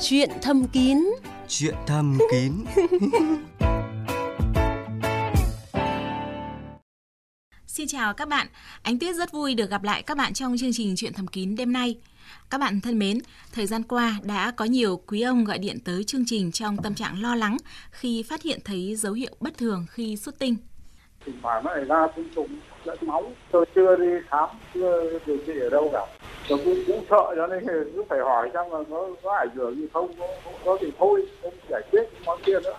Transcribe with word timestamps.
Chuyện 0.00 0.30
thầm 0.42 0.68
kín 0.68 0.98
Chuyện 1.48 1.74
thầm 1.86 2.18
kín 2.30 2.64
Xin 7.66 7.86
chào 7.86 8.14
các 8.14 8.28
bạn, 8.28 8.46
Ánh 8.82 8.98
Tuyết 8.98 9.16
rất 9.16 9.32
vui 9.32 9.54
được 9.54 9.70
gặp 9.70 9.82
lại 9.82 10.02
các 10.02 10.16
bạn 10.16 10.34
trong 10.34 10.56
chương 10.58 10.72
trình 10.72 10.94
Chuyện 10.96 11.12
thầm 11.12 11.26
kín 11.26 11.56
đêm 11.56 11.72
nay. 11.72 11.98
Các 12.50 12.58
bạn 12.58 12.80
thân 12.80 12.98
mến, 12.98 13.18
thời 13.52 13.66
gian 13.66 13.82
qua 13.82 14.20
đã 14.22 14.50
có 14.50 14.64
nhiều 14.64 15.02
quý 15.06 15.20
ông 15.20 15.44
gọi 15.44 15.58
điện 15.58 15.78
tới 15.84 16.04
chương 16.04 16.24
trình 16.26 16.52
trong 16.52 16.76
tâm 16.76 16.94
trạng 16.94 17.22
lo 17.22 17.34
lắng 17.34 17.56
khi 17.90 18.22
phát 18.22 18.42
hiện 18.42 18.60
thấy 18.64 18.96
dấu 18.96 19.12
hiệu 19.12 19.36
bất 19.40 19.58
thường 19.58 19.86
khi 19.90 20.16
xuất 20.16 20.38
tinh 20.38 20.56
thỉnh 21.26 21.34
thoảng 21.42 21.64
nó 21.64 21.74
lại 21.74 21.84
ra 21.84 22.06
tinh 22.16 22.28
trùng 22.34 22.48
lẫn 22.84 22.98
máu. 23.00 23.22
Tôi 23.50 23.66
chưa 23.74 23.96
đi 23.96 24.06
khám 24.30 24.48
chưa 24.74 25.18
điều 25.26 25.36
trị 25.46 25.52
ở 25.60 25.70
đâu 25.70 25.90
cả. 25.92 26.06
Tôi 26.48 26.58
cũng 26.64 26.78
cũng 26.86 27.04
sợ 27.10 27.34
cho 27.36 27.46
nên 27.46 27.64
cứ 27.66 28.04
phải 28.08 28.18
hỏi 28.18 28.50
xem 28.54 28.64
là 28.70 28.78
có 28.90 29.08
có 29.22 29.32
ảnh 29.32 29.50
hưởng 29.54 29.76
gì 29.76 29.86
không 29.92 30.12
có, 30.18 30.26
có, 30.64 30.78
thì 30.80 30.92
thôi 30.98 31.26
không 31.42 31.54
giải 31.68 31.82
quyết 31.90 32.02
món 32.24 32.38
kia 32.44 32.60
nữa. 32.64 32.76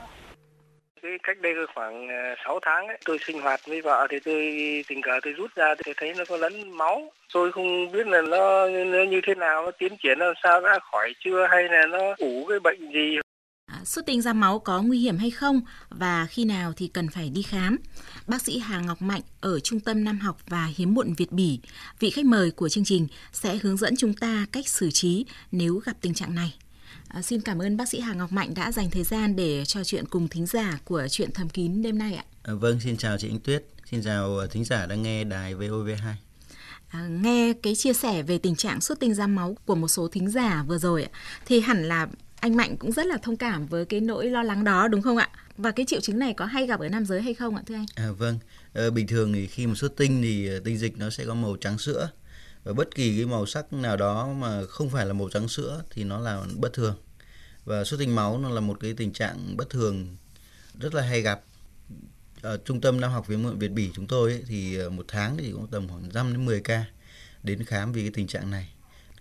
Cái 1.02 1.12
cách 1.24 1.38
đây 1.42 1.54
khoảng 1.76 2.08
ờ, 2.08 2.36
6 2.46 2.60
tháng 2.62 2.88
ấy, 2.88 2.98
tôi 3.05 3.18
sinh 3.22 3.42
hoạt 3.42 3.60
với 3.68 3.82
vợ 3.82 4.08
thì 4.10 4.20
tôi 4.20 4.44
tình 4.88 5.02
cờ 5.02 5.20
tôi 5.24 5.34
rút 5.34 5.52
ra 5.55 5.76
tôi 5.86 5.94
thấy 5.98 6.14
nó 6.18 6.24
có 6.30 6.38
lẫn 6.38 6.77
máu. 6.77 7.12
Tôi 7.34 7.52
không 7.52 7.91
biết 7.91 8.08
là 8.08 8.22
nó, 8.22 8.68
nó 8.68 9.04
như 9.04 9.22
thế 9.24 9.36
nào 9.36 9.66
nó 9.66 9.72
tiến 9.72 9.98
triển 10.04 10.20
làm 10.20 10.34
sao 10.44 10.62
đã 10.62 10.80
khỏi 10.91 11.14
chưa 11.20 11.48
hay 11.50 11.64
là 11.64 11.86
nó 11.86 12.00
ủ 12.18 12.46
cái 12.50 12.60
bệnh 12.60 12.91
gì 12.91 13.18
xuất 13.86 14.05
tinh 14.05 14.22
ra 14.22 14.34
máu 14.34 14.60
có 14.60 14.82
nguy 14.82 15.00
hiểm 15.00 15.18
hay 15.18 15.32
không 15.32 15.62
và 15.90 16.26
khi 16.26 16.46
nào 16.46 16.74
thì 16.76 16.88
cần 16.88 17.10
phải 17.10 17.30
đi 17.30 17.42
khám. 17.42 17.78
Bác 18.28 18.41
sĩ 18.41 18.60
Hà 18.60 18.80
Ngọc 18.82 19.02
Mạnh 19.02 19.22
ở 19.41 19.60
Trung 19.60 19.80
tâm 19.80 20.04
Nam 20.04 20.20
học 20.20 20.38
và 20.48 20.66
Hiếm 20.76 20.94
muộn 20.94 21.14
Việt 21.14 21.32
Bỉ, 21.32 21.60
vị 22.00 22.10
khách 22.10 22.26
mời 22.26 22.52
của 22.52 22.70
chương 22.70 22.86
trình 22.86 23.08
sẽ 23.34 23.58
hướng 23.62 23.78
dẫn 23.78 23.96
chúng 23.98 24.14
ta 24.14 24.46
cách 24.52 24.68
xử 24.68 24.91
trí 24.91 25.26
nếu 25.52 25.76
gặp 25.76 25.98
tình 26.02 26.14
trạng 26.14 26.36
này. 26.36 26.54
À, 27.08 27.22
xin 27.22 27.41
cảm 27.41 27.60
ơn 27.62 27.78
bác 27.78 27.90
sĩ 27.90 28.00
Hà 28.00 28.14
Ngọc 28.14 28.32
Mạnh 28.32 28.54
đã 28.54 28.72
dành 28.72 28.90
thời 28.90 29.04
gian 29.04 29.36
để 29.36 29.66
trò 29.66 29.84
chuyện 29.84 30.05
cùng 30.05 30.27
thính 30.27 30.46
giả 30.46 30.80
của 30.86 31.08
chuyện 31.10 31.32
thầm 31.34 31.49
kín 31.49 31.82
đêm 31.82 31.98
nay 31.98 32.13
ạ. 32.13 32.26
À, 32.43 32.54
vâng, 32.54 32.80
xin 32.80 32.98
chào 32.98 33.18
chị 33.18 33.30
Ánh 33.30 33.40
Tuyết. 33.40 33.66
Xin 33.91 34.02
chào 34.04 34.38
ờ, 34.38 34.48
thính 34.48 34.66
giả 34.66 34.86
đang 34.86 35.04
nghe 35.04 35.24
đài 35.24 35.55
VOV2. 35.55 36.13
À, 36.88 37.08
nghe 37.08 37.54
cái 37.63 37.76
chia 37.76 37.93
sẻ 37.93 38.24
về 38.24 38.38
tình 38.38 38.55
trạng 38.55 38.82
xuất 38.82 38.99
tinh 38.99 39.13
ra 39.13 39.27
máu 39.27 39.58
của 39.66 39.76
một 39.76 39.88
số 39.88 40.08
thính 40.08 40.30
giả 40.30 40.63
vừa 40.68 40.77
rồi 40.77 41.08
thì 41.46 41.60
hẳn 41.60 41.84
là 41.84 42.08
anh 42.40 42.55
Mạnh 42.55 42.78
cũng 42.78 42.91
rất 42.91 43.05
là 43.05 43.18
thông 43.18 43.38
cảm 43.38 43.66
với 43.66 43.86
cái 43.86 44.00
nỗi 44.00 44.30
lo 44.30 44.44
lắng 44.44 44.64
đó 44.64 44.88
đúng 44.88 45.02
không 45.02 45.18
ạ? 45.18 45.30
Và 45.58 45.72
cái 45.72 45.86
triệu 45.86 46.02
chứng 46.02 46.20
này 46.20 46.34
có 46.34 46.46
hay 46.46 46.68
gặp 46.68 46.80
ở 46.80 46.90
nam 46.90 47.05
giới 47.05 47.22
hay 47.22 47.34
không 47.34 47.55
ạ 47.55 47.64
thưa 47.66 47.76
anh? 47.76 47.86
À, 47.96 48.12
vâng, 48.12 48.40
ờ, 48.74 48.92
bình 48.92 49.08
thường 49.08 49.34
thì 49.34 49.48
khi 49.48 49.68
mà 49.68 49.76
xuất 49.76 49.98
tinh 49.98 50.22
thì 50.22 50.48
ờ, 50.48 50.60
tinh 50.60 50.77
dịch 50.77 50.98
nó 50.98 51.10
sẽ 51.10 51.26
có 51.26 51.34
màu 51.34 51.55
trắng 51.55 51.77
sữa. 51.77 52.10
Và 52.64 52.74
bất 52.74 52.96
kỳ 52.96 53.18
cái 53.18 53.26
màu 53.26 53.46
sắc 53.46 53.74
nào 53.74 53.98
đó 53.98 54.27
mà 54.27 54.66
không 54.70 54.90
phải 54.90 55.05
là 55.05 55.14
màu 55.14 55.30
trắng 55.30 55.48
sữa 55.48 55.84
thì 55.90 56.04
nó 56.04 56.20
là 56.20 56.44
bất 56.55 56.74
thường. 56.74 56.96
Và 57.66 57.84
xuất 57.84 57.98
tinh 58.00 58.16
máu 58.16 58.38
nó 58.38 58.49
là 58.49 58.62
một 58.62 58.77
cái 58.80 58.94
tình 58.94 59.14
trạng 59.14 59.58
bất 59.58 59.70
thường 59.70 60.16
rất 60.80 60.94
là 60.94 61.02
hay 61.02 61.22
gặp. 61.22 61.42
Ở 62.42 62.58
trung 62.66 62.82
tâm 62.82 63.02
Nam 63.02 63.12
học 63.12 63.27
Viện 63.27 63.44
Muộn 63.44 63.60
Việt 63.60 63.72
Bỉ 63.72 63.90
chúng 63.94 64.08
tôi 64.08 64.31
ấy, 64.31 64.44
thì 64.47 64.78
ờ, 64.78 64.90
một 64.90 65.06
tháng 65.08 65.38
thì 65.38 65.52
cũng 65.52 65.68
tầm 65.68 65.88
khoảng 65.88 66.09
5 66.14 66.34
đến 66.34 66.46
10 66.46 66.62
ca 66.62 66.86
đến 67.44 67.64
khám 67.64 67.92
vì 67.92 68.02
cái 68.02 68.12
tình 68.12 68.28
trạng 68.28 68.52
này. 68.52 68.70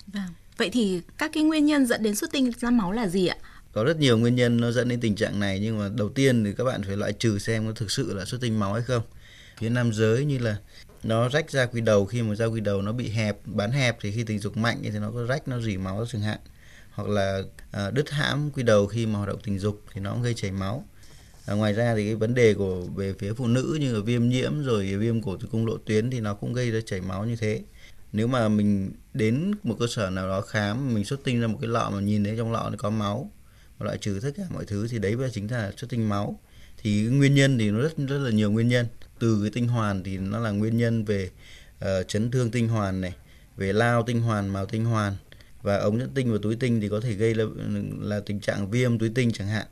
Vâng. 0.07 0.29
Vậy 0.57 0.71
thì 0.73 1.01
các 1.19 1.31
cái 1.35 1.43
nguyên 1.43 1.67
nhân 1.67 1.87
dẫn 1.87 2.03
đến 2.03 2.15
xuất 2.15 2.33
tinh 2.33 2.53
ra 2.61 2.71
máu 2.71 2.93
là 2.93 3.09
gì 3.09 3.27
ạ? 3.27 3.37
có 3.75 3.85
rất 3.85 3.99
nhiều 3.99 4.19
nguyên 4.19 4.37
nhân 4.37 4.61
nó 4.61 4.71
dẫn 4.71 4.89
đến 4.89 5.01
tình 5.01 5.15
trạng 5.15 5.41
này 5.41 5.59
nhưng 5.59 5.79
mà 5.79 5.89
đầu 5.95 6.09
tiên 6.09 6.45
thì 6.45 6.53
các 6.53 6.65
bạn 6.65 6.83
phải 6.83 6.97
loại 6.97 7.13
trừ 7.13 7.39
xem 7.39 7.67
có 7.67 7.73
thực 7.73 7.91
sự 7.91 8.15
là 8.15 8.25
xuất 8.25 8.41
tinh 8.41 8.61
máu 8.61 8.73
hay 8.73 8.83
không. 8.83 9.03
Phía 9.59 9.69
nam 9.69 9.93
giới 9.93 10.25
như 10.25 10.39
là 10.39 10.57
nó 11.03 11.29
rách 11.29 11.51
ra 11.51 11.67
quy 11.67 11.81
đầu 11.81 12.07
khi 12.07 12.23
mà 12.23 12.35
ra 12.35 12.47
quy 12.47 12.61
đầu 12.61 12.83
nó 12.83 12.93
bị 12.93 13.09
hẹp 13.09 13.39
bán 13.45 13.71
hẹp 13.71 13.99
thì 14.01 14.13
khi 14.13 14.25
tình 14.25 14.39
dục 14.39 14.57
mạnh 14.57 14.79
thì 14.83 14.99
nó 14.99 15.11
có 15.11 15.25
rách 15.25 15.49
nó 15.49 15.61
rỉ 15.61 15.77
máu 15.77 16.07
chẳng 16.09 16.23
hạn. 16.23 16.39
Hoặc 16.91 17.09
là 17.09 17.43
à, 17.73 17.91
đứt 17.91 18.11
hãm 18.11 18.51
quy 18.51 18.63
đầu 18.63 18.87
khi 18.87 19.07
mà 19.07 19.19
hoạt 19.19 19.29
động 19.29 19.41
tình 19.45 19.59
dục 19.59 19.83
thì 19.93 20.01
nó 20.01 20.13
cũng 20.13 20.23
gây 20.23 20.35
chảy 20.35 20.51
máu. 20.51 20.85
À, 21.47 21.55
ngoài 21.55 21.73
ra 21.73 21.95
thì 21.95 22.05
cái 22.05 22.15
vấn 22.15 22.35
đề 22.35 22.55
của 22.55 22.83
về 22.97 23.15
phía 23.19 23.33
phụ 23.33 23.47
nữ 23.47 23.79
như 23.81 23.95
là 23.95 24.01
viêm 24.01 24.29
nhiễm 24.29 24.63
rồi 24.63 24.97
viêm 24.97 25.23
cổ 25.23 25.37
tử 25.37 25.49
cung 25.51 25.67
lộ 25.67 25.77
tuyến 25.77 26.11
thì 26.11 26.21
nó 26.21 26.35
cũng 26.35 26.53
gây 26.53 26.71
ra 26.71 26.81
chảy 26.87 27.01
máu 27.01 27.25
như 27.25 27.37
thế 27.37 27.63
nếu 28.15 28.27
mà 28.27 28.49
mình 28.49 28.93
đến 29.15 29.53
một 29.63 29.77
cơ 29.81 29.87
sở 29.87 30.11
nào 30.11 30.29
đó 30.29 30.41
khám 30.41 30.95
mình 30.95 31.05
xuất 31.05 31.25
tinh 31.25 31.41
ra 31.41 31.47
một 31.47 31.59
cái 31.61 31.69
lọ 31.69 31.91
mà 31.91 32.01
nhìn 32.01 32.25
thấy 32.25 32.35
trong 32.37 32.53
lọ 32.53 32.69
nó 32.71 32.77
có 32.79 32.91
máu 32.91 33.31
mà 33.79 33.85
loại 33.85 33.99
trừ 33.99 34.21
tất 34.23 34.31
cả 34.37 34.43
mọi 34.51 34.65
thứ 34.65 34.89
thì 34.89 34.99
đấy 34.99 35.17
là 35.17 35.29
chính 35.33 35.51
là 35.51 35.73
xuất 35.77 35.91
tinh 35.91 36.09
máu. 36.09 36.41
Thì 36.83 37.03
nguyên 37.03 37.35
nhân 37.35 37.59
thì 37.59 37.71
nó 37.71 37.81
rất 37.81 37.97
rất 37.97 38.19
là 38.19 38.31
nhiều 38.31 38.51
nguyên 38.51 38.69
nhân. 38.69 38.87
Từ 39.19 39.39
cái 39.43 39.51
tinh 39.51 39.69
hoàn 39.69 40.03
thì 40.03 40.19
nó 40.19 40.39
là 40.39 40.51
nguyên 40.51 40.77
nhân 40.77 41.05
về 41.05 41.31
uh, 41.85 42.09
chấn 42.09 42.31
thương 42.31 42.51
tinh 42.51 42.69
hoàn 42.69 43.01
này 43.01 43.15
về 43.57 43.73
lao 43.73 44.03
tinh 44.03 44.21
hoàn 44.21 44.49
màu 44.49 44.67
tinh 44.67 44.85
hoàn 44.85 45.17
và 45.63 45.77
ống 45.77 45.99
dẫn 45.99 46.11
tinh 46.15 46.33
và 46.33 46.39
túi 46.43 46.57
tinh 46.57 46.81
thì 46.81 46.89
có 46.89 47.01
thể 47.01 47.13
gây 47.13 47.35
là, 47.35 47.45
là 48.01 48.21
tình 48.21 48.41
trạng 48.41 48.71
viêm 48.71 48.99
túi 48.99 49.09
tinh 49.15 49.33
chẳng 49.33 49.49
hạn 49.49 49.67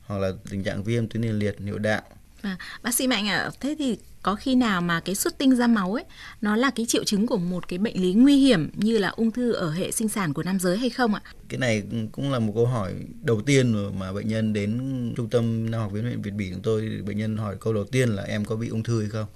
hoặc 0.00 0.18
là 0.18 0.32
tình 0.50 0.62
trạng 0.62 0.84
viêm 0.84 1.08
tuyến 1.08 1.22
tiền 1.22 1.38
liệt 1.38 1.60
niệu 1.60 1.78
đạo. 1.78 2.02
À, 2.42 2.58
bác 2.82 2.94
sĩ 2.94 3.06
Mạnh 3.06 3.28
ạ, 3.28 3.50
thế 3.60 3.76
thì 3.78 3.98
có 4.26 4.34
khi 4.34 4.54
nào 4.54 4.80
mà 4.80 5.00
cái 5.00 5.14
xuất 5.14 5.38
tinh 5.38 5.56
ra 5.56 5.66
máu 5.66 5.94
ấy 5.94 6.04
nó 6.40 6.56
là 6.56 6.70
cái 6.70 6.86
triệu 6.86 7.04
chứng 7.04 7.26
của 7.26 7.36
một 7.36 7.68
cái 7.68 7.78
bệnh 7.78 8.02
lý 8.02 8.14
nguy 8.14 8.36
hiểm 8.36 8.70
như 8.74 8.98
là 8.98 9.08
ung 9.08 9.30
thư 9.30 9.52
ở 9.52 9.70
hệ 9.70 9.90
sinh 9.90 10.08
sản 10.08 10.32
của 10.32 10.42
nam 10.42 10.58
giới 10.60 10.78
hay 10.78 10.90
không 10.90 11.14
ạ? 11.14 11.22
cái 11.48 11.58
này 11.58 11.82
cũng 12.12 12.32
là 12.32 12.38
một 12.38 12.52
câu 12.54 12.66
hỏi 12.66 12.92
đầu 13.22 13.42
tiên 13.46 13.98
mà 13.98 14.12
bệnh 14.12 14.28
nhân 14.28 14.52
đến 14.52 14.80
trung 15.16 15.30
tâm 15.30 15.70
nam 15.70 15.80
học 15.80 15.92
viện 15.92 16.02
huyện 16.04 16.22
Việt 16.22 16.30
Bỉ 16.30 16.50
chúng 16.50 16.62
tôi 16.62 17.02
bệnh 17.06 17.18
nhân 17.18 17.36
hỏi 17.36 17.56
câu 17.60 17.72
đầu 17.72 17.84
tiên 17.84 18.08
là 18.08 18.22
em 18.22 18.44
có 18.44 18.56
bị 18.56 18.68
ung 18.68 18.82
thư 18.82 19.00
hay 19.00 19.10
không? 19.10 19.26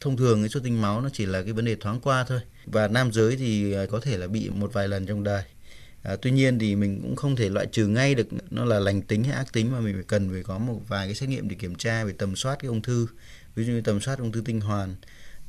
Thông 0.00 0.16
thường 0.16 0.42
cái 0.42 0.48
xuất 0.48 0.62
tinh 0.62 0.82
máu 0.82 1.00
nó 1.00 1.08
chỉ 1.12 1.26
là 1.26 1.42
cái 1.42 1.52
vấn 1.52 1.64
đề 1.64 1.76
thoáng 1.76 2.00
qua 2.00 2.24
thôi. 2.28 2.40
Và 2.66 2.88
nam 2.88 3.12
giới 3.12 3.36
thì 3.36 3.72
à, 3.72 3.86
có 3.90 4.00
thể 4.00 4.18
là 4.18 4.26
bị 4.26 4.50
một 4.50 4.72
vài 4.72 4.88
lần 4.88 5.06
trong 5.06 5.24
đời. 5.24 5.42
À, 6.02 6.16
tuy 6.22 6.30
nhiên 6.30 6.58
thì 6.58 6.76
mình 6.76 7.00
cũng 7.02 7.16
không 7.16 7.36
thể 7.36 7.48
loại 7.48 7.66
trừ 7.72 7.86
ngay 7.86 8.14
được 8.14 8.26
nó 8.50 8.64
là 8.64 8.80
lành 8.80 9.02
tính 9.02 9.24
hay 9.24 9.32
ác 9.32 9.52
tính 9.52 9.72
mà 9.72 9.80
mình 9.80 9.94
phải 9.94 10.04
cần 10.06 10.30
phải 10.32 10.42
có 10.42 10.58
một 10.58 10.80
vài 10.88 11.06
cái 11.06 11.14
xét 11.14 11.28
nghiệm 11.28 11.48
để 11.48 11.56
kiểm 11.56 11.74
tra 11.74 12.04
về 12.04 12.12
tầm 12.18 12.36
soát 12.36 12.56
cái 12.58 12.68
ung 12.68 12.82
thư 12.82 13.06
ví 13.58 13.64
dụ 13.64 13.72
như 13.72 13.80
tầm 13.80 14.00
soát 14.00 14.18
ung 14.18 14.32
thư 14.32 14.40
tinh 14.40 14.60
hoàn 14.60 14.94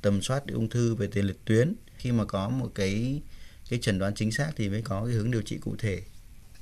tầm 0.02 0.22
soát 0.22 0.44
ung 0.54 0.70
thư 0.70 0.96
về 0.96 1.08
tiền 1.08 1.26
liệt 1.26 1.46
tuyến 1.46 1.74
khi 1.98 2.12
mà 2.12 2.26
có 2.26 2.50
một 2.50 2.72
cái 2.76 3.22
cái 3.70 3.80
chẩn 3.80 4.00
đoán 4.00 4.14
chính 4.16 4.32
xác 4.32 4.52
thì 4.56 4.70
mới 4.70 4.82
có 4.82 5.06
cái 5.06 5.14
hướng 5.14 5.32
điều 5.32 5.42
trị 5.42 5.58
cụ 5.58 5.76
thể 5.78 6.02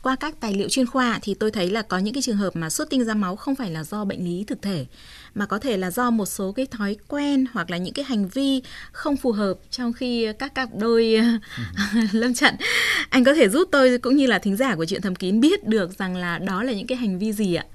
Qua 0.02 0.16
các 0.16 0.40
tài 0.40 0.54
liệu 0.54 0.70
chuyên 0.70 0.86
khoa 0.86 1.20
thì 1.22 1.34
tôi 1.34 1.52
thấy 1.52 1.70
là 1.70 1.82
có 1.82 1.98
những 1.98 2.14
cái 2.14 2.24
trường 2.24 2.38
hợp 2.38 2.56
mà 2.56 2.70
xuất 2.70 2.90
tinh 2.90 3.06
ra 3.06 3.14
máu 3.14 3.36
không 3.36 3.56
phải 3.56 3.72
là 3.72 3.84
do 3.84 4.06
bệnh 4.06 4.26
lý 4.26 4.44
thực 4.48 4.62
thể 4.62 4.86
mà 5.36 5.46
có 5.46 5.60
thể 5.60 5.78
là 5.78 5.92
do 5.92 6.10
một 6.10 6.26
số 6.26 6.52
cái 6.52 6.66
thói 6.66 6.98
quen 7.08 7.46
hoặc 7.54 7.70
là 7.70 7.78
những 7.78 7.94
cái 7.94 8.06
hành 8.06 8.28
vi 8.28 8.62
không 8.92 9.18
phù 9.18 9.32
hợp 9.32 9.54
trong 9.72 9.94
khi 9.94 10.28
các 10.40 10.56
cặp 10.56 10.70
đôi 10.78 11.18
lâm 12.12 12.34
trận. 12.34 12.56
Anh 13.10 13.24
có 13.24 13.34
thể 13.34 13.50
giúp 13.50 13.70
tôi 13.72 13.98
cũng 13.98 14.16
như 14.16 14.28
là 14.28 14.40
thính 14.40 14.56
giả 14.56 14.76
của 14.76 14.86
chuyện 14.86 15.02
thầm 15.02 15.16
kín 15.16 15.40
biết 15.40 15.68
được 15.68 15.98
rằng 16.00 16.16
là 16.16 16.38
đó 16.38 16.64
là 16.64 16.74
những 16.74 16.88
cái 16.88 16.98
hành 16.98 17.20
vi 17.20 17.34
gì 17.34 17.56
ạ? 17.56 17.66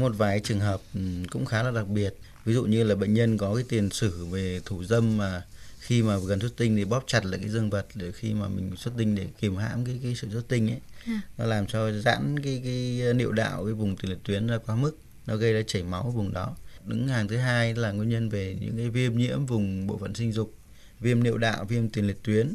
một 0.00 0.12
vài 0.18 0.40
trường 0.40 0.60
hợp 0.60 0.80
ừ, 0.94 1.00
cũng 1.30 1.44
khá 1.44 1.62
là 1.62 1.70
đặc 1.70 1.88
biệt 1.88 2.14
ví 2.44 2.54
dụ 2.54 2.64
như 2.64 2.84
là 2.84 2.94
bệnh 2.94 3.14
nhân 3.14 3.38
có 3.38 3.54
cái 3.54 3.64
tiền 3.68 3.90
sử 3.90 4.26
về 4.26 4.60
thủ 4.64 4.84
dâm 4.84 5.16
mà 5.16 5.42
khi 5.78 6.02
mà 6.02 6.18
gần 6.26 6.40
xuất 6.40 6.56
tinh 6.56 6.76
thì 6.76 6.84
bóp 6.84 7.04
chặt 7.06 7.24
lại 7.24 7.40
cái 7.40 7.48
dương 7.48 7.70
vật 7.70 7.86
để 7.94 8.12
khi 8.12 8.34
mà 8.34 8.48
mình 8.48 8.76
xuất 8.76 8.94
tinh 8.98 9.14
để 9.14 9.26
kiềm 9.40 9.56
hãm 9.56 9.84
cái 9.84 10.00
cái 10.02 10.14
sự 10.14 10.28
xuất 10.32 10.48
tinh 10.48 10.70
ấy. 10.70 10.80
À. 11.06 11.20
nó 11.38 11.44
làm 11.44 11.66
cho 11.66 11.92
giãn 11.92 12.40
cái 12.42 12.60
cái 12.64 13.14
niệu 13.14 13.32
đạo 13.32 13.64
cái 13.64 13.74
vùng 13.74 13.96
tiền 13.96 14.10
liệt 14.10 14.18
tuyến 14.24 14.46
ra 14.46 14.58
quá 14.58 14.76
mức 14.76 14.98
nó 15.26 15.36
gây 15.36 15.52
ra 15.52 15.62
chảy 15.66 15.82
máu 15.82 16.02
ở 16.02 16.10
vùng 16.10 16.32
đó. 16.32 16.56
Đứng 16.84 17.08
hàng 17.08 17.28
thứ 17.28 17.36
hai 17.36 17.74
là 17.74 17.92
nguyên 17.92 18.08
nhân 18.08 18.28
về 18.28 18.56
những 18.60 18.76
cái 18.76 18.90
viêm 18.90 19.16
nhiễm 19.16 19.46
vùng 19.46 19.86
bộ 19.86 19.98
phận 19.98 20.14
sinh 20.14 20.32
dục 20.32 20.54
viêm 21.00 21.22
niệu 21.22 21.38
đạo 21.38 21.64
viêm 21.64 21.88
tiền 21.88 22.06
liệt 22.06 22.22
tuyến 22.22 22.54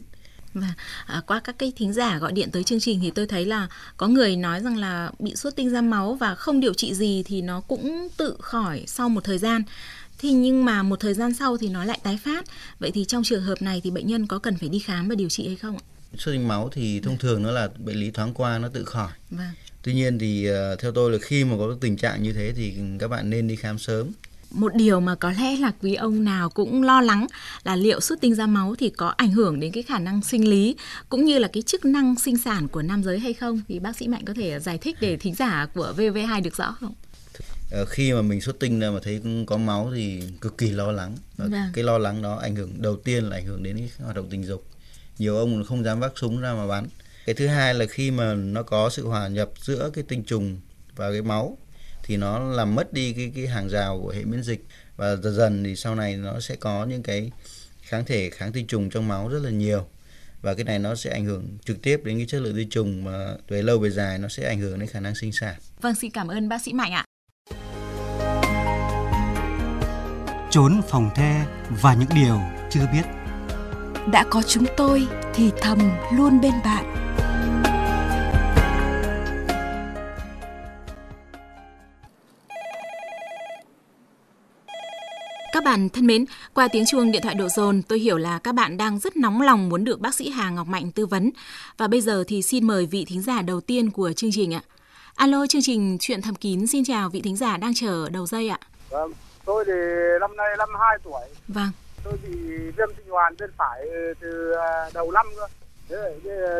Và 0.56 0.74
à, 1.06 1.22
qua 1.28 1.40
các 1.40 1.56
cái 1.60 1.74
thính 1.76 1.94
giả 1.94 2.18
gọi 2.18 2.32
điện 2.32 2.52
tới 2.52 2.64
chương 2.64 2.80
trình 2.80 3.00
thì 3.02 3.12
tôi 3.12 3.28
thấy 3.28 3.46
là 3.46 3.68
có 3.98 4.08
người 4.08 4.36
nói 4.36 4.60
rằng 4.62 4.78
là 4.78 5.12
bị 5.20 5.36
xuất 5.36 5.56
tinh 5.56 5.70
ra 5.70 5.82
máu 5.82 6.14
và 6.14 6.36
không 6.36 6.60
điều 6.60 6.74
trị 6.74 6.94
gì 6.94 7.24
thì 7.26 7.42
nó 7.42 7.62
cũng 7.62 8.08
tự 8.18 8.36
khỏi 8.40 8.84
sau 8.88 9.10
một 9.10 9.24
thời 9.24 9.38
gian. 9.38 9.64
Thì 10.18 10.32
nhưng 10.32 10.66
mà 10.66 10.84
một 10.84 11.00
thời 11.00 11.14
gian 11.14 11.34
sau 11.34 11.58
thì 11.58 11.70
nó 11.70 11.86
lại 11.86 12.00
tái 12.04 12.20
phát. 12.24 12.46
Vậy 12.80 12.92
thì 12.92 13.06
trong 13.06 13.24
trường 13.24 13.44
hợp 13.44 13.62
này 13.62 13.82
thì 13.84 13.92
bệnh 13.92 14.08
nhân 14.08 14.28
có 14.28 14.40
cần 14.40 14.58
phải 14.58 14.70
đi 14.70 14.80
khám 14.80 15.10
và 15.10 15.16
điều 15.16 15.30
trị 15.30 15.48
hay 15.48 15.56
không 15.56 15.78
ạ? 15.78 15.84
xuất 16.18 16.32
tinh 16.32 16.48
máu 16.48 16.70
thì 16.74 17.00
thông 17.00 17.18
thường 17.18 17.44
nó 17.44 17.52
là 17.52 17.70
bệnh 17.78 18.00
lý 18.00 18.12
thoáng 18.12 18.34
qua 18.34 18.58
nó 18.58 18.68
tự 18.68 18.86
khỏi 18.86 19.12
Vâng. 19.30 19.48
tuy 19.84 19.94
nhiên 19.94 20.20
thì 20.20 20.46
ờ, 20.46 20.76
theo 20.76 20.92
tôi 20.92 21.12
là 21.12 21.18
khi 21.22 21.44
mà 21.44 21.56
có 21.58 21.78
tình 21.82 21.98
trạng 21.98 22.24
như 22.24 22.34
thế 22.34 22.54
thì 22.56 22.74
các 23.00 23.08
bạn 23.08 23.30
nên 23.30 23.48
đi 23.48 23.56
khám 23.56 23.80
sớm 23.80 24.12
Một 24.56 24.76
điều 24.76 25.00
mà 25.00 25.16
có 25.16 25.32
lẽ 25.32 25.58
là 25.58 25.72
quý 25.82 25.96
ông 25.96 26.24
nào 26.24 26.50
cũng 26.50 26.84
lo 26.84 27.02
lắng 27.02 27.28
là 27.64 27.76
liệu 27.76 28.00
xuất 28.00 28.22
tinh 28.22 28.36
ra 28.36 28.48
máu 28.48 28.76
thì 28.80 28.90
có 28.90 29.08
ảnh 29.08 29.32
hưởng 29.32 29.60
đến 29.60 29.72
cái 29.72 29.84
khả 29.84 30.00
năng 30.00 30.22
sinh 30.22 30.50
lý 30.50 30.76
cũng 31.10 31.26
như 31.26 31.40
là 31.40 31.48
cái 31.48 31.64
chức 31.64 31.86
năng 31.86 32.16
sinh 32.20 32.38
sản 32.38 32.68
của 32.68 32.82
nam 32.82 33.04
giới 33.04 33.20
hay 33.20 33.34
không 33.34 33.62
thì 33.68 33.80
bác 33.80 33.98
sĩ 33.98 34.08
Mạnh 34.08 34.26
có 34.26 34.34
thể 34.34 34.60
giải 34.60 34.78
thích 34.78 34.98
để 35.00 35.18
thính 35.18 35.36
giả 35.36 35.68
của 35.74 35.94
VV2 35.98 36.42
được 36.44 36.56
rõ 36.56 36.76
không? 36.80 36.94
Ờ, 37.72 37.86
khi 37.86 38.14
mà 38.14 38.22
mình 38.22 38.42
xuất 38.42 38.60
tinh 38.60 38.80
ra 38.80 38.92
mà 38.92 39.00
thấy 39.04 39.22
có 39.48 39.58
máu 39.58 39.92
thì 39.96 40.22
cực 40.42 40.58
kỳ 40.58 40.72
lo 40.72 40.92
lắng 40.92 41.16
Và 41.38 41.46
Vâng. 41.48 41.70
cái 41.74 41.84
lo 41.84 41.98
lắng 41.98 42.22
đó 42.22 42.36
ảnh 42.36 42.56
hưởng 42.56 42.82
đầu 42.82 42.96
tiên 42.96 43.24
là 43.30 43.36
ảnh 43.36 43.46
hưởng 43.46 43.64
đến 43.64 43.78
cái 43.78 43.90
hoạt 44.04 44.16
động 44.16 44.28
tình 44.30 44.44
dục 44.44 44.66
nhiều 45.18 45.38
ông 45.38 45.64
không 45.64 45.84
dám 45.84 46.00
vác 46.00 46.12
súng 46.16 46.42
ra 46.42 46.54
mà 46.54 46.68
bắn 46.68 46.88
cái 47.26 47.36
thứ 47.36 47.48
hai 47.48 47.74
là 47.74 47.86
khi 47.86 48.12
mà 48.12 48.34
nó 48.34 48.64
có 48.64 48.90
sự 48.90 49.08
hòa 49.08 49.28
nhập 49.28 49.50
giữa 49.62 49.90
cái 49.94 50.04
tinh 50.08 50.24
trùng 50.24 50.58
và 50.96 51.12
cái 51.12 51.22
máu 51.22 51.58
thì 52.08 52.18
nó 52.18 52.40
làm 52.40 52.76
mất 52.76 52.94
đi 52.94 53.14
cái 53.14 53.32
cái 53.36 53.48
hàng 53.48 53.70
rào 53.70 54.00
của 54.02 54.10
hệ 54.10 54.24
miễn 54.24 54.44
dịch 54.44 54.66
và 54.98 55.16
dần 55.16 55.36
dần 55.36 55.64
thì 55.64 55.76
sau 55.76 55.96
này 55.96 56.16
nó 56.16 56.40
sẽ 56.40 56.56
có 56.56 56.86
những 56.86 57.04
cái 57.04 57.32
kháng 57.82 58.06
thể 58.06 58.30
kháng 58.30 58.52
tinh 58.52 58.68
trùng 58.68 58.90
trong 58.90 59.08
máu 59.08 59.30
rất 59.30 59.40
là 59.44 59.50
nhiều 59.50 59.88
và 60.42 60.54
cái 60.54 60.64
này 60.64 60.80
nó 60.80 60.96
sẽ 60.96 61.12
ảnh 61.12 61.26
hưởng 61.26 61.58
trực 61.66 61.82
tiếp 61.82 62.02
đến 62.04 62.18
cái 62.18 62.26
chất 62.26 62.42
lượng 62.42 62.56
tinh 62.56 62.70
trùng 62.70 63.04
mà 63.04 63.34
về 63.48 63.62
lâu 63.62 63.80
về 63.80 63.90
dài 63.90 64.18
nó 64.18 64.28
sẽ 64.28 64.48
ảnh 64.48 64.60
hưởng 64.60 64.80
đến 64.80 64.90
khả 64.90 65.00
năng 65.00 65.16
sinh 65.16 65.32
sản. 65.32 65.56
Vâng, 65.82 65.96
xin 65.96 66.12
cảm 66.12 66.28
ơn 66.28 66.50
bác 66.50 66.62
sĩ 66.62 66.74
Mạnh 66.74 66.92
ạ. 66.92 67.06
Trốn 70.52 70.82
phòng 70.90 71.10
the 71.16 71.46
và 71.82 71.94
những 71.94 72.10
điều 72.16 72.40
chưa 72.70 72.88
biết. 72.94 73.04
Đã 74.12 74.26
có 74.30 74.42
chúng 74.42 74.66
tôi 74.78 75.08
thì 75.34 75.52
thầm 75.62 75.92
luôn 76.18 76.42
bên 76.42 76.54
bạn. 76.64 77.05
Các 85.56 85.64
bạn 85.64 85.90
thân 85.90 86.08
mến, 86.08 86.26
qua 86.54 86.68
tiếng 86.72 86.86
chuông 86.86 87.12
điện 87.12 87.22
thoại 87.22 87.36
độ 87.36 87.50
dồn, 87.50 87.82
tôi 87.82 88.00
hiểu 88.00 88.18
là 88.18 88.40
các 88.40 88.56
bạn 88.56 88.78
đang 88.78 89.00
rất 89.00 89.18
nóng 89.18 89.42
lòng 89.42 89.70
muốn 89.70 89.84
được 89.84 90.00
bác 90.00 90.16
sĩ 90.16 90.30
Hà 90.30 90.50
Ngọc 90.50 90.68
Mạnh 90.68 90.92
tư 90.92 91.06
vấn. 91.06 91.32
Và 91.78 91.88
bây 91.88 92.02
giờ 92.02 92.24
thì 92.28 92.42
xin 92.42 92.68
mời 92.68 92.86
vị 92.86 93.06
thính 93.08 93.22
giả 93.22 93.42
đầu 93.42 93.62
tiên 93.62 93.92
của 93.92 94.14
chương 94.14 94.30
trình 94.34 94.54
ạ. 94.54 94.62
Alo, 95.16 95.48
chương 95.48 95.62
trình 95.62 95.98
Chuyện 96.00 96.22
Thầm 96.22 96.36
Kín 96.36 96.68
xin 96.68 96.84
chào 96.84 97.10
vị 97.10 97.22
thính 97.22 97.36
giả 97.36 97.58
đang 97.58 97.74
chờ 97.74 98.10
đầu 98.10 98.26
dây 98.26 98.50
ạ. 98.50 98.60
Vâng, 98.90 99.12
tôi 99.46 99.66
thì 99.66 99.74
năm 100.20 100.36
nay 100.36 100.48
52 100.58 100.98
tuổi. 101.04 101.22
Vâng. 101.48 101.70
Tôi 102.04 102.14
bị 102.24 102.38
viêm 102.78 102.90
tinh 102.98 103.08
hoàn 103.10 103.36
bên 103.40 103.50
phải 103.58 103.82
từ 104.22 104.52
à, 104.52 104.90
đầu 104.94 105.12
năm 105.12 105.26
cơ. 105.36 105.48
Thế, 105.90 106.20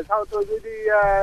sau 0.10 0.26
tôi 0.26 0.46
cứ 0.50 0.60
đi 0.64 0.72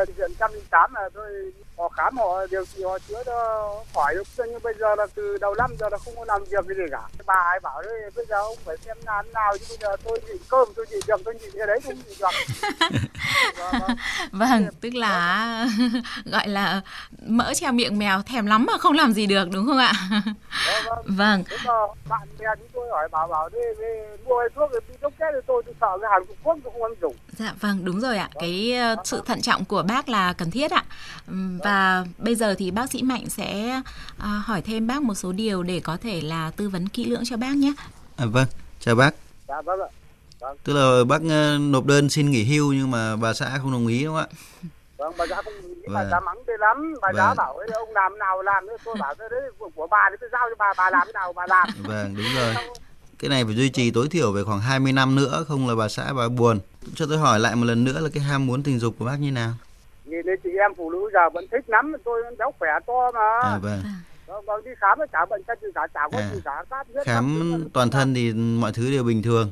uh, 0.02 0.16
viện 0.16 0.30
108 0.40 0.94
là 0.94 1.08
tôi 1.14 1.52
họ 1.78 1.88
khám 1.88 2.16
họ 2.16 2.46
điều 2.50 2.64
trị 2.64 2.82
họ 2.82 2.98
chữa 3.08 3.22
cho 3.26 3.70
khỏi 3.94 4.14
được 4.14 4.28
nhưng 4.36 4.62
bây 4.62 4.74
giờ 4.80 4.94
là 4.94 5.06
từ 5.14 5.38
đầu 5.40 5.54
năm 5.54 5.70
giờ 5.78 5.88
là 5.92 5.98
không 6.04 6.14
có 6.16 6.24
làm 6.24 6.44
việc 6.44 6.76
gì 6.76 6.84
cả. 6.90 7.02
Bà 7.26 7.34
ấy 7.34 7.60
bảo 7.60 7.82
đấy 7.82 8.10
bây 8.16 8.26
giờ 8.26 8.36
ông 8.36 8.56
phải 8.64 8.76
xem 8.84 8.96
nào 9.04 9.22
nào 9.34 9.56
chứ 9.58 9.64
bây 9.68 9.78
giờ 9.80 9.96
tôi 10.04 10.20
nhịn 10.26 10.36
cơm 10.48 10.68
tôi 10.76 10.86
nhịn 10.90 11.00
được 11.06 11.20
tôi 11.24 11.34
nhịn 11.34 11.50
cái 11.58 11.66
đấy 11.66 11.80
không 11.84 11.94
nhịn 11.94 12.18
được 12.20 12.28
vâng, 13.58 13.96
vâng 14.32 14.66
tức 14.80 14.94
là 14.94 15.66
gọi 16.24 16.48
là 16.48 16.80
mỡ 17.26 17.54
treo 17.54 17.72
miệng 17.72 17.98
mèo 17.98 18.22
thèm 18.22 18.46
lắm 18.46 18.66
mà 18.66 18.78
không 18.78 18.92
làm 18.92 19.12
gì 19.12 19.26
được 19.26 19.48
đúng 19.52 19.66
không 19.66 19.78
ạ? 19.78 19.92
Vâng, 20.84 21.04
vâng. 21.04 21.44
Mà 21.66 21.74
bạn 22.08 22.28
bè 22.38 22.46
chúng 22.58 22.68
tôi 22.72 22.88
hỏi 22.90 23.08
bảo 23.08 23.28
bảo 23.28 23.48
đi, 23.48 23.58
mua 24.24 24.38
cái 24.38 24.48
thuốc 24.54 24.70
thì 24.72 24.96
chết 25.22 25.26
thì 25.32 25.40
tôi 25.46 25.62
tôi 25.66 25.74
sợ 25.80 25.98
cái 26.00 26.10
hàng 26.12 26.22
Trung 26.28 26.36
Quốc 26.42 26.58
tôi 26.64 26.72
không 26.72 26.82
ăn 26.82 26.94
dùng 27.00 27.16
dạ 27.42 27.54
vâng 27.60 27.84
đúng 27.84 28.00
rồi 28.00 28.18
ạ 28.18 28.28
cái 28.40 28.74
uh, 28.92 29.06
sự 29.06 29.22
thận 29.26 29.42
trọng 29.42 29.64
của 29.64 29.82
bác 29.82 30.08
là 30.08 30.32
cần 30.32 30.50
thiết 30.50 30.70
ạ 30.70 30.84
và 31.64 32.04
bây 32.18 32.34
giờ 32.34 32.54
thì 32.58 32.70
bác 32.70 32.90
sĩ 32.90 33.02
Mạnh 33.02 33.28
sẽ 33.28 33.80
uh, 34.16 34.24
hỏi 34.44 34.62
thêm 34.62 34.86
bác 34.86 35.02
một 35.02 35.14
số 35.14 35.32
điều 35.32 35.62
để 35.62 35.80
có 35.80 35.96
thể 35.96 36.20
là 36.20 36.50
tư 36.56 36.68
vấn 36.68 36.88
kỹ 36.88 37.04
lưỡng 37.04 37.22
cho 37.24 37.36
bác 37.36 37.56
nhé. 37.56 37.72
À, 38.16 38.26
vâng, 38.26 38.46
chào 38.80 38.94
bác. 38.94 39.14
Dạ 39.48 39.62
vâng 39.62 39.80
ạ. 39.80 39.88
Vâng. 40.40 40.56
Tức 40.64 40.72
là 40.72 41.04
bác 41.04 41.16
uh, 41.16 41.60
nộp 41.60 41.86
đơn 41.86 42.10
xin 42.10 42.30
nghỉ 42.30 42.44
hưu 42.44 42.72
nhưng 42.72 42.90
mà 42.90 43.16
bà 43.16 43.34
xã 43.34 43.58
không 43.58 43.72
đồng 43.72 43.86
ý 43.86 44.04
đúng 44.04 44.14
không 44.14 44.24
ạ? 44.24 44.28
Vâng, 44.96 45.14
bà 45.18 45.26
xã 45.30 45.36
không 45.36 45.54
đồng 45.62 45.74
ý, 45.74 45.82
bà 45.94 46.04
xã 46.10 46.20
mắng 46.20 46.38
tôi 46.46 46.56
lắm. 46.58 46.94
Bà 47.02 47.08
xã 47.16 47.34
bảo 47.34 47.56
ấy 47.56 47.68
ông 47.74 47.88
làm 47.92 48.18
nào 48.18 48.42
làm 48.42 48.66
nữa, 48.66 48.76
tôi 48.84 48.94
bảo 49.00 49.14
thế 49.18 49.24
đấy 49.30 49.40
của 49.74 49.86
bà 49.86 50.08
thì 50.10 50.16
tôi 50.20 50.28
giao 50.32 50.42
cho 50.50 50.54
bà, 50.58 50.72
bà 50.76 50.90
làm 50.90 51.02
thế 51.06 51.12
nào 51.12 51.32
bà 51.32 51.46
làm. 51.48 51.68
Vâng, 51.82 52.14
đúng 52.16 52.26
rồi. 52.36 52.54
Cái 53.22 53.28
này 53.28 53.44
phải 53.44 53.54
duy 53.54 53.68
trì 53.68 53.90
tối 53.90 54.08
thiểu 54.10 54.32
về 54.32 54.44
khoảng 54.44 54.60
20 54.60 54.92
năm 54.92 55.14
nữa, 55.14 55.44
không 55.48 55.68
là 55.68 55.74
bà 55.74 55.88
xã 55.88 56.12
bà 56.12 56.28
buồn. 56.28 56.58
Cho 56.94 57.06
tôi 57.08 57.18
hỏi 57.18 57.40
lại 57.40 57.56
một 57.56 57.64
lần 57.64 57.84
nữa 57.84 58.00
là 58.00 58.08
cái 58.14 58.22
ham 58.22 58.46
muốn 58.46 58.62
tình 58.62 58.78
dục 58.78 58.94
của 58.98 59.04
bác 59.04 59.20
như 59.20 59.30
nào? 59.32 59.52
nhìn 60.04 60.26
thấy 60.26 60.36
chị 60.44 60.50
em 60.60 60.74
phụ 60.76 60.90
nữ 60.90 61.10
giờ 61.12 61.30
vẫn 61.30 61.44
thích 61.50 61.64
lắm 61.66 61.92
tôi 62.04 62.22
vẫn 62.22 62.34
béo 62.38 62.50
khỏe 62.58 62.70
to 62.86 63.10
mà 63.14 63.40
à, 63.42 63.58
vâng. 63.62 63.80
vâng, 64.26 64.44
vâng 64.46 64.64
đi 64.64 64.70
khám 64.76 64.98
chả 65.12 65.26
bệnh 65.26 65.42
chân 65.46 65.58
cả 65.74 65.86
chả 65.94 66.00
có 66.12 66.18
à, 66.18 66.30
gì 66.34 66.40
cả 66.44 66.64
khám, 66.70 66.86
khám 67.04 67.68
toàn 67.72 67.90
thân 67.90 68.14
thì 68.14 68.32
mọi 68.32 68.72
thứ 68.72 68.90
đều 68.90 69.04
bình 69.04 69.22
thường 69.22 69.50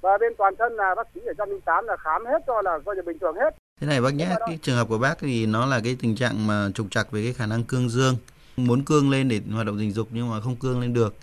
và 0.00 0.18
bên 0.18 0.32
toàn 0.38 0.54
thân 0.58 0.72
là 0.72 0.94
bác 0.96 1.06
sĩ 1.14 1.20
ở 1.26 1.32
trong 1.38 1.60
tám 1.64 1.84
là 1.86 1.96
khám 1.96 2.26
hết 2.26 2.38
cho 2.46 2.62
là 2.62 2.78
coi 2.86 2.96
như 2.96 3.02
bình 3.02 3.18
thường 3.18 3.34
hết 3.36 3.54
thế 3.80 3.86
này 3.86 4.00
bác 4.00 4.14
nhé 4.14 4.36
cái 4.46 4.58
trường 4.62 4.76
hợp 4.76 4.88
của 4.88 4.98
bác 4.98 5.18
thì 5.18 5.46
nó 5.46 5.66
là 5.66 5.80
cái 5.84 5.96
tình 6.00 6.16
trạng 6.16 6.46
mà 6.46 6.68
trục 6.74 6.86
trặc 6.90 7.10
về 7.10 7.22
cái 7.22 7.32
khả 7.32 7.46
năng 7.46 7.64
cương 7.64 7.88
dương 7.88 8.16
muốn 8.56 8.84
cương 8.84 9.10
lên 9.10 9.28
để 9.28 9.40
hoạt 9.52 9.66
động 9.66 9.78
tình 9.78 9.92
dục 9.92 10.08
nhưng 10.10 10.30
mà 10.30 10.40
không 10.40 10.56
cương 10.56 10.80
lên 10.80 10.94
được. 10.94 11.14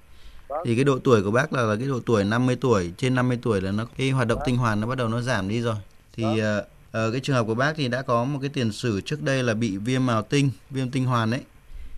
Thì 0.65 0.75
cái 0.75 0.83
độ 0.83 0.99
tuổi 0.99 1.23
của 1.23 1.31
bác 1.31 1.53
là, 1.53 1.61
là 1.61 1.75
cái 1.75 1.87
độ 1.87 1.99
tuổi 2.05 2.23
50 2.23 2.55
tuổi 2.55 2.91
trên 2.97 3.15
50 3.15 3.39
tuổi 3.41 3.61
là 3.61 3.71
nó 3.71 3.85
cái 3.97 4.09
hoạt 4.09 4.27
động 4.27 4.37
vâng. 4.39 4.45
tinh 4.45 4.57
hoàn 4.57 4.81
nó 4.81 4.87
bắt 4.87 4.97
đầu 4.97 5.07
nó 5.07 5.21
giảm 5.21 5.49
đi 5.49 5.61
rồi 5.61 5.75
thì 6.13 6.23
vâng. 6.23 6.59
uh, 6.59 6.65
ờ, 6.91 7.11
cái 7.11 7.21
trường 7.21 7.35
hợp 7.35 7.43
của 7.43 7.55
bác 7.55 7.73
thì 7.75 7.87
đã 7.87 8.01
có 8.01 8.23
một 8.23 8.39
cái 8.41 8.49
tiền 8.49 8.71
sử 8.71 9.01
trước 9.01 9.21
đây 9.21 9.43
là 9.43 9.53
bị 9.53 9.77
viêm 9.77 10.05
mào 10.05 10.21
tinh, 10.21 10.49
viêm 10.69 10.89
tinh 10.89 11.05
hoàn 11.05 11.29
đấy. 11.29 11.41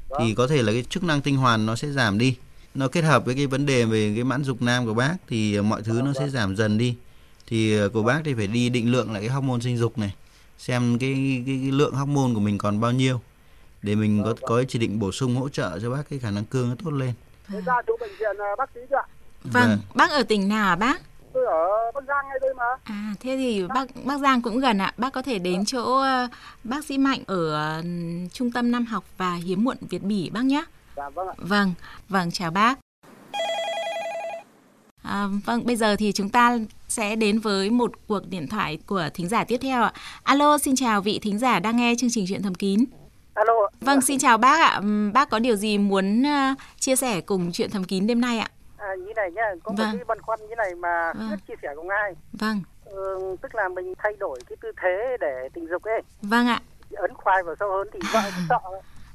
Vâng. 0.10 0.22
Thì 0.22 0.36
có 0.36 0.48
thể 0.48 0.62
là 0.62 0.72
cái 0.72 0.84
chức 0.90 1.04
năng 1.04 1.22
tinh 1.22 1.38
hoàn 1.38 1.66
nó 1.66 1.76
sẽ 1.76 1.92
giảm 1.92 2.18
đi. 2.18 2.36
Nó 2.76 2.88
kết 2.88 3.02
hợp 3.02 3.26
với 3.26 3.36
cái 3.36 3.48
vấn 3.48 3.66
đề 3.66 3.86
về 3.86 4.12
cái 4.16 4.24
mãn 4.24 4.44
dục 4.44 4.62
nam 4.62 4.86
của 4.86 4.94
bác 4.94 5.16
thì 5.28 5.62
mọi 5.62 5.82
thứ 5.82 6.02
nó 6.02 6.14
sẽ 6.20 6.30
giảm 6.30 6.56
dần 6.56 6.78
đi. 6.78 6.96
Thì 7.48 7.78
ờ, 7.78 7.90
của 7.90 8.04
bác 8.04 8.22
thì 8.26 8.34
phải 8.34 8.48
đi 8.48 8.70
định 8.70 8.92
lượng 8.92 9.12
lại 9.12 9.22
cái 9.22 9.30
hormone 9.30 9.60
sinh 9.60 9.78
dục 9.78 9.98
này, 9.98 10.16
xem 10.58 10.98
cái 11.00 11.14
cái, 11.46 11.60
cái 11.62 11.72
lượng 11.72 11.94
hormone 11.94 12.34
của 12.34 12.40
mình 12.40 12.58
còn 12.58 12.80
bao 12.80 12.92
nhiêu 12.92 13.22
để 13.82 13.96
mình 13.96 14.24
có 14.24 14.36
có 14.42 14.64
chỉ 14.64 14.80
định 14.80 15.00
bổ 15.00 15.12
sung 15.12 15.36
hỗ 15.36 15.50
trợ 15.50 15.80
cho 15.80 15.90
bác 15.90 16.10
cái 16.10 16.20
khả 16.20 16.32
năng 16.32 16.46
cương 16.46 16.70
nó 16.70 16.76
tốt 16.84 16.92
lên. 16.92 17.14
Thế 17.52 17.62
ra 17.66 17.74
chỗ 17.88 17.98
bệnh 18.00 18.12
viện 18.20 18.38
ờ, 18.38 18.56
bác 18.58 18.70
sĩ 18.74 18.80
chưa? 18.90 19.04
Vâng, 19.44 19.52
vâng, 19.70 19.80
bác 19.96 20.12
ở 20.12 20.24
tỉnh 20.24 20.48
nào 20.50 20.74
à 20.74 20.76
bác? 20.76 21.02
tôi 21.34 21.46
ở 21.46 21.92
Bắc 21.94 22.04
Giang 22.08 22.26
ngay 22.28 22.38
đây 22.42 22.54
mà. 22.54 22.64
À 22.84 23.14
thế 23.20 23.38
thì 23.38 23.68
bác 23.68 23.86
Bắc 24.06 24.20
Giang 24.20 24.42
cũng 24.42 24.60
gần 24.60 24.78
ạ. 24.78 24.94
Bác 24.98 25.14
có 25.14 25.22
thể 25.22 25.40
đến 25.40 25.66
chỗ 25.66 26.02
uh, 26.02 26.32
bác 26.64 26.86
sĩ 26.86 26.98
Mạnh 26.98 27.24
ở 27.28 27.80
uh, 27.80 27.86
Trung 28.34 28.52
tâm 28.52 28.72
Nam 28.72 28.86
học 28.86 29.04
và 29.18 29.34
Hiếm 29.34 29.64
muộn 29.64 29.78
Việt 29.90 30.04
Bỉ 30.04 30.30
bác 30.30 30.46
nhé. 30.46 30.64
Dạ 30.96 31.10
vâng 31.10 31.28
ạ. 31.28 31.34
Vâng, 31.38 31.74
vâng 32.10 32.32
chào 32.32 32.52
bác. 32.52 32.80
À, 35.04 35.28
vâng, 35.46 35.66
bây 35.66 35.76
giờ 35.76 35.96
thì 35.96 36.12
chúng 36.12 36.30
ta 36.30 36.58
sẽ 36.88 37.16
đến 37.16 37.40
với 37.40 37.70
một 37.70 37.92
cuộc 38.08 38.30
điện 38.30 38.48
thoại 38.48 38.80
của 38.86 39.10
thính 39.14 39.28
giả 39.28 39.44
tiếp 39.44 39.58
theo 39.62 39.84
ạ. 39.84 39.94
Alo, 40.24 40.58
xin 40.58 40.76
chào 40.76 41.02
vị 41.02 41.20
thính 41.22 41.40
giả 41.40 41.60
đang 41.60 41.78
nghe 41.78 41.94
chương 41.98 42.10
trình 42.10 42.26
Chuyện 42.28 42.44
Thầm 42.44 42.56
Kín. 42.56 42.86
Alo. 43.34 43.54
Vâng, 43.82 44.02
xin 44.02 44.20
chào 44.20 44.38
bác 44.38 44.62
ạ. 44.62 44.82
Bác 45.14 45.30
có 45.30 45.40
điều 45.40 45.56
gì 45.56 45.78
muốn 45.78 46.22
uh, 46.22 46.58
chia 46.80 46.96
sẻ 46.96 47.22
cùng 47.22 47.52
Chuyện 47.52 47.70
Thầm 47.70 47.84
Kín 47.84 48.08
đêm 48.08 48.22
nay 48.22 48.40
ạ? 48.40 48.48
À, 48.78 48.96
như 48.96 49.14
này 49.16 49.32
nhá, 49.32 49.44
có 49.64 49.74
vâng. 49.78 49.88
một 49.88 49.98
cái 49.98 50.06
băn 50.06 50.22
khoăn 50.22 50.40
như 50.50 50.56
này 50.56 50.76
mà 50.76 51.14
vâng. 51.14 51.40
chia 51.48 51.54
sẻ 51.62 51.70
cùng 51.76 51.90
ai. 51.90 52.14
Vâng. 52.34 52.62
Ừ, 52.86 53.36
tức 53.42 53.56
là 53.56 53.70
mình 53.70 53.94
thay 53.98 54.14
đổi 54.20 54.40
cái 54.50 54.58
tư 54.62 54.72
thế 54.82 55.18
để 55.20 55.50
tình 55.54 55.68
dục 55.68 55.84
ấy. 55.84 56.02
Vâng 56.22 56.48
ạ. 56.48 56.62
Ấn 56.92 57.14
khoai 57.14 57.44
vào 57.44 57.56
sâu 57.60 57.72
hơn 57.72 57.88
thì 57.94 58.00
vợ 58.14 58.22
cũng 58.36 58.46
sợ. 58.50 58.60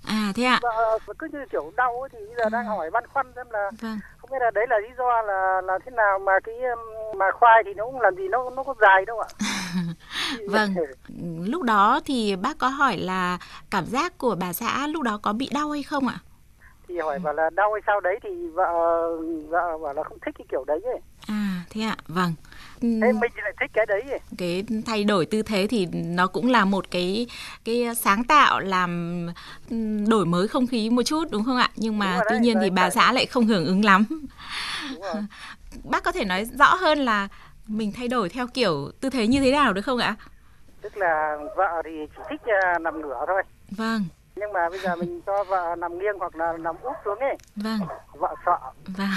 À 0.06 0.32
thế 0.36 0.44
ạ. 0.44 0.60
Vợ 0.62 0.98
cứ 1.18 1.28
như 1.32 1.38
kiểu 1.50 1.72
đau 1.76 2.00
ấy, 2.00 2.08
thì 2.12 2.18
bây 2.18 2.34
giờ 2.36 2.44
à. 2.46 2.48
đang 2.48 2.66
hỏi 2.66 2.90
băn 2.90 3.06
khoăn 3.06 3.32
xem 3.36 3.46
là 3.50 3.70
vâng. 3.80 3.98
không 4.18 4.30
biết 4.30 4.38
là 4.40 4.50
đấy 4.50 4.66
là 4.68 4.78
lý 4.78 4.88
do 4.98 5.22
là 5.22 5.60
là 5.64 5.78
thế 5.84 5.90
nào 5.90 6.18
mà 6.18 6.32
cái 6.44 6.54
mà 7.16 7.26
khoai 7.30 7.62
thì 7.64 7.74
nó 7.74 7.84
cũng 7.84 8.00
làm 8.00 8.14
gì 8.14 8.28
nó 8.28 8.50
nó 8.50 8.62
có 8.62 8.74
dài 8.80 9.04
đâu 9.04 9.20
ạ. 9.20 9.28
vâng. 10.48 10.74
Lúc 11.44 11.62
đó 11.62 12.00
thì 12.04 12.36
bác 12.36 12.58
có 12.58 12.68
hỏi 12.68 12.96
là 12.96 13.38
cảm 13.70 13.86
giác 13.86 14.18
của 14.18 14.34
bà 14.34 14.52
xã 14.52 14.86
lúc 14.86 15.02
đó 15.02 15.18
có 15.22 15.32
bị 15.32 15.48
đau 15.52 15.70
hay 15.70 15.82
không 15.82 16.08
ạ? 16.08 16.18
thì 16.88 16.98
hỏi 16.98 17.18
bảo 17.18 17.34
là 17.34 17.50
đau 17.50 17.72
hay 17.72 17.82
sao 17.86 18.00
đấy 18.00 18.18
thì 18.22 18.30
vợ 18.54 18.66
vợ 19.48 19.78
bảo 19.82 19.94
là 19.94 20.02
không 20.02 20.18
thích 20.26 20.34
cái 20.38 20.46
kiểu 20.50 20.64
đấy 20.64 20.80
ấy. 20.84 21.00
À 21.26 21.64
thế 21.70 21.80
ạ, 21.80 21.96
vâng. 22.08 22.34
Thế 22.80 23.12
mình 23.12 23.32
lại 23.36 23.52
thích 23.60 23.70
cái 23.72 23.86
đấy 23.86 24.02
ấy. 24.10 24.20
Cái 24.38 24.64
thay 24.86 25.04
đổi 25.04 25.26
tư 25.26 25.42
thế 25.42 25.66
thì 25.70 25.86
nó 25.92 26.26
cũng 26.26 26.50
là 26.50 26.64
một 26.64 26.90
cái 26.90 27.26
cái 27.64 27.94
sáng 27.96 28.24
tạo 28.24 28.60
làm 28.60 29.26
đổi 30.08 30.26
mới 30.26 30.48
không 30.48 30.66
khí 30.66 30.90
một 30.90 31.02
chút 31.02 31.24
đúng 31.30 31.44
không 31.44 31.56
ạ? 31.56 31.70
Nhưng 31.76 31.98
mà 31.98 32.20
tuy 32.30 32.38
nhiên 32.38 32.54
đấy, 32.54 32.64
thì 32.64 32.70
bà 32.70 32.82
đấy. 32.82 32.90
xã 32.90 33.12
lại 33.12 33.26
không 33.26 33.46
hưởng 33.46 33.66
ứng 33.66 33.84
lắm. 33.84 34.04
Bác 35.84 36.04
có 36.04 36.12
thể 36.12 36.24
nói 36.24 36.44
rõ 36.44 36.74
hơn 36.74 36.98
là 36.98 37.28
mình 37.68 37.92
thay 37.92 38.08
đổi 38.08 38.28
theo 38.28 38.46
kiểu 38.54 38.90
tư 39.00 39.10
thế 39.10 39.26
như 39.26 39.40
thế 39.40 39.52
nào 39.52 39.72
được 39.72 39.82
không 39.82 39.98
ạ? 39.98 40.14
Tức 40.80 40.96
là 40.96 41.36
vợ 41.56 41.82
thì 41.84 41.90
chỉ 42.16 42.22
thích 42.30 42.40
uh, 42.44 42.80
nằm 42.80 43.00
ngửa 43.00 43.24
thôi. 43.26 43.42
Vâng. 43.70 44.04
Nhưng 44.36 44.52
mà 44.52 44.68
bây 44.70 44.78
giờ 44.78 44.96
mình 44.96 45.20
cho 45.26 45.44
vợ 45.44 45.74
nằm 45.78 45.98
nghiêng 45.98 46.18
hoặc 46.18 46.36
là 46.36 46.52
nằm 46.52 46.76
úp 46.82 46.92
xuống 47.04 47.18
ấy. 47.18 47.36
Vâng. 47.56 47.78
Vợ 48.12 48.34
sợ. 48.46 48.58
Vâng. 48.86 49.08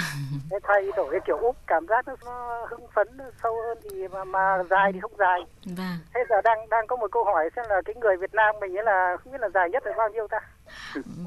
Thế 0.50 0.58
thay 0.62 0.82
đổi 0.96 1.08
cái 1.10 1.20
kiểu 1.26 1.36
úp 1.36 1.56
cảm 1.66 1.86
giác 1.86 2.08
nó, 2.08 2.14
nó 2.24 2.66
hưng 2.70 2.86
phấn 2.94 3.16
nó 3.16 3.24
sâu 3.42 3.52
hơn 3.66 3.78
thì 3.82 4.08
mà, 4.08 4.24
mà 4.24 4.62
dài 4.70 4.92
thì 4.92 5.00
không 5.00 5.16
dài. 5.18 5.40
Vâng. 5.64 5.98
Thế 6.14 6.20
giờ 6.28 6.36
đang 6.44 6.68
đang 6.68 6.86
có 6.86 6.96
một 6.96 7.12
câu 7.12 7.24
hỏi 7.24 7.50
xem 7.56 7.64
là 7.68 7.82
cái 7.84 7.94
người 7.94 8.16
Việt 8.16 8.34
Nam 8.34 8.54
mình 8.60 8.78
ấy 8.78 8.84
là 8.84 9.16
không 9.24 9.32
biết 9.32 9.40
là 9.40 9.48
dài 9.54 9.70
nhất 9.70 9.82
là 9.86 9.92
bao 9.98 10.08
nhiêu 10.08 10.26
ta? 10.30 10.38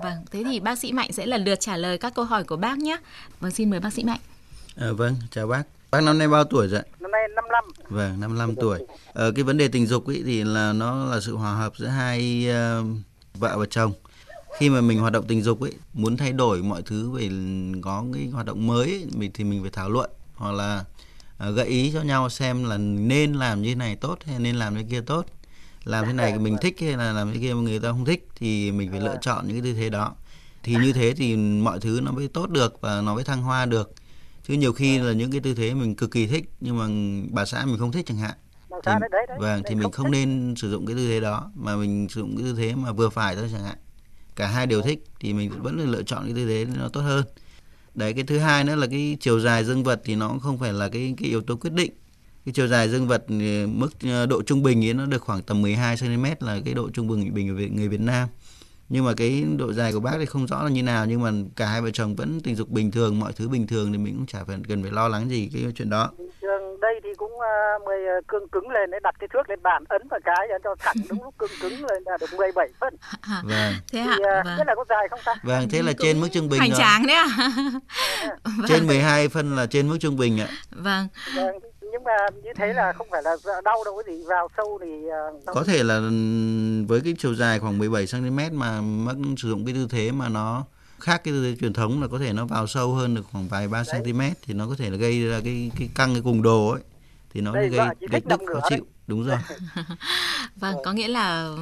Vâng 0.03 0.25
thế 0.31 0.43
thì 0.45 0.59
bác 0.59 0.77
sĩ 0.77 0.91
Mạnh 0.91 1.11
sẽ 1.11 1.25
lần 1.25 1.43
lượt 1.43 1.59
trả 1.59 1.77
lời 1.77 1.97
các 1.97 2.13
câu 2.15 2.25
hỏi 2.25 2.43
của 2.43 2.57
bác 2.57 2.77
nhé. 2.77 2.97
Vâng 3.39 3.51
xin 3.51 3.69
mời 3.69 3.79
bác 3.79 3.93
sĩ 3.93 4.03
Mạnh. 4.03 4.19
À, 4.77 4.87
vâng 4.97 5.15
chào 5.31 5.47
bác 5.47 5.63
Bác 5.93 6.01
năm 6.01 6.17
nay 6.17 6.27
bao 6.27 6.43
tuổi 6.43 6.67
rồi? 6.67 6.81
Năm 7.00 7.12
nay 7.12 7.21
55. 7.35 7.63
Vâng, 7.89 8.19
55 8.19 8.55
tuổi. 8.55 8.79
Ờ, 9.13 9.31
cái 9.31 9.43
vấn 9.43 9.57
đề 9.57 9.67
tình 9.67 9.88
dục 9.88 10.07
ấy 10.07 10.23
thì 10.25 10.43
là 10.43 10.73
nó 10.73 11.05
là 11.05 11.19
sự 11.19 11.35
hòa 11.35 11.53
hợp 11.53 11.73
giữa 11.77 11.88
hai 11.88 12.47
uh, 12.50 12.88
vợ 13.33 13.57
và 13.57 13.65
chồng 13.69 13.93
khi 14.57 14.69
mà 14.69 14.81
mình 14.81 15.00
hoạt 15.00 15.13
động 15.13 15.25
tình 15.27 15.41
dục 15.41 15.62
ấy 15.62 15.73
muốn 15.93 16.17
thay 16.17 16.31
đổi 16.31 16.63
mọi 16.63 16.81
thứ 16.81 17.09
về 17.09 17.29
có 17.81 18.03
cái 18.13 18.27
hoạt 18.27 18.45
động 18.45 18.67
mới 18.67 18.89
ấy, 18.89 19.05
mình 19.15 19.31
thì 19.33 19.43
mình 19.43 19.62
phải 19.62 19.71
thảo 19.71 19.89
luận 19.89 20.09
hoặc 20.35 20.51
là 20.51 20.83
uh, 21.50 21.55
gợi 21.55 21.67
ý 21.67 21.91
cho 21.93 22.01
nhau 22.01 22.29
xem 22.29 22.63
là 22.63 22.77
nên 22.77 23.33
làm 23.33 23.62
như 23.62 23.69
thế 23.69 23.75
này 23.75 23.95
tốt 23.95 24.17
hay 24.25 24.39
nên 24.39 24.55
làm 24.55 24.77
như 24.77 24.83
kia 24.89 25.01
tốt 25.01 25.25
làm 25.83 26.05
thế 26.05 26.13
này 26.13 26.39
mình 26.39 26.57
thích 26.62 26.75
hay 26.81 26.97
là 26.97 27.12
làm 27.12 27.33
thế 27.33 27.39
kia 27.39 27.53
người 27.53 27.79
ta 27.79 27.91
không 27.91 28.05
thích 28.05 28.27
thì 28.35 28.71
mình 28.71 28.91
phải 28.91 29.01
lựa 29.01 29.17
chọn 29.21 29.47
những 29.47 29.62
cái 29.62 29.71
tư 29.71 29.79
thế 29.79 29.89
đó 29.89 30.13
thì 30.63 30.75
như 30.75 30.93
thế 30.93 31.13
thì 31.13 31.35
mọi 31.35 31.79
thứ 31.79 32.00
nó 32.03 32.12
mới 32.12 32.27
tốt 32.27 32.50
được 32.50 32.81
và 32.81 33.01
nó 33.01 33.15
mới 33.15 33.23
thăng 33.23 33.41
hoa 33.41 33.65
được 33.65 33.93
chứ 34.47 34.53
nhiều 34.53 34.73
khi 34.73 35.00
là 35.00 35.13
những 35.13 35.31
cái 35.31 35.41
tư 35.41 35.53
thế 35.53 35.73
mình 35.73 35.95
cực 35.95 36.12
kỳ 36.12 36.27
thích 36.27 36.50
nhưng 36.59 36.77
mà 36.77 36.88
bà 37.31 37.45
xã 37.45 37.65
mình 37.65 37.77
không 37.77 37.91
thích 37.91 38.05
chẳng 38.05 38.17
hạn. 38.17 38.33
Thì, 38.69 38.77
đấy, 38.85 39.09
đấy, 39.12 39.38
vâng 39.39 39.39
đấy, 39.39 39.62
thì 39.65 39.75
mình 39.75 39.83
không, 39.83 39.91
không 39.91 40.12
nên 40.12 40.53
sử 40.57 40.71
dụng 40.71 40.85
cái 40.85 40.95
tư 40.95 41.07
thế 41.07 41.19
đó 41.19 41.51
mà 41.55 41.75
mình 41.75 42.09
sử 42.09 42.21
dụng 42.21 42.38
cái 42.38 42.43
tư 42.43 42.53
thế 42.57 42.75
mà 42.75 42.91
vừa 42.91 43.09
phải 43.09 43.35
thôi 43.35 43.50
chẳng 43.53 43.63
hạn. 43.63 43.77
Cả 44.35 44.47
hai 44.47 44.67
đều 44.67 44.81
thích 44.81 45.03
thì 45.19 45.33
mình 45.33 45.51
vẫn 45.62 45.79
là 45.79 45.85
lựa 45.85 46.03
chọn 46.03 46.23
cái 46.23 46.33
tư 46.33 46.47
thế 46.47 46.65
nó 46.79 46.89
tốt 46.89 47.01
hơn. 47.01 47.25
Đấy 47.95 48.13
cái 48.13 48.23
thứ 48.23 48.38
hai 48.38 48.63
nữa 48.63 48.75
là 48.75 48.88
cái 48.88 49.17
chiều 49.19 49.39
dài 49.39 49.65
dương 49.65 49.83
vật 49.83 50.01
thì 50.05 50.15
nó 50.15 50.29
cũng 50.29 50.39
không 50.39 50.57
phải 50.57 50.73
là 50.73 50.89
cái 50.89 51.13
cái 51.17 51.29
yếu 51.29 51.41
tố 51.41 51.55
quyết 51.55 51.73
định. 51.73 51.91
Cái 52.45 52.53
chiều 52.53 52.67
dài 52.67 52.89
dương 52.89 53.07
vật 53.07 53.25
mức 53.67 53.89
ờ, 54.03 54.25
độ 54.25 54.41
trung 54.43 54.63
bình 54.63 54.85
ấy 54.85 54.93
nó 54.93 55.05
được 55.05 55.21
khoảng 55.21 55.41
tầm 55.41 55.62
12 55.62 55.97
cm 55.97 56.25
là 56.39 56.59
cái 56.65 56.73
độ 56.73 56.89
trung 56.89 57.07
bình 57.07 57.33
bình 57.33 57.47
của 57.47 57.75
người 57.75 57.88
Việt 57.88 58.00
Nam 58.00 58.29
nhưng 58.93 59.05
mà 59.05 59.12
cái 59.17 59.45
độ 59.57 59.73
dài 59.73 59.93
của 59.93 60.00
bác 60.00 60.12
thì 60.19 60.25
không 60.25 60.47
rõ 60.47 60.63
là 60.63 60.69
như 60.69 60.83
nào 60.83 61.05
nhưng 61.05 61.21
mà 61.21 61.31
cả 61.55 61.65
hai 61.65 61.81
vợ 61.81 61.89
chồng 61.93 62.15
vẫn 62.15 62.39
tình 62.43 62.55
dục 62.55 62.69
bình 62.69 62.91
thường 62.91 63.19
mọi 63.19 63.31
thứ 63.35 63.50
bình 63.50 63.67
thường 63.67 63.91
thì 63.91 63.97
mình 63.97 64.15
cũng 64.17 64.25
chả 64.25 64.43
phải 64.47 64.57
cần 64.67 64.83
phải 64.83 64.91
lo 64.91 65.07
lắng 65.07 65.29
gì 65.29 65.50
cái 65.53 65.71
chuyện 65.75 65.89
đó. 65.89 66.12
Thường 66.41 66.79
đây 66.81 67.00
thì 67.03 67.09
cũng 67.17 67.31
uh, 67.31 67.85
10 67.85 67.97
cương 68.27 68.50
cứng 68.50 68.69
lên 68.69 68.91
để 68.91 68.97
đặt 69.03 69.15
cái 69.19 69.27
thước 69.33 69.50
lên 69.50 69.59
bàn 69.63 69.83
ấn 69.89 70.07
vào 70.07 70.19
cái 70.25 70.47
cho 70.63 70.75
thẳng 70.79 70.95
đúng 71.09 71.23
lúc 71.23 71.33
cương 71.38 71.50
cứng 71.62 71.73
lên 71.73 72.03
là 72.05 72.17
được 72.21 72.33
17 72.38 72.67
phân. 72.79 72.95
Vâng. 73.43 73.73
Thế 73.91 74.00
ạ 74.00 74.15
thì, 74.17 74.23
uh, 74.23 74.45
vâng. 74.45 74.55
thế 74.57 74.63
là 74.67 74.75
có 74.75 74.85
dài 74.89 75.07
không 75.09 75.19
ta? 75.25 75.35
Vâng 75.43 75.69
thế 75.69 75.81
là 75.81 75.93
trên 76.00 76.21
mức 76.21 76.27
trung 76.31 76.50
bình 76.50 76.59
hoành 76.59 76.73
tráng 76.77 77.07
đấy 77.07 77.15
ạ. 77.15 77.27
Vâng. 78.43 78.67
trên 78.67 78.88
12 78.88 79.29
phân 79.29 79.55
là 79.55 79.65
trên 79.65 79.89
mức 79.89 79.97
trung 80.00 80.17
bình 80.17 80.39
ạ. 80.39 80.47
Vâng, 80.71 81.07
vâng 81.35 81.55
nhưng 82.03 82.15
mà 82.17 82.41
như 82.43 82.50
thế 82.55 82.74
là 82.74 82.93
không 82.93 83.07
phải 83.12 83.22
là 83.24 83.36
đau 83.63 83.83
đâu 83.86 84.01
cái 84.05 84.15
gì 84.15 84.24
vào 84.27 84.50
sâu 84.57 84.79
thì 84.81 84.88
uh, 84.88 85.45
có 85.45 85.63
thể 85.63 85.83
là 85.83 86.00
với 86.88 87.01
cái 87.03 87.13
chiều 87.19 87.36
dài 87.36 87.60
khoảng 87.60 87.77
17 87.77 88.05
cm 88.12 88.60
mà 88.60 88.81
mắc 88.81 89.15
sử 89.38 89.50
dụng 89.50 89.65
cái 89.65 89.75
tư 89.75 89.88
thế 89.89 90.12
mà 90.12 90.29
nó 90.29 90.65
khác 91.00 91.22
cái 91.24 91.31
tư 91.31 91.43
thế 91.43 91.57
truyền 91.60 91.74
thống 91.74 92.01
là 92.01 92.07
có 92.07 92.19
thể 92.19 92.33
nó 92.33 92.45
vào 92.45 92.67
sâu 92.67 92.93
hơn 92.93 93.15
được 93.15 93.22
khoảng 93.31 93.48
vài 93.48 93.67
ba 93.67 93.83
cm 93.83 94.22
thì 94.41 94.53
nó 94.53 94.67
có 94.67 94.75
thể 94.77 94.89
là 94.89 94.98
gây 94.98 95.22
ra 95.27 95.39
cái 95.43 95.72
cái 95.79 95.89
căng 95.95 96.13
cái 96.13 96.22
cùng 96.25 96.41
đồ 96.41 96.69
ấy. 96.69 96.81
Thì 97.33 97.41
nó 97.41 97.53
Đây, 97.53 97.69
gây 97.69 97.88
gây 98.10 98.22
tức 98.29 98.41
khó 98.53 98.60
chịu. 98.69 98.86
Đúng 99.07 99.27
rồi. 99.27 99.38
Vâng 100.55 100.75
có 100.86 100.91
nghĩa 100.91 101.07
là 101.07 101.55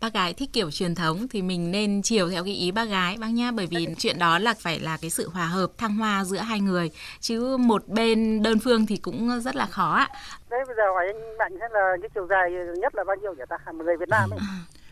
bác 0.00 0.12
gái 0.12 0.34
thích 0.34 0.50
kiểu 0.52 0.70
truyền 0.70 0.94
thống 0.94 1.28
thì 1.28 1.42
mình 1.42 1.70
nên 1.70 2.02
chiều 2.02 2.30
theo 2.30 2.44
cái 2.44 2.54
ý 2.54 2.70
bác 2.70 2.84
gái 2.84 3.16
bác 3.20 3.28
nhá 3.28 3.50
bởi 3.50 3.66
vì 3.66 3.86
chuyện 3.98 4.18
đó 4.18 4.38
là 4.38 4.54
phải 4.58 4.80
là 4.80 4.96
cái 5.00 5.10
sự 5.10 5.28
hòa 5.28 5.46
hợp 5.46 5.70
thăng 5.78 5.96
hoa 5.96 6.24
giữa 6.24 6.38
hai 6.38 6.60
người 6.60 6.90
chứ 7.20 7.56
một 7.56 7.88
bên 7.88 8.42
đơn 8.42 8.58
phương 8.58 8.86
thì 8.86 8.96
cũng 8.96 9.40
rất 9.40 9.56
là 9.56 9.66
khó 9.66 9.94
ạ. 9.94 10.08
Đấy 10.50 10.60
bây 10.66 10.76
giờ 10.76 10.82
hỏi 10.94 11.06
anh 11.06 11.38
Mạnh 11.38 11.52
xem 11.60 11.70
là 11.72 11.96
cái 12.02 12.10
chiều 12.14 12.26
dài 12.30 12.50
nhất 12.80 12.94
là 12.94 13.04
bao 13.04 13.16
nhiêu 13.16 13.34
nhỉ 13.34 13.42
ta? 13.48 13.56
Người 13.72 13.96
Việt 13.96 14.08
Nam 14.08 14.30
ấy. 14.30 14.40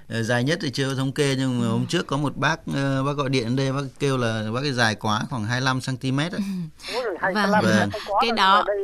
Ờ, 0.08 0.22
dài 0.22 0.44
nhất 0.44 0.58
thì 0.62 0.70
chưa 0.70 0.94
thống 0.94 1.12
kê 1.12 1.34
nhưng 1.38 1.60
mà 1.60 1.66
hôm 1.66 1.86
trước 1.88 2.06
có 2.06 2.16
một 2.16 2.36
bác 2.36 2.60
uh, 2.70 3.06
bác 3.06 3.12
gọi 3.16 3.28
điện 3.28 3.44
đến 3.44 3.56
đây 3.56 3.72
bác 3.72 3.88
kêu 3.98 4.16
là 4.16 4.44
bác 4.54 4.60
cái 4.62 4.72
dài 4.72 4.94
quá 4.94 5.20
khoảng 5.30 5.44
25 5.44 5.80
cm 5.80 6.18
ấy. 6.18 6.30
Vâng, 7.34 7.50
vâng. 7.62 7.90
cái 8.20 8.30
đó 8.36 8.64
đây, 8.66 8.76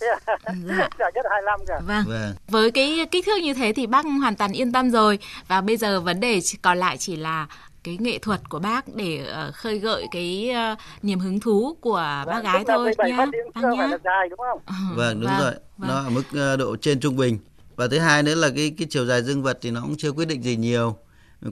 dạ. 0.00 1.10
nhất 1.14 1.26
25 1.30 1.60
cả. 1.66 1.80
Vâng. 1.86 2.04
vâng. 2.06 2.34
Với 2.48 2.70
cái 2.70 3.06
kích 3.10 3.26
thước 3.26 3.42
như 3.42 3.54
thế 3.54 3.72
thì 3.72 3.86
bác 3.86 4.04
hoàn 4.20 4.36
toàn 4.36 4.52
yên 4.52 4.72
tâm 4.72 4.90
rồi 4.90 5.18
và 5.48 5.60
bây 5.60 5.76
giờ 5.76 6.00
vấn 6.00 6.20
đề 6.20 6.40
còn 6.62 6.78
lại 6.78 6.96
chỉ 6.96 7.16
là 7.16 7.46
cái 7.84 7.96
nghệ 8.00 8.18
thuật 8.18 8.48
của 8.48 8.58
bác 8.58 8.94
để 8.94 9.32
uh, 9.48 9.54
khơi 9.54 9.78
gợi 9.78 10.06
cái 10.10 10.50
uh, 10.72 10.78
niềm 11.02 11.18
hứng 11.18 11.40
thú 11.40 11.76
của 11.80 12.22
vâng, 12.26 12.34
bác 12.34 12.44
gái 12.44 12.64
thôi 12.68 12.94
nhá. 12.98 13.26
Bác 13.54 13.62
nhá. 13.76 13.88
Dài, 14.04 14.28
đúng 14.30 14.38
không? 14.38 14.60
Vâng, 14.96 15.20
đúng 15.20 15.30
vâng, 15.30 15.40
rồi. 15.40 15.52
Vâng. 15.76 15.90
Nó 15.90 15.94
ở 15.94 16.10
mức 16.10 16.52
uh, 16.54 16.58
độ 16.58 16.76
trên 16.76 17.00
trung 17.00 17.16
bình 17.16 17.38
và 17.76 17.88
thứ 17.88 17.98
hai 17.98 18.22
nữa 18.22 18.34
là 18.34 18.48
cái 18.56 18.74
cái 18.78 18.86
chiều 18.90 19.06
dài 19.06 19.22
dương 19.22 19.42
vật 19.42 19.58
thì 19.62 19.70
nó 19.70 19.80
cũng 19.80 19.94
chưa 19.98 20.12
quyết 20.12 20.28
định 20.28 20.42
gì 20.42 20.56
nhiều 20.56 20.96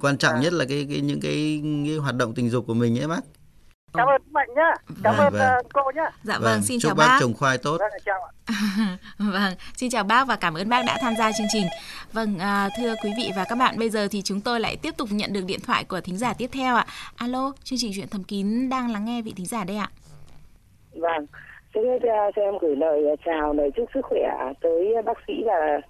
quan 0.00 0.18
trọng 0.18 0.34
à. 0.34 0.40
nhất 0.40 0.52
là 0.52 0.64
cái 0.64 0.86
cái 0.90 1.00
những 1.00 1.20
cái, 1.20 1.62
cái 1.86 1.96
hoạt 1.96 2.14
động 2.14 2.34
tình 2.34 2.50
dục 2.50 2.66
của 2.66 2.74
mình 2.74 2.98
ấy 2.98 3.08
bác 3.08 3.20
cảm 3.94 4.08
ơn 4.08 4.22
mạnh 4.32 4.48
nhá. 4.56 4.74
Cảm 5.02 5.14
vâng, 5.16 5.26
ơn 5.26 5.32
vâng. 5.32 5.66
cô 5.72 5.82
nhá. 5.94 6.10
Dạ 6.22 6.34
vâng, 6.34 6.42
vâng 6.42 6.62
xin 6.62 6.80
chúc 6.80 6.88
chào 6.88 6.94
bác 6.94 7.06
bác. 7.06 7.18
trồng 7.20 7.34
khoai 7.34 7.58
tốt. 7.58 7.76
Vâng, 7.78 8.00
chào 8.04 8.20
ạ. 8.22 8.32
vâng 9.18 9.54
xin 9.76 9.90
chào 9.90 10.04
bác 10.04 10.24
và 10.28 10.36
cảm 10.36 10.54
ơn 10.54 10.68
bác 10.68 10.84
đã 10.86 10.98
tham 11.00 11.14
gia 11.18 11.32
chương 11.32 11.46
trình. 11.52 11.66
Vâng 12.12 12.38
à, 12.38 12.68
thưa 12.78 12.94
quý 13.02 13.10
vị 13.16 13.30
và 13.36 13.44
các 13.48 13.58
bạn 13.58 13.78
bây 13.78 13.90
giờ 13.90 14.08
thì 14.10 14.22
chúng 14.22 14.40
tôi 14.40 14.60
lại 14.60 14.76
tiếp 14.82 14.94
tục 14.96 15.08
nhận 15.12 15.32
được 15.32 15.44
điện 15.46 15.60
thoại 15.66 15.84
của 15.84 16.00
thính 16.00 16.18
giả 16.18 16.34
tiếp 16.38 16.50
theo 16.52 16.76
ạ. 16.76 16.86
Alo 17.16 17.52
chương 17.64 17.78
trình 17.82 17.92
chuyện 17.94 18.08
thầm 18.10 18.24
kín 18.24 18.68
đang 18.68 18.92
lắng 18.92 19.04
nghe 19.04 19.22
vị 19.22 19.32
thính 19.36 19.46
giả 19.46 19.64
đây 19.64 19.76
ạ. 19.76 19.88
Vâng 20.92 21.26
Trước 21.74 21.80
hết 21.84 21.98
cho 22.36 22.42
em 22.42 22.58
gửi 22.58 22.76
lời 22.76 23.16
chào, 23.24 23.52
lời 23.52 23.70
chúc 23.76 23.88
sức 23.94 24.00
khỏe 24.02 24.52
tới 24.60 24.94
bác 25.04 25.18
sĩ 25.26 25.32
và 25.46 25.80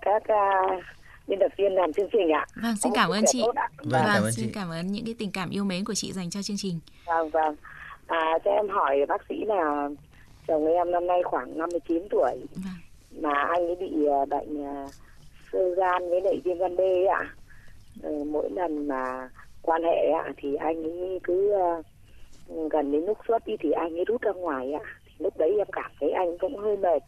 các 0.00 0.22
uh, 0.22 0.84
biên 1.26 1.38
tập 1.38 1.52
viên 1.56 1.74
làm 1.74 1.92
chương 1.92 2.08
trình 2.12 2.30
ạ. 2.32 2.46
Vâng, 2.62 2.76
xin 2.76 2.92
cảm 2.94 3.10
ơn 3.10 3.24
chị. 3.26 3.42
Vâng, 3.42 3.54
vâng 3.84 4.02
cảm 4.06 4.22
ơn 4.22 4.32
xin 4.32 4.46
chị. 4.46 4.52
cảm 4.54 4.70
ơn 4.70 4.86
những 4.86 5.04
cái 5.04 5.14
tình 5.18 5.30
cảm 5.30 5.50
yêu 5.50 5.64
mến 5.64 5.84
của 5.84 5.94
chị 5.94 6.12
dành 6.12 6.30
cho 6.30 6.42
chương 6.42 6.56
trình. 6.56 6.80
Vâng, 7.06 7.30
vâng. 7.30 7.56
À, 8.06 8.38
cho 8.44 8.50
em 8.50 8.68
hỏi 8.68 8.96
bác 9.08 9.20
sĩ 9.28 9.44
là 9.44 9.88
chồng 10.48 10.66
em 10.66 10.90
năm 10.90 11.06
nay 11.06 11.22
khoảng 11.24 11.58
59 11.58 12.02
tuổi 12.10 12.36
vâng. 12.54 13.22
mà 13.22 13.32
anh 13.32 13.66
ấy 13.66 13.76
bị 13.76 14.06
à, 14.06 14.24
bệnh 14.24 14.62
uh, 14.62 14.90
sơ 15.52 15.74
gan 15.74 16.10
với 16.10 16.20
lại 16.20 16.40
viêm 16.44 16.58
gan 16.58 16.76
B 16.76 16.80
ạ. 17.10 17.34
Ừ, 18.02 18.24
mỗi 18.26 18.50
lần 18.50 18.88
mà 18.88 19.28
quan 19.62 19.82
hệ 19.82 20.10
ạ 20.24 20.32
thì 20.36 20.54
anh 20.54 20.82
ấy 20.82 21.20
cứ 21.22 21.54
uh, 21.54 22.72
gần 22.72 22.92
đến 22.92 23.04
lúc 23.04 23.18
xuất 23.28 23.46
đi 23.46 23.56
thì 23.60 23.70
anh 23.70 23.98
ấy 23.98 24.04
rút 24.04 24.22
ra 24.22 24.32
ngoài 24.32 24.72
ạ. 24.72 24.84
Thì 25.04 25.12
lúc 25.18 25.36
đấy 25.38 25.54
em 25.58 25.66
cảm 25.72 25.90
thấy 26.00 26.10
anh 26.10 26.38
cũng 26.38 26.56
hơi 26.56 26.76
mệt 26.76 27.02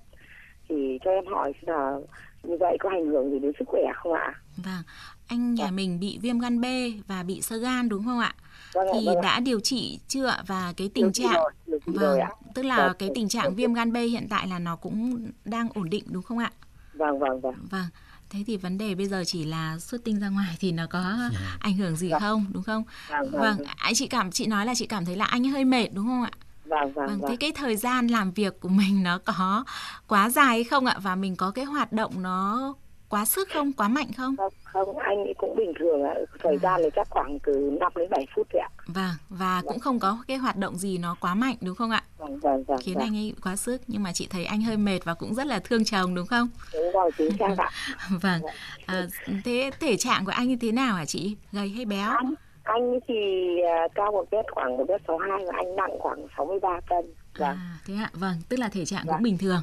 thì 0.69 0.99
cho 1.05 1.11
em 1.11 1.27
hỏi 1.27 1.53
là 1.61 1.97
như 2.43 2.57
vậy 2.61 2.77
có 2.81 2.91
ảnh 2.91 3.07
hưởng 3.07 3.31
gì 3.31 3.39
đến 3.39 3.53
sức 3.59 3.65
khỏe 3.69 3.83
không 4.03 4.13
ạ? 4.13 4.35
Vâng, 4.57 4.83
anh 5.27 5.55
nhà 5.55 5.65
vâng. 5.65 5.77
mình 5.77 6.01
bị 6.01 6.19
viêm 6.23 6.39
gan 6.39 6.61
B 6.61 6.65
và 7.07 7.23
bị 7.23 7.43
sơ 7.43 7.57
gan 7.57 7.89
đúng 7.89 8.05
không 8.05 8.19
ạ? 8.19 8.35
Vâng, 8.75 8.87
thì 8.93 9.07
vâng. 9.07 9.21
đã 9.23 9.41
điều 9.41 9.61
trị 9.61 9.99
chưa 10.09 10.27
ạ? 10.27 10.43
Và 10.47 10.73
cái 10.77 10.91
tình 10.95 11.13
trạng 11.13 11.35
rồi, 11.67 11.81
vâng, 11.87 11.97
rồi 11.97 12.21
tức 12.55 12.63
là 12.63 12.77
vâng. 12.77 12.97
cái 12.99 13.11
tình 13.15 13.29
trạng 13.29 13.55
viêm 13.55 13.75
gan 13.75 13.93
B 13.93 13.97
hiện 13.97 14.27
tại 14.31 14.47
là 14.49 14.59
nó 14.59 14.77
cũng 14.77 15.27
đang 15.45 15.69
ổn 15.75 15.91
định 15.91 16.05
đúng 16.07 16.23
không 16.23 16.39
ạ? 16.39 16.53
Vâng 16.95 17.19
vâng 17.19 17.41
vâng. 17.41 17.55
Vâng. 17.71 17.87
Thế 18.31 18.45
thì 18.47 18.57
vấn 18.57 18.79
đề 18.79 18.95
bây 18.95 19.07
giờ 19.07 19.23
chỉ 19.27 19.45
là 19.45 19.79
xuất 19.79 20.05
tinh 20.05 20.21
ra 20.21 20.29
ngoài 20.29 20.57
thì 20.61 20.73
nó 20.73 20.87
có 20.91 21.29
dạ. 21.33 21.57
ảnh 21.61 21.77
hưởng 21.77 21.97
gì 21.97 22.11
vâng. 22.11 22.21
không 22.21 22.47
đúng 22.53 22.63
không? 22.63 22.85
Vâng, 23.11 23.31
vâng, 23.31 23.41
vâng. 23.41 23.67
Anh 23.77 23.95
chị 23.95 24.07
cảm 24.07 24.31
chị 24.31 24.47
nói 24.47 24.67
là 24.67 24.75
chị 24.75 24.87
cảm 24.87 25.05
thấy 25.05 25.17
là 25.17 25.25
anh 25.25 25.45
hơi 25.45 25.65
mệt 25.65 25.89
đúng 25.93 26.07
không 26.07 26.23
ạ? 26.23 26.31
Vâng, 26.69 26.93
vâng, 26.93 27.07
vâng. 27.07 27.31
Thế 27.31 27.37
cái 27.41 27.53
thời 27.53 27.77
gian 27.77 28.07
làm 28.07 28.31
việc 28.31 28.61
của 28.61 28.69
mình 28.69 29.03
nó 29.03 29.19
có 29.25 29.65
quá 30.09 30.31
dài 30.31 30.65
không 30.65 30.87
ạ? 30.87 30.97
Và 31.03 31.15
mình 31.15 31.37
có 31.37 31.51
cái 31.51 31.65
hoạt 31.65 31.93
động 31.93 32.13
nó 32.23 32.75
quá 33.09 33.25
sức 33.25 33.49
không, 33.55 33.73
quá 33.73 33.89
mạnh 33.89 34.13
không? 34.17 34.37
Không, 34.37 34.53
không 34.65 34.99
anh 34.99 35.17
ấy 35.17 35.35
cũng 35.39 35.57
bình 35.57 35.73
thường 35.79 36.03
ạ. 36.03 36.15
Thời 36.43 36.55
à. 36.55 36.59
gian 36.63 36.81
thì 36.85 36.91
chắc 36.97 37.11
khoảng 37.11 37.39
từ 37.47 37.71
5 37.81 37.93
đến 37.97 38.11
7 38.11 38.27
phút 38.35 38.47
thôi 38.53 38.61
ạ. 38.61 38.69
Vâng, 38.87 39.15
và 39.29 39.63
cũng 39.67 39.79
không 39.79 39.99
có 39.99 40.19
cái 40.29 40.37
hoạt 40.37 40.57
động 40.57 40.79
gì 40.79 40.99
nó 40.99 41.17
quá 41.21 41.35
mạnh 41.35 41.57
đúng 41.61 41.75
không 41.75 41.91
ạ? 41.91 42.03
Vâng, 42.19 42.39
vâng, 42.39 42.65
vâng. 42.65 42.79
Khiến 42.83 42.95
vâng. 42.95 43.05
anh 43.05 43.17
ấy 43.17 43.35
quá 43.43 43.57
sức, 43.57 43.83
nhưng 43.87 44.03
mà 44.03 44.13
chị 44.13 44.27
thấy 44.31 44.45
anh 44.45 44.63
hơi 44.63 44.77
mệt 44.77 45.01
và 45.05 45.15
cũng 45.15 45.35
rất 45.35 45.47
là 45.47 45.59
thương 45.59 45.85
chồng 45.85 46.15
đúng 46.15 46.27
không? 46.27 46.49
Đúng 46.75 46.93
rồi, 46.93 47.11
chính 47.19 47.31
xác 47.39 47.59
ạ. 47.59 47.71
vâng. 48.23 48.43
À, 48.87 49.07
thế 49.45 49.71
thể 49.81 49.97
trạng 49.97 50.25
của 50.25 50.33
anh 50.33 50.49
như 50.49 50.57
thế 50.61 50.73
nào 50.73 50.95
hả 50.95 51.05
chị? 51.05 51.37
Gầy 51.53 51.69
hay 51.69 51.85
béo? 51.85 52.11
Anh, 52.11 52.35
anh 52.69 53.01
thì 53.09 53.15
uh, 53.63 53.95
cao 53.95 54.13
một 54.13 54.25
mét 54.33 54.45
khoảng 54.51 54.77
một 54.77 54.85
mét 54.89 55.01
sáu 55.07 55.19
hai 55.19 55.45
và 55.47 55.53
anh 55.57 55.77
nặng 55.77 55.99
khoảng 55.99 56.27
63 56.37 56.81
cân. 56.89 57.05
Vâng. 57.39 57.49
À, 57.49 57.79
thế 57.87 57.95
ạ, 57.95 58.11
vâng, 58.13 58.35
tức 58.49 58.59
là 58.59 58.69
thể 58.69 58.85
trạng 58.85 59.07
vâng. 59.07 59.17
cũng 59.17 59.23
bình 59.23 59.39
thường. 59.39 59.63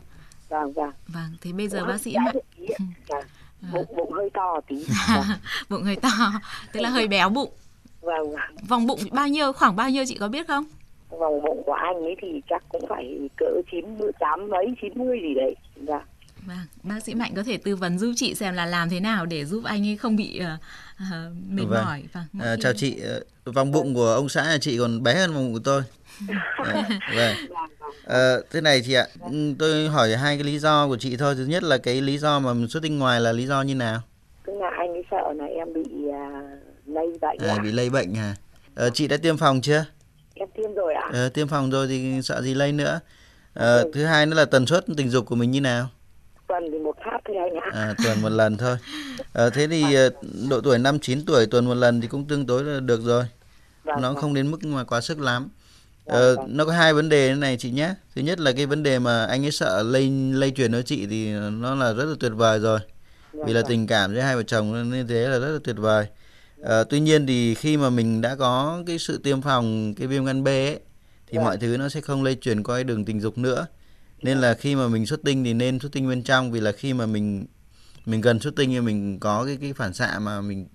Vâng, 0.49 0.73
vâng. 0.73 0.91
Vâng, 1.07 1.37
thế 1.41 1.51
bây 1.51 1.67
giờ 1.67 1.85
bác 1.85 1.97
sĩ 1.97 2.15
mạnh. 2.25 2.35
Vâng. 3.07 3.23
Bụng, 3.73 3.95
bụng 3.97 4.11
hơi 4.11 4.29
to 4.33 4.61
tí. 4.67 4.85
Bụng 5.69 5.83
hơi 5.83 5.95
to, 5.95 6.09
tức 6.73 6.79
là 6.79 6.89
hơi 6.89 7.07
béo 7.07 7.29
bụng. 7.29 7.49
Vâng. 8.01 8.35
Vòng 8.67 8.87
bụng 8.87 8.99
bao 9.11 9.27
nhiêu, 9.27 9.53
khoảng 9.53 9.75
bao 9.75 9.89
nhiêu 9.89 10.03
chị 10.07 10.17
có 10.19 10.27
biết 10.27 10.47
không? 10.47 10.65
Vòng 11.09 11.41
bụng 11.41 11.63
của 11.65 11.73
anh 11.73 11.95
ấy 11.95 12.15
thì 12.21 12.41
chắc 12.49 12.63
cũng 12.69 12.87
phải 12.89 13.29
cỡ 13.37 13.61
98 13.71 14.49
mấy, 14.49 14.65
90 14.81 15.19
gì 15.21 15.33
đấy. 15.33 15.55
Vâng. 15.75 16.01
Vâng, 16.45 16.57
bác 16.83 17.03
sĩ 17.03 17.15
Mạnh 17.15 17.33
có 17.35 17.43
thể 17.43 17.57
tư 17.57 17.75
vấn 17.75 17.99
giúp 17.99 18.13
chị 18.15 18.35
xem 18.35 18.53
là 18.53 18.65
làm 18.65 18.89
thế 18.89 18.99
nào 18.99 19.25
để 19.25 19.45
giúp 19.45 19.63
anh 19.63 19.87
ấy 19.87 19.97
không 19.97 20.15
bị 20.15 20.41
uh, 20.41 21.07
mệt 21.49 21.63
vâng. 21.67 21.85
mỏi. 21.85 22.03
Vâng, 22.13 22.25
à, 22.39 22.55
chào 22.61 22.73
chị, 22.73 23.01
vòng 23.45 23.71
bụng 23.71 23.93
của 23.93 24.07
ông 24.07 24.29
xã 24.29 24.43
nhà 24.43 24.57
chị 24.61 24.77
còn 24.77 25.03
bé 25.03 25.15
hơn 25.15 25.33
vòng 25.33 25.43
bụng 25.43 25.53
của 25.53 25.59
tôi. 25.63 25.83
à, 26.57 26.89
vâng. 27.15 27.35
À, 28.05 28.35
thế 28.51 28.61
này 28.61 28.81
chị 28.85 28.93
ạ, 28.93 29.07
tôi 29.59 29.87
hỏi 29.89 30.15
hai 30.15 30.37
cái 30.37 30.43
lý 30.43 30.59
do 30.59 30.87
của 30.87 30.97
chị 30.97 31.17
thôi. 31.17 31.35
Thứ 31.35 31.45
nhất 31.45 31.63
là 31.63 31.77
cái 31.77 32.01
lý 32.01 32.17
do 32.17 32.39
mà 32.39 32.51
xuất 32.69 32.83
tinh 32.83 32.99
ngoài 32.99 33.21
là 33.21 33.31
lý 33.31 33.45
do 33.45 33.61
như 33.61 33.75
nào? 33.75 34.01
Tức 34.45 34.53
là 34.53 34.69
anh 34.77 34.93
ấy 34.93 35.03
sợ 35.11 35.33
là 35.35 35.45
em 35.45 35.73
bị 35.73 35.81
uh, 35.81 36.13
lây 36.85 37.07
bệnh. 37.21 37.37
À, 37.49 37.57
bị 37.63 37.71
lây 37.71 37.89
bệnh 37.89 38.15
hả? 38.15 38.35
À, 38.75 38.89
chị 38.93 39.07
đã 39.07 39.17
tiêm 39.17 39.37
phòng 39.37 39.61
chưa? 39.61 39.85
Em 40.33 40.49
tiêm 40.55 40.73
rồi 40.73 40.93
ạ. 40.93 41.09
À, 41.13 41.29
tiêm 41.33 41.47
phòng 41.47 41.69
rồi 41.69 41.87
thì 41.87 42.21
sợ 42.21 42.41
gì 42.41 42.53
lây 42.53 42.71
nữa? 42.71 42.99
À, 43.53 43.75
ừ. 43.75 43.91
Thứ 43.93 44.05
hai 44.05 44.25
nữa 44.25 44.35
là 44.35 44.45
tần 44.45 44.65
suất 44.65 44.85
tình 44.97 45.09
dục 45.09 45.25
của 45.25 45.35
mình 45.35 45.51
như 45.51 45.61
nào? 45.61 45.89
Ạ. 47.37 47.69
À, 47.73 47.95
tuần 48.03 48.21
một 48.21 48.29
lần 48.29 48.57
thôi. 48.57 48.77
À, 49.33 49.49
thế 49.49 49.67
thì 49.67 49.93
ờ, 49.93 50.09
độ 50.49 50.61
tuổi 50.61 50.79
năm 50.79 50.99
chín 50.99 51.25
tuổi 51.25 51.45
tuần 51.45 51.65
một 51.65 51.73
lần 51.73 52.01
thì 52.01 52.07
cũng 52.07 52.27
tương 52.27 52.45
đối 52.45 52.63
là 52.63 52.79
được 52.79 53.01
rồi. 53.03 53.23
Vâng, 53.83 54.01
nó 54.01 54.13
vâng. 54.13 54.21
không 54.21 54.33
đến 54.33 54.51
mức 54.51 54.63
mà 54.63 54.83
quá 54.83 55.01
sức 55.01 55.19
lắm. 55.19 55.49
Ờ, 56.05 56.35
vâng. 56.35 56.57
nó 56.57 56.65
có 56.65 56.71
hai 56.71 56.93
vấn 56.93 57.09
đề 57.09 57.35
này 57.35 57.57
chị 57.57 57.71
nhé. 57.71 57.93
Thứ 58.15 58.21
nhất 58.21 58.39
là 58.39 58.51
cái 58.51 58.65
vấn 58.65 58.83
đề 58.83 58.99
mà 58.99 59.25
anh 59.25 59.45
ấy 59.45 59.51
sợ 59.51 59.83
lây 59.83 60.09
lây 60.33 60.51
truyền 60.51 60.71
cho 60.71 60.81
chị 60.81 61.07
thì 61.07 61.31
nó 61.31 61.75
là 61.75 61.93
rất 61.93 62.05
là 62.05 62.15
tuyệt 62.19 62.31
vời 62.35 62.59
rồi. 62.59 62.79
Vì 63.45 63.53
là 63.53 63.61
tình 63.61 63.87
cảm 63.87 64.13
giữa 64.13 64.19
hai 64.19 64.35
vợ 64.35 64.43
chồng 64.43 64.91
nên 64.91 65.07
thế 65.07 65.27
là 65.27 65.39
rất 65.39 65.51
là 65.51 65.59
tuyệt 65.63 65.75
vời. 65.77 66.07
À, 66.63 66.83
tuy 66.83 66.99
nhiên 66.99 67.27
thì 67.27 67.55
khi 67.55 67.77
mà 67.77 67.89
mình 67.89 68.21
đã 68.21 68.35
có 68.35 68.83
cái 68.87 68.99
sự 68.99 69.17
tiêm 69.23 69.41
phòng 69.41 69.93
cái 69.93 70.07
viêm 70.07 70.25
gan 70.25 70.43
B 70.43 70.47
ấy, 70.47 70.79
thì 71.27 71.37
mọi 71.37 71.57
thứ 71.57 71.77
nó 71.77 71.89
sẽ 71.89 72.01
không 72.01 72.23
lây 72.23 72.35
truyền 72.35 72.63
qua 72.63 72.75
cái 72.75 72.83
đường 72.83 73.05
tình 73.05 73.21
dục 73.21 73.37
nữa 73.37 73.67
nên 74.21 74.37
là 74.37 74.53
khi 74.53 74.75
mà 74.75 74.87
mình 74.87 75.05
xuất 75.05 75.23
tinh 75.23 75.43
thì 75.43 75.53
nên 75.53 75.79
xuất 75.79 75.91
tinh 75.91 76.09
bên 76.09 76.23
trong 76.23 76.51
vì 76.51 76.59
là 76.59 76.71
khi 76.71 76.93
mà 76.93 77.05
mình 77.05 77.45
mình 78.05 78.21
gần 78.21 78.39
xuất 78.39 78.55
tinh 78.55 78.69
thì 78.69 78.79
mình 78.79 79.19
có 79.19 79.45
cái 79.45 79.57
cái 79.61 79.73
phản 79.73 79.93
xạ 79.93 80.19
mà 80.19 80.41
mình 80.41 80.67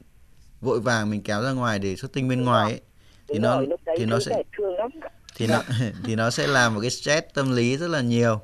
vội 0.61 0.81
vàng 0.81 1.11
mình 1.11 1.23
kéo 1.23 1.43
ra 1.43 1.53
ngoài 1.53 1.79
để 1.79 1.97
xuất 1.97 2.13
tinh 2.13 2.29
bên 2.29 2.45
ngoài 2.45 2.73
ấy 2.73 2.81
thì 3.29 3.35
Đúng 3.35 3.43
nó 3.43 3.57
rồi, 3.57 3.69
thì 3.99 4.05
nó 4.05 4.21
sẽ 4.21 4.43
thì 5.37 5.47
nó 5.47 5.63
thì 6.05 6.15
nó 6.15 6.31
sẽ 6.31 6.47
làm 6.47 6.75
một 6.75 6.81
cái 6.81 6.91
stress 6.91 7.27
tâm 7.35 7.53
lý 7.53 7.77
rất 7.77 7.89
là 7.89 8.01
nhiều 8.01 8.41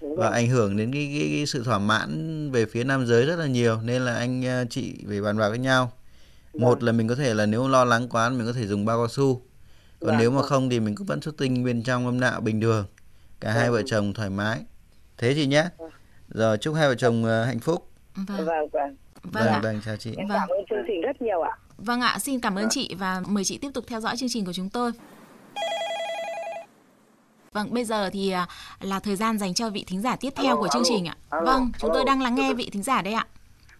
và 0.00 0.28
ảnh 0.30 0.48
hưởng 0.48 0.76
đến 0.76 0.92
cái, 0.92 1.12
cái, 1.18 1.28
cái 1.36 1.46
sự 1.46 1.64
thỏa 1.64 1.78
mãn 1.78 2.50
về 2.52 2.66
phía 2.66 2.84
nam 2.84 3.06
giới 3.06 3.26
rất 3.26 3.36
là 3.36 3.46
nhiều. 3.46 3.80
Nên 3.82 4.02
là 4.02 4.14
anh 4.14 4.44
ờ, 4.44 4.64
chị 4.70 4.94
phải 5.08 5.20
bàn 5.20 5.38
bạc 5.38 5.48
với 5.48 5.58
nhau. 5.58 5.92
Một 6.54 6.82
là 6.82 6.92
mình 6.92 7.08
có 7.08 7.14
thể 7.14 7.34
là 7.34 7.46
nếu 7.46 7.68
lo 7.68 7.84
lắng 7.84 8.08
quá 8.08 8.28
mình 8.30 8.46
có 8.46 8.52
thể 8.52 8.66
dùng 8.66 8.84
bao 8.84 8.98
cao 8.98 9.08
su. 9.08 9.42
Còn 10.00 10.08
Vâng, 10.08 10.18
nếu 10.18 10.30
mà 10.30 10.40
vâng. 10.40 10.50
không 10.50 10.70
thì 10.70 10.80
mình 10.80 10.94
cũng 10.94 11.06
vẫn 11.06 11.20
xuất 11.20 11.36
tinh 11.36 11.64
bên 11.64 11.82
trong 11.82 12.06
âm 12.06 12.20
đạo 12.20 12.40
bình 12.40 12.60
thường 12.60 12.86
cả 13.40 13.52
hai 13.52 13.70
vợ 13.70 13.82
chồng 13.86 14.12
thoải 14.14 14.30
mái 14.30 14.64
thế 15.18 15.34
chị 15.34 15.46
nhé 15.46 15.64
rồi 16.28 16.58
chúc 16.58 16.74
hai 16.74 16.88
vợ 16.88 16.94
chồng 16.94 17.24
ờ, 17.24 17.44
hạnh 17.44 17.58
phúc 17.58 17.86
Vâng, 18.14 18.26
Vâng, 18.46 18.46
vâng. 18.46 18.96
vâng 19.22 19.44
vâng 19.52 19.60
vâng 19.62 19.80
chào 19.84 19.96
chị 19.96 20.14
Em 20.16 20.28
Vâng. 20.28 20.38
cảm 20.38 20.48
ơn 20.48 20.64
chương 20.70 20.78
trình 20.86 21.00
rất 21.00 21.22
nhiều 21.22 21.40
ạ. 21.42 21.50
Vâng 21.78 22.00
ạ, 22.00 22.18
xin 22.20 22.40
cảm 22.40 22.54
ơn 22.54 22.66
chị 22.70 22.94
và 22.98 23.22
mời 23.26 23.44
chị 23.44 23.58
tiếp 23.58 23.68
tục 23.74 23.84
theo 23.88 24.00
dõi 24.00 24.16
chương 24.16 24.28
trình 24.28 24.44
của 24.46 24.52
chúng 24.52 24.68
tôi. 24.68 24.92
Vâng, 27.52 27.74
bây 27.74 27.84
giờ 27.84 28.10
thì 28.12 28.30
à, 28.30 28.46
là 28.80 29.00
thời 29.00 29.16
gian 29.16 29.38
dành 29.38 29.54
cho 29.54 29.70
vị 29.70 29.84
thính 29.86 30.00
giả 30.00 30.16
tiếp 30.16 30.30
theo 30.36 30.46
Alo, 30.46 30.56
của 30.56 30.68
chương 30.68 30.82
alo, 30.82 30.88
trình 30.88 31.06
ạ. 31.08 31.16
alo, 31.30 31.44
Vâng, 31.44 31.70
chúng 31.78 31.90
tôi 31.94 32.04
đang 32.04 32.22
lắng 32.22 32.34
nghe 32.34 32.54
vị 32.54 32.68
thính 32.72 32.82
giả 32.82 33.02
đây 33.02 33.12
ạ. 33.14 33.26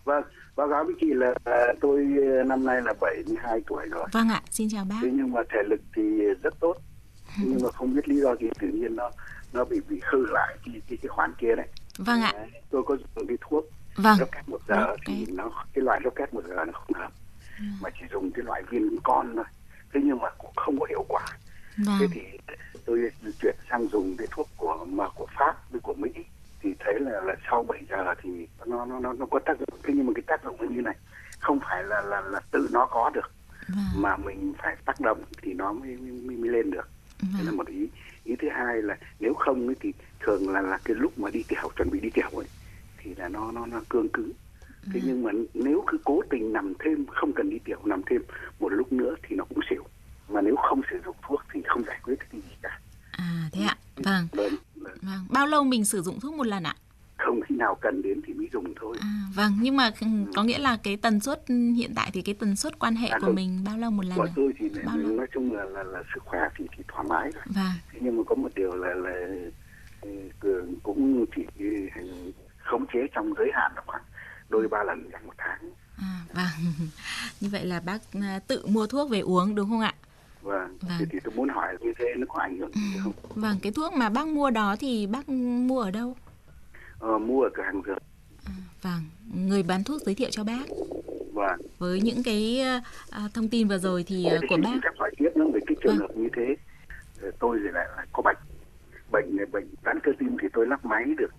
Vâng, 0.05 0.23
báo 0.57 0.69
cáo 0.71 0.85
với 0.85 0.95
chị 1.01 1.07
là 1.11 1.35
à, 1.45 1.67
tôi 1.81 2.07
à, 2.41 2.45
năm 2.45 2.65
nay 2.65 2.83
là 2.83 2.93
72 3.01 3.61
tuổi 3.67 3.87
rồi. 3.91 4.07
Vâng 4.13 4.29
ạ, 4.29 4.43
xin 4.51 4.69
chào 4.73 4.85
bác. 4.85 4.99
Thế 5.03 5.09
nhưng 5.13 5.33
mà 5.33 5.41
thể 5.53 5.59
lực 5.69 5.81
thì 5.97 6.03
rất 6.43 6.55
tốt. 6.61 6.75
Nhưng 7.45 7.59
mà 7.63 7.71
không 7.71 7.95
biết 7.95 8.09
lý 8.09 8.21
do 8.21 8.37
gì 8.37 8.47
tự 8.61 8.69
nhiên 8.69 8.97
nó 8.97 9.11
nó 9.53 9.65
bị 9.65 9.81
bị 9.89 10.01
hư 10.13 10.27
lại 10.27 10.57
cái 10.67 10.83
cái, 10.89 10.99
cái 11.03 11.09
khoản 11.09 11.33
kia 11.39 11.55
đấy. 11.57 11.67
Vâng 11.99 12.23
ạ. 12.23 12.33
Đấy, 12.35 12.51
Tôi 12.71 12.83
có 12.87 12.97
dùng 13.17 13.27
cái 13.29 13.37
thuốc 13.41 13.65
Vâng. 13.97 14.19
rocket 14.19 14.49
một 14.49 14.61
giờ 14.69 14.97
thì 15.07 15.15
Rocket. 15.15 15.35
nó 15.37 15.51
cái 15.75 15.85
loại 15.85 16.01
rocket 16.05 16.35
một 16.35 16.43
giờ 16.49 16.65
nó 16.65 16.73
không 16.73 16.93
hợp. 16.95 17.13
Mà 17.83 17.91
chỉ 18.01 18.07
dùng 18.13 18.31
cái 18.33 18.45
loại 18.45 18.63
viên 18.71 18.97
con 19.03 19.33
thôi. 19.37 19.45
Thế 19.95 20.01
nhưng 20.05 20.19
mà 20.19 20.29
cũng 20.39 20.51
không 20.57 20.81
có 20.81 20.87
hiệu 20.91 21.05
quả. 21.09 21.27
Thế 21.77 21.85
Vâng. 21.87 22.09
thì 22.13 22.21
tôi 22.85 23.11
chuyển 23.43 23.57
sang 23.71 23.89
dùng 23.89 24.17
cái 24.19 24.27
thuốc 24.31 24.49
của 24.57 24.85
mà 24.89 25.09
của 25.09 25.27
Pháp 25.39 25.71
với 25.71 25.81
của 25.81 25.95
Mỹ 25.95 26.11
thì 26.63 26.75
thấy 26.79 26.95
là 27.01 27.21
là 27.21 27.35
sau 27.51 27.63
7 27.63 27.81
giờ 27.91 28.15
thì 28.23 28.47
nó 28.67 28.85
nó 28.85 29.01
nó 29.01 29.13
nó 29.13 29.27
có 29.31 29.39
tác 29.47 29.59
dụng 29.59 29.69
thế 29.83 29.95
nhưng 29.97 30.07
mà 30.07 30.13
cái 30.15 30.23
tác 30.27 30.45
dụng 30.45 30.75
như 30.77 30.83
này 30.83 30.95
không 31.41 31.61
phải 31.61 31.83
là 31.85 32.01
là 32.01 32.21
là 32.21 32.41
tự 32.51 32.69
nó 32.73 32.87
có 32.87 33.11
được 33.15 33.31
Vâng. 33.69 34.03
mà 34.03 34.17
mình 34.17 34.53
phải 34.63 34.77
tác 34.85 35.01
động 35.01 35.23
thì 35.43 35.55
nó 35.55 35.73
mới 35.73 35.97
mới, 35.97 36.37
mới 36.37 36.49
lên 36.51 36.71
được 36.71 36.89
Vâng. 37.23 37.31
thế 37.39 37.45
là 37.45 37.53
một 37.53 37.67
ý 37.67 37.89
ý 38.31 38.37
thứ 38.37 38.49
hai 38.49 38.83
là 38.83 38.97
nếu 39.21 39.35
không 39.35 39.67
ấy 39.67 39.77
thì 39.81 39.93
thường 40.21 40.49
là 40.49 40.61
là 40.61 40.79
cái 40.85 40.97
lúc 40.97 41.19
mà 41.19 41.31
đi 41.31 41.43
tiểu 41.49 41.71
chuẩn 41.77 41.91
bị 41.91 42.01
đi 42.01 42.11
tiểu 42.11 42.31
ấy 42.33 42.47
thì 42.99 43.15
là 43.15 43.29
nó 43.29 43.53
nó 43.53 43.67
nó 43.67 43.81
cương 43.89 44.09
cứng 44.09 44.33
thế 44.93 45.01
nhưng 45.05 45.23
mà 45.23 45.31
nếu 45.55 45.85
cứ 45.87 45.99
cố 46.05 46.23
tình 46.31 46.53
nằm 46.53 46.73
thêm 46.79 47.07
không 47.07 47.33
cần 47.33 47.51
đi 47.51 47.59
tiểu 47.65 47.79
nằm 47.85 48.03
thêm 48.07 48.23
một 48.61 48.69
lúc 48.69 48.93
nữa 48.93 49.15
thì 49.23 49.37
nó 49.37 49.45
cũng 49.45 49.61
xỉu 49.71 49.85
mà 50.29 50.41
nếu 50.41 50.57
không 50.57 50.81
sử 50.91 51.01
dụng 51.05 51.17
thuốc 51.29 51.43
thì 51.53 51.61
không 51.67 51.83
giải 51.87 51.99
quyết 52.03 52.15
được 52.21 52.27
cái 52.33 52.41
gì 52.41 52.57
cả 52.63 52.81
À 53.13 53.49
thế 53.53 53.63
ạ. 53.63 53.77
Vâng. 53.97 54.29
Vâng, 54.33 54.55
vâng. 54.75 54.97
Vâng. 55.03 55.27
Bao 55.31 55.47
lâu 55.47 55.65
mình 55.65 55.85
sử 55.85 56.03
dụng 56.03 56.21
thuốc 56.21 56.35
một 56.35 56.47
lần 56.47 56.63
ạ? 56.63 56.75
Không 57.27 57.41
khi 57.49 57.55
nào 57.55 57.75
cần 57.81 58.03
đến 58.03 58.21
thì 58.27 58.35
mới 58.35 58.49
dùng 58.53 58.75
thôi 58.81 58.97
À, 59.01 59.09
vâng, 59.35 59.53
nhưng 59.61 59.77
mà 59.77 59.91
ừ, 60.01 60.07
có 60.35 60.43
nghĩa 60.43 60.59
là 60.59 60.79
cái 60.83 60.97
tần 60.97 61.21
suất 61.21 61.43
hiện 61.77 61.93
tại 61.95 62.11
thì 62.15 62.23
cái 62.23 62.35
tần 62.35 62.57
suất 62.57 62.79
quan 62.79 62.97
hệ 62.97 63.09
À, 63.09 63.19
của 63.21 63.27
không. 63.27 63.35
mình 63.35 63.65
bao 63.67 63.79
lâu 63.79 63.91
một 63.91 64.05
lần 64.05 64.19
ạ? 64.21 64.33
tôi 64.37 64.53
thì 64.59 64.69
Bao 64.87 64.99
lâu? 64.99 65.13
nói 65.13 65.27
chung 65.35 65.53
là 65.53 65.65
là, 65.65 65.83
là 65.83 66.03
sức 66.15 66.23
khỏe 66.25 66.41
thì 66.57 66.65
thì 66.77 66.83
thoải 66.89 67.07
mái 67.09 67.31
rồi 67.35 67.43
Vâng. 67.47 67.73
thế 67.93 67.99
nhưng 68.03 68.17
mà 68.17 68.23
có 68.27 68.35
một 68.35 68.49
điều 68.55 68.75
là 68.77 68.95
là 68.95 69.27
ừ, 70.01 70.09
cường 70.41 70.75
cũng 70.83 71.27
chỉ 71.37 71.43
ừ, 71.95 72.33
khống 72.65 72.87
chế 72.93 72.99
trong 73.15 73.35
giới 73.39 73.51
hạn 73.55 73.73
là 73.77 73.83
khoảng 73.87 74.03
đôi 74.49 74.69
ba 74.69 74.83
lần 74.85 75.09
trong 75.13 75.27
một 75.27 75.35
tháng 75.39 75.59
À, 75.97 76.21
vâng. 76.35 76.73
Như 77.41 77.49
vậy 77.53 77.65
là 77.65 77.81
bác 77.81 77.99
à, 78.23 78.41
tự 78.47 78.67
mua 78.67 78.87
thuốc 78.87 79.11
về 79.11 79.21
uống 79.21 79.55
đúng 79.55 79.69
không 79.71 79.81
ạ? 79.81 79.95
vâng, 80.43 80.79
Vâng. 80.81 80.93
Thì, 80.99 81.05
thì 81.11 81.19
tôi 81.25 81.35
muốn 81.37 81.49
hỏi 81.49 81.77
như 81.81 81.93
thế 81.99 82.05
nó 82.17 82.27
có 82.29 82.41
ảnh 82.41 82.59
hưởng 82.59 82.73
gì 82.75 82.99
không 83.05 83.13
Vâng, 83.35 83.57
cái 83.63 83.73
thuốc 83.73 83.93
mà 83.93 84.09
bác 84.09 84.27
mua 84.29 84.51
đó 84.51 84.77
thì 84.81 85.07
bác 85.07 85.29
mua 85.29 85.81
ở 85.81 85.91
đâu? 85.91 86.17
Ờ, 87.01 87.19
mua 87.19 87.43
ở 87.43 87.51
cửa 87.55 87.63
hàng 87.63 87.83
dược 87.87 87.99
Vâng, 88.83 89.01
người 89.35 89.63
bán 89.63 89.85
thuốc 89.85 90.03
giới 90.03 90.15
thiệu 90.15 90.29
cho 90.31 90.45
bác. 90.45 90.63
vâng 91.33 91.61
Với 91.79 92.01
những 92.01 92.23
cái 92.25 92.61
à, 93.11 93.29
thông 93.35 93.49
tin 93.49 93.69
vừa 93.69 93.79
rồi 93.79 94.05
thì 94.07 94.27
à, 94.27 94.39
Thế 94.43 94.47
của 94.49 94.57
bác. 94.65 94.81
phép 94.85 94.91
hỏi 94.99 95.11
tiếp 95.19 95.31
nữa 95.37 95.45
về 95.55 95.61
cái 95.67 95.77
trường 95.85 95.99
Vâng. 95.99 96.09
hợp 96.09 96.17
như 96.17 96.29
thế 96.37 96.57
tôi 97.39 97.59
thì 97.65 97.71
lại, 97.73 97.87
lại 97.97 98.07
có 98.13 98.23
bệnh 98.23 98.37
bệnh 99.13 99.37
này 99.37 99.47
bệnh 99.47 99.69
giãn 99.85 99.99
cơ 100.03 100.13
tim 100.19 100.37
thì 100.43 100.49
tôi 100.53 100.67
lắp 100.67 100.85
máy 100.85 101.05
được 101.19 101.31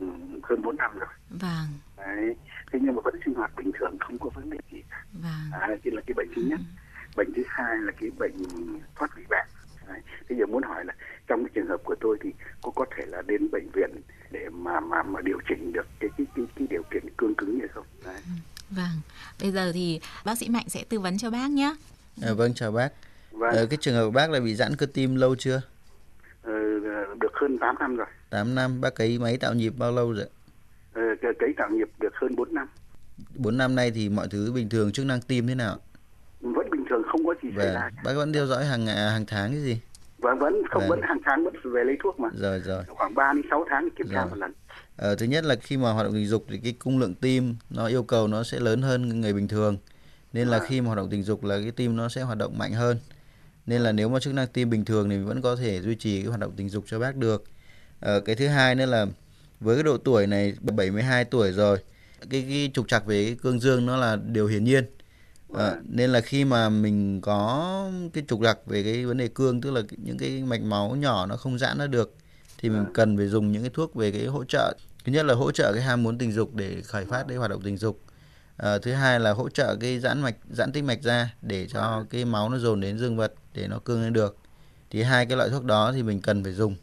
hơn 0.43 0.62
4 0.62 0.76
năm 0.78 0.91
rồi 1.00 1.10
Vâng, 1.30 1.67
Đấy. 1.97 2.36
thế 2.71 2.80
nhưng 2.82 2.95
mà 2.95 3.02
vẫn 3.06 3.15
sinh 3.26 3.34
hoạt 3.34 3.52
bình 3.58 3.71
thường 3.80 3.97
không 4.00 4.17
có 4.19 4.30
vấn 4.36 4.50
đề 4.50 4.58
gì 4.71 4.82
cả 4.89 5.06
vâng. 5.13 5.62
à, 5.62 5.67
đây 5.67 5.80
là 5.93 6.02
cái 6.08 6.13
bệnh 6.13 6.28
thứ 6.36 6.41
nhất 6.41 6.60
bệnh 7.15 7.34
thứ 7.36 7.43
hai 7.47 7.78
là 7.78 7.91
cái 8.02 8.10
bệnh 8.19 8.34
thoát 8.95 9.12
vị 9.17 9.24
bệnh 9.30 9.47
Đấy. 9.88 10.02
thế 10.30 10.36
giờ 10.39 10.45
muốn 10.45 10.63
hỏi 10.63 10.86
là 10.86 10.93
trong 11.28 11.43
cái 11.45 11.52
trường 11.56 11.67
hợp 11.67 11.82
của 11.84 11.95
tôi 12.00 12.17
thì 12.24 12.30
có 12.62 12.71
có 12.76 12.86
thể 12.97 13.06
là 13.08 13.21
đến 13.28 13.47
bệnh 13.52 13.67
viện 13.74 13.89
để 14.32 14.50
mà 14.50 14.80
mà 14.80 15.04
mà 15.04 15.22
điều 15.22 15.38
chỉnh 15.50 15.74
được 15.74 15.86
cái 16.00 16.10
cái 16.17 16.28
cái, 16.36 16.46
cái 16.56 16.67
điều 16.70 16.84
kiện 16.91 17.04
cương 17.17 17.36
cứng 17.36 17.60
hay 17.60 17.67
không? 17.67 17.86
Đấy. 18.06 18.15
Vâng, 18.70 19.02
bây 19.41 19.52
giờ 19.52 19.72
thì 19.74 20.00
bác 20.26 20.38
sĩ 20.38 20.50
Mạnh 20.50 20.70
sẽ 20.70 20.84
tư 20.89 21.00
vấn 21.00 21.17
cho 21.17 21.30
bác 21.32 21.50
nhé. 21.52 21.76
à, 22.22 22.34
vâng 22.34 22.54
chào 22.54 22.72
bác. 22.72 22.89
Vâng, 23.32 23.56
Ờ, 23.56 23.65
cái 23.65 23.78
trường 23.82 23.96
hợp 23.96 24.06
của 24.06 24.12
bác 24.12 24.30
là 24.32 24.39
bị 24.39 24.56
giãn 24.56 24.76
cơ 24.76 24.86
tim 24.94 25.15
lâu 25.15 25.36
chưa? 25.36 25.62
Ờ, 26.44 26.52
được 27.20 27.32
hơn 27.41 27.58
8 27.62 27.76
năm 27.80 27.96
rồi. 27.96 28.08
8 28.30 28.56
năm. 28.56 28.82
Bác 28.82 28.96
cấy 28.96 29.20
máy 29.20 29.38
tạo 29.38 29.54
nhịp 29.54 29.74
bao 29.78 29.91
lâu 29.91 30.12
rồi 30.13 30.26
ờ, 30.94 31.02
cái- 31.22 31.32
cấy 31.39 31.50
tạo 31.58 31.70
nghiệp 31.70 31.89
được 32.00 32.13
hơn 32.15 32.36
4 32.36 32.54
năm. 32.54 32.67
4 33.36 33.58
năm 33.58 33.76
nay 33.76 33.91
thì 33.91 34.10
mọi 34.10 34.28
thứ 34.32 34.52
bình 34.56 34.70
thường 34.70 34.91
chức 34.91 35.06
năng 35.06 35.22
tim 35.22 35.48
thế 35.48 35.56
nào 35.56 35.78
vẫn 36.41 36.70
bình 36.72 36.86
thường 36.89 37.02
không 37.12 37.26
có 37.26 37.34
gì 37.44 37.50
xảy 37.58 37.67
và 37.67 37.74
ra 37.74 37.89
bác 38.04 38.13
vẫn 38.15 38.34
theo 38.34 38.46
dõi 38.48 38.65
hàng 38.65 38.86
ngày- 38.86 39.12
hàng 39.12 39.26
tháng 39.26 39.52
cái 39.52 39.62
gì 39.62 39.80
và 40.21 40.36
vẫn 40.39 40.62
không 40.71 40.81
Vâng. 40.81 40.89
vẫn 40.89 40.99
hàng 41.03 41.17
tháng 41.25 41.43
vẫn 41.43 41.53
về 41.73 41.84
lấy 41.84 41.97
thuốc 42.03 42.19
mà. 42.19 42.29
Rồi 42.38 42.60
rồi. 42.60 42.84
Khoảng 42.88 43.15
3 43.15 43.34
đến 43.34 43.43
6 43.49 43.65
tháng 43.69 43.84
thì 43.84 43.89
kiểm 43.97 44.07
tra 44.13 44.25
một 44.25 44.36
lần. 44.38 44.53
Ờ, 44.97 45.15
thứ 45.15 45.25
nhất 45.25 45.43
là 45.43 45.55
khi 45.55 45.77
mà 45.77 45.91
hoạt 45.91 46.05
động 46.05 46.13
tình 46.13 46.25
dục 46.27 46.45
thì 46.49 46.60
cái 46.63 46.73
cung 46.79 46.99
lượng 46.99 47.13
tim 47.15 47.55
nó 47.69 47.88
yêu 47.88 48.03
cầu 48.03 48.27
nó 48.27 48.43
sẽ 48.43 48.60
lớn 48.60 48.81
hơn 48.81 49.21
người 49.21 49.34
bình 49.34 49.47
thường. 49.47 49.77
Nên 50.34 50.47
là 50.47 50.57
Vâng. 50.60 50.67
khi 50.69 50.81
mà 50.81 50.86
hoạt 50.88 50.97
động 50.97 51.10
tình 51.10 51.23
dục 51.23 51.43
là 51.43 51.60
cái 51.62 51.71
tim 51.71 51.95
nó 51.95 52.10
sẽ 52.10 52.21
hoạt 52.21 52.38
động 52.38 52.57
mạnh 52.57 52.73
hơn. 52.73 52.97
Nên 53.65 53.81
là 53.81 53.91
nếu 53.91 54.10
mà 54.10 54.19
chức 54.19 54.34
năng 54.34 54.47
tim 54.47 54.69
bình 54.69 54.86
thường 54.86 55.10
thì 55.10 55.17
vẫn 55.17 55.41
có 55.41 55.55
thể 55.55 55.81
duy 55.81 55.95
trì 55.95 56.21
cái 56.21 56.27
hoạt 56.27 56.39
động 56.39 56.53
tình 56.57 56.69
dục 56.69 56.84
cho 56.88 56.99
bác 56.99 57.15
được. 57.15 57.43
Ờ, 57.99 58.19
cái 58.19 58.36
thứ 58.36 58.47
hai 58.47 58.75
nữa 58.75 58.86
là 58.86 59.05
với 59.60 59.75
cái 59.75 59.84
độ 59.84 59.97
tuổi 59.97 60.27
này 60.27 60.53
72 60.62 61.25
tuổi 61.25 61.51
rồi 61.51 61.77
cái, 62.29 62.45
cái 62.49 62.71
trục 62.73 62.88
trặc 62.88 63.05
về 63.05 63.25
cái 63.25 63.36
cương 63.41 63.60
dương 63.60 63.86
nó 63.86 63.97
là 63.97 64.15
điều 64.15 64.47
hiển 64.47 64.63
nhiên 64.63 64.86
Vâng. 65.52 65.84
nên 65.90 66.10
là 66.10 66.22
khi 66.22 66.46
mà 66.46 66.70
mình 66.70 67.22
có 67.22 67.92
cái 68.14 68.24
trục 68.28 68.40
trặc 68.44 68.58
về 68.66 68.84
cái 68.84 69.06
vấn 69.06 69.18
đề 69.18 69.28
cương 69.28 69.62
tức 69.62 69.72
là 69.72 69.82
những 69.98 70.18
cái 70.18 70.44
mạch 70.44 70.62
máu 70.62 70.96
nhỏ 70.96 71.26
nó 71.26 71.36
không 71.38 71.58
giãn 71.58 71.78
ra 71.78 71.88
được 71.88 72.16
thì 72.58 72.70
mình 72.70 72.84
Vâng. 72.84 72.94
cần 72.94 73.18
phải 73.18 73.28
dùng 73.28 73.52
những 73.52 73.62
cái 73.62 73.72
thuốc 73.74 73.96
về 73.96 74.12
cái 74.12 74.26
hỗ 74.26 74.44
trợ. 74.44 74.74
Thứ 75.06 75.12
nhất 75.12 75.26
là 75.26 75.34
hỗ 75.34 75.52
trợ 75.52 75.74
cái 75.74 75.82
ham 75.82 76.04
muốn 76.04 76.18
tình 76.18 76.32
dục 76.32 76.56
để 76.56 76.82
khởi 76.82 77.06
phát 77.06 77.26
cái 77.28 77.38
hoạt 77.38 77.52
động 77.52 77.62
tình 77.62 77.78
dục. 77.78 78.00
Ờ, 78.58 78.80
thứ 78.80 78.94
hai 78.94 79.20
là 79.20 79.32
hỗ 79.32 79.50
trợ 79.50 79.76
cái 79.76 80.00
giãn 80.00 80.22
mạch 80.22 80.36
giãn 80.52 80.72
tĩnh 80.72 80.88
mạch 80.88 81.04
ra 81.04 81.34
để 81.42 81.68
cho 81.68 82.06
cái 82.10 82.26
máu 82.26 82.50
nó 82.50 82.58
dồn 82.58 82.82
đến 82.82 83.00
dương 83.00 83.18
vật 83.18 83.34
để 83.54 83.68
nó 83.68 83.80
cương 83.80 84.04
lên 84.04 84.14
được. 84.14 84.38
Thì 84.90 85.04
hai 85.04 85.26
cái 85.26 85.38
loại 85.38 85.50
thuốc 85.50 85.64
đó 85.66 85.92
thì 85.92 86.04
mình 86.04 86.22
cần 86.22 86.44
phải 86.44 86.54
dùng. 86.54 86.76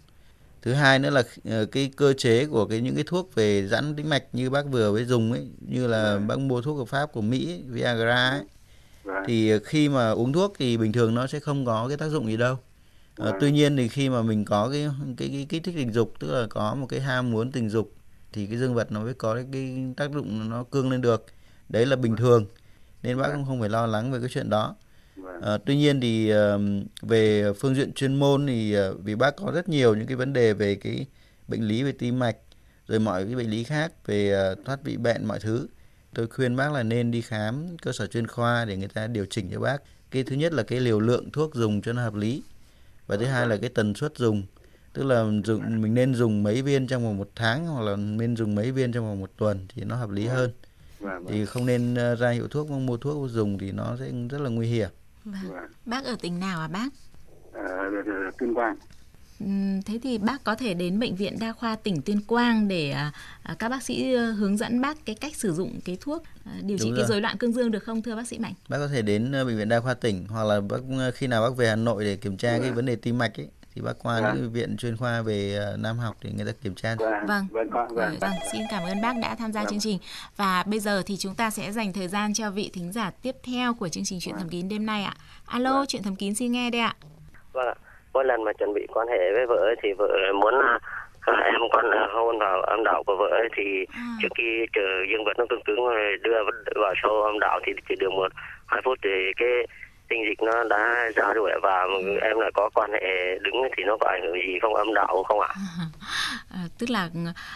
Thứ 0.63 0.73
hai 0.73 0.99
nữa 0.99 1.11
là 1.11 1.23
ờ, 1.51 1.67
cái 1.67 1.91
cơ 1.97 2.13
chế 2.13 2.47
của 2.47 2.67
cái 2.67 2.81
những 2.81 2.95
cái 2.95 3.05
thuốc 3.07 3.35
về 3.35 3.67
giãn 3.67 3.97
tĩnh 3.97 4.09
mạch 4.09 4.25
như 4.33 4.51
bác 4.51 4.67
vừa 4.67 4.93
mới 4.93 5.05
dùng 5.05 5.33
ấy 5.33 5.49
như 5.61 5.87
là 5.87 6.19
bác 6.19 6.39
mua 6.39 6.63
thuốc 6.63 6.77
của 6.77 6.85
pháp 6.85 7.13
của 7.13 7.21
mỹ 7.21 7.63
viagra 7.69 8.31
ấy 8.31 8.41
Vâng. 9.09 9.23
thì 9.27 9.53
khi 9.64 9.88
mà 9.88 10.11
uống 10.11 10.33
thuốc 10.33 10.53
thì 10.59 10.77
bình 10.77 10.92
thường 10.92 11.14
nó 11.14 11.27
sẽ 11.27 11.40
không 11.40 11.64
có 11.66 11.88
cái 11.88 11.97
tác 11.97 12.09
dụng 12.09 12.27
gì 12.27 12.37
đâu 12.37 12.59
Ờ, 13.16 13.25
Vâng. 13.31 13.38
tuy 13.40 13.53
nhiên 13.53 13.77
thì 13.77 13.88
khi 13.88 14.09
mà 14.09 14.23
mình 14.23 14.44
có 14.44 14.68
cái 14.73 14.88
cái 15.16 15.29
cái 15.33 15.47
kích 15.49 15.64
thích 15.64 15.75
tình 15.77 15.92
dục 15.92 16.12
tức 16.21 16.31
là 16.40 16.47
có 16.51 16.75
một 16.75 16.87
cái 16.87 17.01
ham 17.01 17.31
muốn 17.31 17.53
tình 17.53 17.68
dục 17.68 17.92
thì 18.33 18.47
cái 18.47 18.59
dương 18.59 18.75
vật 18.75 18.92
nó 18.92 19.01
mới 19.01 19.14
có 19.14 19.38
cái 19.53 19.77
tác 19.97 20.11
dụng 20.12 20.51
nó 20.51 20.64
cương 20.64 20.90
lên 20.90 21.01
được 21.01 21.27
đấy 21.68 21.87
là 21.87 21.97
bình 21.97 22.16
thường 22.16 22.47
nên 23.03 23.18
bác 23.18 23.29
cũng 23.35 23.44
không 23.47 23.61
phải 23.61 23.68
lo 23.68 23.87
lắng 23.87 24.12
về 24.12 24.18
cái 24.21 24.29
chuyện 24.33 24.51
đó 24.51 24.77
Vâng. 25.16 25.40
Ờ, 25.40 25.59
tuy 25.66 25.77
nhiên 25.77 26.01
thì 26.01 26.33
về 27.03 27.53
phương 27.53 27.75
diện 27.75 27.92
chuyên 27.92 28.14
môn 28.14 28.47
thì 28.47 28.73
ờ, 28.73 28.94
vì 28.94 29.14
bác 29.14 29.37
có 29.37 29.51
rất 29.55 29.68
nhiều 29.68 29.94
những 29.94 30.07
cái 30.07 30.16
vấn 30.16 30.33
đề 30.33 30.53
về 30.53 30.75
cái 30.75 31.07
bệnh 31.49 31.62
lý 31.68 31.83
về 31.83 31.92
tim 31.92 32.18
mạch 32.18 32.37
rồi 32.87 32.99
mọi 32.99 33.25
cái 33.25 33.35
bệnh 33.35 33.51
lý 33.51 33.64
khác 33.64 33.92
về 34.07 34.31
ờ, 34.33 34.55
thoát 34.64 34.85
vị 34.85 34.97
bệnh 34.97 35.25
mọi 35.25 35.38
thứ 35.40 35.66
tôi 36.14 36.27
khuyên 36.27 36.57
bác 36.57 36.73
là 36.73 36.83
nên 36.83 37.11
đi 37.11 37.21
khám 37.21 37.77
cơ 37.83 37.92
sở 37.92 38.07
chuyên 38.07 38.27
khoa 38.27 38.64
để 38.64 38.77
người 38.77 38.88
ta 38.88 39.07
điều 39.07 39.27
chỉnh 39.31 39.51
cho 39.53 39.61
bác 39.61 39.83
cái 40.11 40.23
thứ 40.25 40.37
nhất 40.37 40.53
là 40.53 40.62
cái 40.62 40.81
liều 40.81 41.01
lượng 41.01 41.31
thuốc 41.31 41.55
dùng 41.55 41.83
cho 41.83 41.92
nó 41.92 42.03
hợp 42.03 42.14
lý 42.14 42.42
và 43.07 43.16
thứ 43.16 43.25
hai 43.25 43.47
là 43.47 43.57
cái 43.57 43.71
tần 43.71 43.94
suất 43.94 44.16
dùng 44.16 44.42
tức 44.92 45.05
là 45.05 45.25
dùng 45.44 45.83
mình 45.83 45.94
nên 45.94 46.14
dùng 46.14 46.42
mấy 46.42 46.62
viên 46.62 46.87
trong 46.87 47.05
vòng 47.05 47.16
một 47.18 47.31
tháng 47.35 47.66
hoặc 47.66 47.83
là 47.83 47.97
nên 47.97 48.37
dùng 48.37 48.55
mấy 48.55 48.73
viên 48.73 48.92
trong 48.92 49.05
vòng 49.05 49.21
một 49.21 49.31
tuần 49.37 49.66
thì 49.75 49.85
nó 49.85 49.97
hợp 49.97 50.11
lý 50.11 50.27
hơn 50.27 50.51
Vâng, 51.01 51.25
vâng. 51.25 51.27
thì 51.29 51.44
không 51.47 51.66
nên 51.66 51.94
ờ, 51.94 52.14
ra 52.14 52.31
hiệu 52.31 52.49
thuốc 52.49 52.71
mua 52.71 52.97
thuốc 52.97 53.31
dùng 53.31 53.59
thì 53.59 53.73
nó 53.73 53.97
sẽ 53.99 54.12
rất 54.31 54.40
là 54.40 54.51
nguy 54.51 54.66
hiểm 54.66 54.88
Vâng. 55.25 55.35
Vâng. 55.49 55.66
Bác 55.87 56.05
ở 56.05 56.16
tỉnh 56.21 56.40
nào 56.40 56.61
à 56.61 56.68
bác? 56.68 56.88
Ờ, 57.53 57.62
tuyên 58.38 58.55
quang 58.55 58.77
thế 59.87 59.98
thì 60.03 60.18
bác 60.18 60.44
có 60.44 60.55
thể 60.55 60.74
đến 60.74 61.01
bệnh 61.01 61.16
viện 61.16 61.37
đa 61.40 61.53
khoa 61.53 61.77
tỉnh 61.77 62.03
Tuyên 62.03 62.20
Quang 62.27 62.68
để 62.68 62.90
à, 62.90 63.12
à, 63.42 63.55
các 63.59 63.68
bác 63.68 63.83
sĩ 63.83 64.14
ờ, 64.14 64.33
hướng 64.33 64.57
dẫn 64.57 64.81
bác 64.81 65.05
cái 65.05 65.14
cách 65.14 65.37
sử 65.37 65.53
dụng 65.53 65.81
cái 65.85 65.98
thuốc 66.01 66.22
à, 66.44 66.53
điều 66.62 66.79
trị 66.79 66.92
cái 66.96 67.07
rối 67.07 67.20
loạn 67.20 67.37
cương 67.38 67.53
dương 67.53 67.70
được 67.70 67.85
không 67.85 68.03
thưa 68.03 68.16
bác 68.16 68.27
sĩ 68.27 68.38
Mạnh? 68.38 68.55
Bác 68.68 68.79
có 68.79 68.88
thể 68.88 69.03
đến 69.03 69.33
ờ, 69.33 69.44
bệnh 69.44 69.57
viện 69.57 69.68
đa 69.68 69.81
khoa 69.81 69.94
tỉnh 69.94 70.27
hoặc 70.29 70.44
là 70.44 70.61
bác 70.61 70.79
ờ, 70.98 71.11
khi 71.11 71.27
nào 71.27 71.42
bác 71.42 71.57
về 71.57 71.68
Hà 71.68 71.77
Nội 71.77 72.05
để 72.05 72.16
kiểm 72.16 72.37
tra 72.37 72.59
cái 72.59 72.72
vấn 72.72 72.87
đề 72.87 72.96
tim 72.96 73.18
mạch 73.18 73.40
ấy 73.40 73.48
thì 73.74 73.83
bác 73.83 73.92
qua 74.03 74.20
những 74.20 74.42
vâng. 74.42 74.53
viện 74.53 74.77
chuyên 74.77 74.96
khoa 74.96 75.22
về 75.22 75.59
Nam 75.79 75.98
học 75.98 76.16
để 76.22 76.31
người 76.37 76.46
ta 76.46 76.53
kiểm 76.62 76.74
tra. 76.74 76.96
Vâng, 76.98 77.27
vâng, 77.27 77.46
vâng, 77.51 77.70
vâng. 77.94 78.18
vâng. 78.20 78.33
Xin 78.53 78.62
cảm 78.70 78.83
ơn 78.83 79.01
bác 79.03 79.14
đã 79.22 79.35
tham 79.35 79.53
gia 79.53 79.61
vâng. 79.61 79.70
chương 79.70 79.81
trình 79.81 79.98
và 80.37 80.62
bây 80.62 80.81
giờ 80.81 81.03
thì 81.07 81.16
chúng 81.16 81.35
ta 81.35 81.51
sẽ 81.51 81.72
dành 81.72 81.92
thời 81.92 82.09
gian 82.09 82.35
cho 82.35 82.51
vị 82.51 82.70
thính 82.72 82.92
giả 82.92 83.11
tiếp 83.22 83.37
theo 83.42 83.74
của 83.74 83.88
chương 83.88 84.05
trình 84.05 84.18
chuyện 84.20 84.35
thầm 84.38 84.48
kín 84.48 84.68
đêm 84.68 84.87
nay 84.87 85.03
ạ. 85.03 85.16
Alo, 85.46 85.72
vâng. 85.72 85.87
chuyện 85.88 86.03
thầm 86.03 86.16
kín 86.16 86.35
xin 86.35 86.53
nghe 86.53 86.70
đây 86.70 86.81
ạ. 86.81 86.96
Vâng 87.53 87.66
ạ 87.66 87.88
mỗi 88.12 88.25
lần 88.25 88.44
mà 88.44 88.53
chuẩn 88.53 88.75
bị 88.75 88.87
quan 88.94 89.09
hệ 89.09 89.33
với 89.35 89.47
vợ 89.47 89.57
ấy, 89.57 89.77
thì 89.83 89.92
vợ 89.92 90.09
muốn 90.40 90.55
là 90.55 90.79
em 91.44 91.61
con 91.73 91.85
hôn 92.14 92.38
vào 92.38 92.61
âm 92.61 92.85
đạo 92.85 93.03
của 93.07 93.16
vợ 93.16 93.29
ấy, 93.29 93.49
thì 93.57 93.87
à. 93.92 94.03
trước 94.23 94.29
khi 94.38 94.66
chờ 94.73 94.87
dương 95.11 95.25
vật 95.25 95.38
nó 95.38 95.44
cứng 95.51 95.62
cứng 95.64 95.77
rồi 95.77 96.16
đưa 96.23 96.38
vào 96.75 96.94
sâu 97.03 97.23
âm 97.23 97.38
đạo 97.38 97.61
thì 97.66 97.73
chỉ 97.88 97.94
được 98.01 98.12
một 98.12 98.33
hai 98.66 98.81
phút 98.85 98.99
thì 99.03 99.11
cái 99.37 99.66
tinh 100.09 100.21
dịch 100.29 100.42
nó 100.42 100.64
đã 100.64 101.11
ra 101.16 101.33
rồi 101.35 101.51
và 101.62 101.87
em 102.23 102.40
lại 102.40 102.51
có 102.55 102.71
quan 102.75 102.90
hệ 102.92 103.38
đứng 103.40 103.55
thì 103.77 103.85
nó 103.87 103.97
có 104.01 104.07
ảnh 104.07 104.23
hưởng 104.23 104.35
gì 104.47 104.59
không 104.62 104.75
âm 104.75 104.94
đạo 104.94 105.23
không 105.29 105.40
ạ? 105.40 105.49
À, 106.51 106.61
tức 106.79 106.90
là 106.90 107.09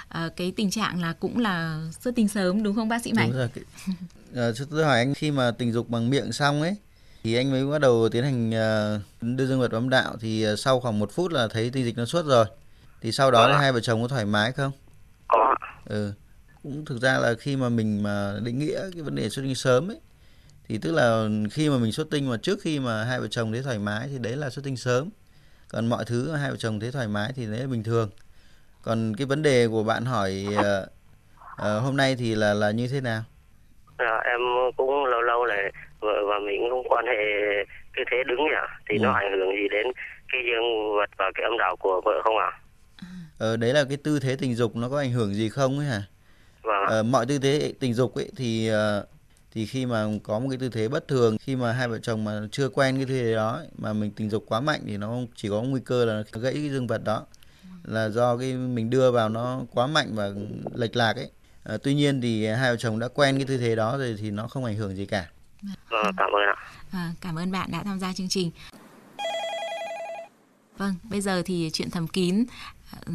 à, 0.09 0.29
cái 0.37 0.53
tình 0.57 0.71
trạng 0.71 1.01
là 1.01 1.15
cũng 1.21 1.39
là 1.39 1.79
xuất 2.01 2.13
tinh 2.17 2.29
sớm 2.29 2.63
đúng 2.63 2.75
không 2.75 2.89
bác 2.89 3.03
sĩ 3.03 3.13
Mạnh? 3.17 3.29
Đúng 3.29 3.39
rồi. 3.39 3.49
À, 4.37 4.51
tôi 4.71 4.85
hỏi 4.85 4.99
anh 4.99 5.15
khi 5.15 5.31
mà 5.31 5.51
tình 5.59 5.73
dục 5.73 5.89
bằng 5.89 6.11
miệng 6.11 6.33
xong 6.33 6.63
ấy 6.63 6.77
thì 7.23 7.35
anh 7.35 7.51
mới 7.51 7.67
bắt 7.67 7.79
đầu 7.79 8.09
tiến 8.09 8.25
hành 8.25 8.53
ờ, 8.53 9.01
đưa 9.21 9.47
dương 9.47 9.61
vật 9.61 9.73
âm 9.73 9.89
đạo. 9.89 10.17
Thì 10.21 10.43
ờ, 10.43 10.57
sau 10.57 10.81
khoảng 10.81 10.99
một 10.99 11.13
phút 11.13 11.33
là 11.33 11.49
thấy 11.49 11.71
tinh 11.71 11.85
dịch 11.85 11.97
nó 11.97 12.05
xuất 12.05 12.27
rồi. 12.27 12.47
Thì 13.01 13.13
sau 13.13 13.31
đó 13.31 13.47
à. 13.47 13.59
hai 13.59 13.73
vợ 13.73 13.81
chồng 13.81 14.03
có 14.03 14.09
thoải 14.09 14.25
mái 14.25 14.53
không? 14.53 14.73
Có 15.29 15.55
ừ. 15.87 16.13
Cũng 16.63 16.85
thực 16.85 17.01
ra 17.01 17.19
là 17.19 17.35
khi 17.35 17.57
mà 17.57 17.69
mình 17.69 18.03
mà 18.03 18.35
định 18.43 18.59
nghĩa 18.59 18.81
cái 18.95 19.03
vấn 19.03 19.15
đề 19.15 19.29
xuất 19.29 19.43
tinh 19.43 19.55
sớm 19.55 19.91
ấy 19.91 20.01
thì 20.69 20.79
tức 20.79 20.93
là 20.93 21.29
khi 21.51 21.71
mà 21.71 21.79
mình 21.79 21.93
xuất 21.93 22.11
tinh 22.11 22.31
mà 22.31 22.37
trước 22.37 22.59
khi 22.63 22.81
mà 22.81 23.05
hai 23.05 23.21
vợ 23.21 23.27
chồng 23.31 23.53
thấy 23.53 23.63
thoải 23.63 23.79
mái 23.79 24.09
thì 24.09 24.19
đấy 24.19 24.37
là 24.37 24.51
xuất 24.51 24.65
tinh 24.65 24.77
sớm. 24.77 25.11
Còn 25.69 25.87
mọi 25.87 26.05
thứ 26.05 26.33
hai 26.33 26.51
vợ 26.51 26.57
chồng 26.57 26.81
thấy 26.81 26.93
thoải 26.93 27.09
mái 27.09 27.33
thì 27.37 27.47
đấy 27.47 27.61
là 27.61 27.67
bình 27.67 27.83
thường. 27.83 28.11
Còn 28.83 29.15
cái 29.17 29.27
vấn 29.27 29.43
đề 29.43 29.69
của 29.69 29.85
bạn 29.85 30.05
hỏi 30.05 30.47
uh, 30.49 30.89
uh, 31.53 31.83
hôm 31.83 31.97
nay 31.97 32.17
thì 32.17 32.35
là 32.35 32.55
là 32.55 32.71
như 32.71 32.89
thế 32.89 33.01
nào? 33.01 33.23
À, 33.97 34.21
em 34.25 34.41
cũng 34.77 35.05
lâu 35.05 35.21
lâu 35.21 35.47
này 35.47 35.73
vợ 36.03 36.27
và 36.29 36.39
mình 36.39 36.61
cũng 36.71 36.87
quan 36.89 37.07
hệ 37.07 37.23
tư 37.97 38.03
thế 38.11 38.17
đứng 38.27 38.39
nhỉ 38.39 38.65
thì 38.89 38.97
ừ. 38.99 39.03
nó 39.03 39.13
ảnh 39.13 39.33
hưởng 39.39 39.57
gì 39.57 39.69
đến 39.71 39.87
cái 40.33 40.41
dương 40.47 40.97
vật 40.97 41.11
và 41.17 41.31
cái 41.35 41.45
âm 41.45 41.59
đạo 41.59 41.77
của 41.77 42.01
vợ 42.05 42.23
không 42.25 42.39
ạ? 42.39 42.51
À? 42.51 42.59
Ờ 43.39 43.57
đấy 43.57 43.73
là 43.73 43.85
cái 43.89 43.97
tư 44.05 44.19
thế 44.23 44.37
tình 44.41 44.55
dục 44.55 44.77
nó 44.77 44.89
có 44.89 44.99
ảnh 44.99 45.13
hưởng 45.13 45.35
gì 45.35 45.49
không 45.49 45.79
ấy 45.79 45.87
hả? 45.87 46.03
Vâng. 46.63 46.87
Ờ, 46.87 47.03
mọi 47.03 47.27
tư 47.27 47.39
thế 47.39 47.73
tình 47.81 47.95
dục 47.95 48.15
ấy 48.15 48.31
thì 48.37 48.69
ờ, 48.69 49.07
thì 49.55 49.67
khi 49.67 49.87
mà 49.87 50.07
có 50.23 50.39
một 50.39 50.47
cái 50.51 50.59
tư 50.59 50.69
thế 50.69 50.89
bất 50.89 51.09
thường 51.09 51.37
khi 51.41 51.57
mà 51.57 51.73
hai 51.73 51.89
vợ 51.89 51.99
chồng 51.99 52.25
mà 52.25 52.41
chưa 52.51 52.69
quen 52.69 52.97
cái 52.97 53.05
tư 53.05 53.23
thế 53.23 53.35
đó 53.35 53.51
ấy, 53.51 53.67
mà 53.79 53.93
mình 53.93 54.11
tình 54.17 54.31
dục 54.31 54.45
quá 54.49 54.61
mạnh 54.61 54.81
thì 54.87 54.97
nó 54.97 55.17
chỉ 55.35 55.49
có 55.49 55.63
nguy 55.63 55.81
cơ 55.85 56.05
là 56.05 56.23
gãy 56.33 56.53
cái 56.53 56.71
dương 56.71 56.87
vật 56.87 57.05
đó 57.05 57.27
là 57.85 58.09
do 58.09 58.37
cái 58.37 58.53
mình 58.53 58.91
đưa 58.91 59.11
vào 59.11 59.29
nó 59.29 59.61
quá 59.75 59.87
mạnh 59.87 60.07
và 60.15 60.31
lệch 60.75 60.97
lạc 60.97 61.17
ấy 61.17 61.31
à, 61.65 61.77
tuy 61.83 61.95
nhiên 61.95 62.21
thì 62.21 62.47
hai 62.47 62.73
vợ 62.73 62.77
chồng 62.77 62.99
đã 62.99 63.09
quen 63.09 63.37
cái 63.37 63.45
tư 63.47 63.57
thế 63.57 63.77
đó 63.77 63.99
rồi 63.99 64.17
thì 64.21 64.31
nó 64.31 64.49
không 64.49 64.65
ảnh 64.65 64.77
hưởng 64.77 64.97
gì 64.97 65.07
cả 65.07 65.27
Vâng, 65.91 66.15
cảm 66.17 66.31
ơn 66.33 66.43
ạ. 66.43 66.57
À, 66.93 67.13
cảm 67.21 67.39
ơn 67.39 67.53
bạn 67.53 67.69
đã 67.73 67.83
tham 67.85 68.01
gia 68.01 68.13
chương 68.13 68.29
trình. 68.29 68.51
Vâng, 70.79 70.95
bây 71.11 71.21
giờ 71.21 71.43
thì 71.45 71.71
chuyện 71.73 71.91
thầm 71.91 72.07
kín 72.07 72.45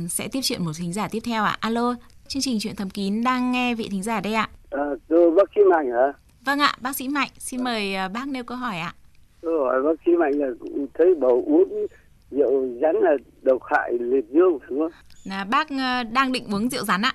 sẽ 0.10 0.28
tiếp 0.28 0.40
chuyện 0.44 0.66
một 0.66 0.72
thính 0.78 0.94
giả 0.94 1.08
tiếp 1.08 1.20
theo 1.20 1.44
ạ. 1.44 1.52
À. 1.52 1.58
Alo, 1.60 1.96
chương 2.28 2.42
trình 2.42 2.58
chuyện 2.62 2.76
thầm 2.76 2.90
kín 2.90 3.24
đang 3.24 3.52
nghe 3.52 3.76
vị 3.76 3.88
thính 3.92 4.04
giả 4.04 4.22
đây 4.22 4.34
ạ. 4.34 4.50
À, 4.72 4.84
tôi 5.08 5.32
bác 5.32 5.50
sĩ 5.56 5.62
Mạnh 5.70 5.92
hả? 5.92 6.14
Vâng 6.46 6.60
ạ, 6.60 6.76
bác 6.82 6.96
sĩ 6.96 7.08
Mạnh, 7.08 7.30
xin 7.38 7.64
mời 7.64 7.96
à, 7.96 8.08
bác 8.08 8.28
nêu 8.28 8.44
câu 8.44 8.58
hỏi 8.58 8.78
ạ. 8.78 8.94
Tôi 9.42 9.60
hỏi 9.60 9.84
bác 9.84 10.02
sĩ 10.06 10.12
Mạnh 10.12 10.32
là 10.34 10.48
thấy 10.94 11.16
bầu 11.20 11.44
uống 11.48 11.88
rượu 12.32 12.68
rắn 12.82 12.96
là 12.96 13.12
độc 13.42 13.62
hại 13.72 13.92
liệt 14.00 14.26
dương 14.30 14.60
đúng 14.70 14.80
không? 14.80 14.92
Là 15.24 15.44
bác 15.44 15.70
à, 15.70 16.04
đang 16.04 16.32
định 16.32 16.48
uống 16.54 16.70
rượu 16.70 16.84
rắn 16.86 17.02
ạ. 17.02 17.14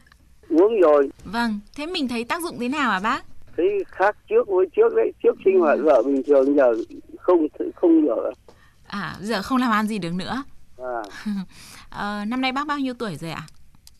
Uống 0.48 0.80
rồi. 0.80 1.10
Vâng, 1.24 1.60
thế 1.74 1.86
mình 1.86 2.08
thấy 2.08 2.24
tác 2.24 2.42
dụng 2.42 2.58
thế 2.60 2.68
nào 2.68 2.90
à 2.90 3.00
bác? 3.00 3.24
Thấy 3.62 3.84
khác 3.86 4.16
trước 4.28 4.48
với 4.48 4.66
trước 4.76 4.94
đấy. 4.96 5.12
Trước 5.22 5.36
sinh 5.44 5.60
hoạt 5.60 5.78
ừ. 5.78 5.84
vợ 5.84 6.02
bình 6.02 6.22
thường 6.26 6.56
giờ 6.56 6.74
không 7.18 7.46
không 7.76 8.02
được 8.02 8.30
à 8.86 9.16
giờ 9.20 9.42
không 9.42 9.58
làm 9.58 9.70
ăn 9.70 9.86
gì 9.86 9.98
được 9.98 10.14
nữa. 10.14 10.42
À. 10.78 11.02
à, 11.90 12.24
năm 12.28 12.40
nay 12.40 12.52
bác 12.52 12.66
bao 12.66 12.78
nhiêu 12.78 12.94
tuổi 12.94 13.16
rồi 13.16 13.30
ạ? 13.30 13.42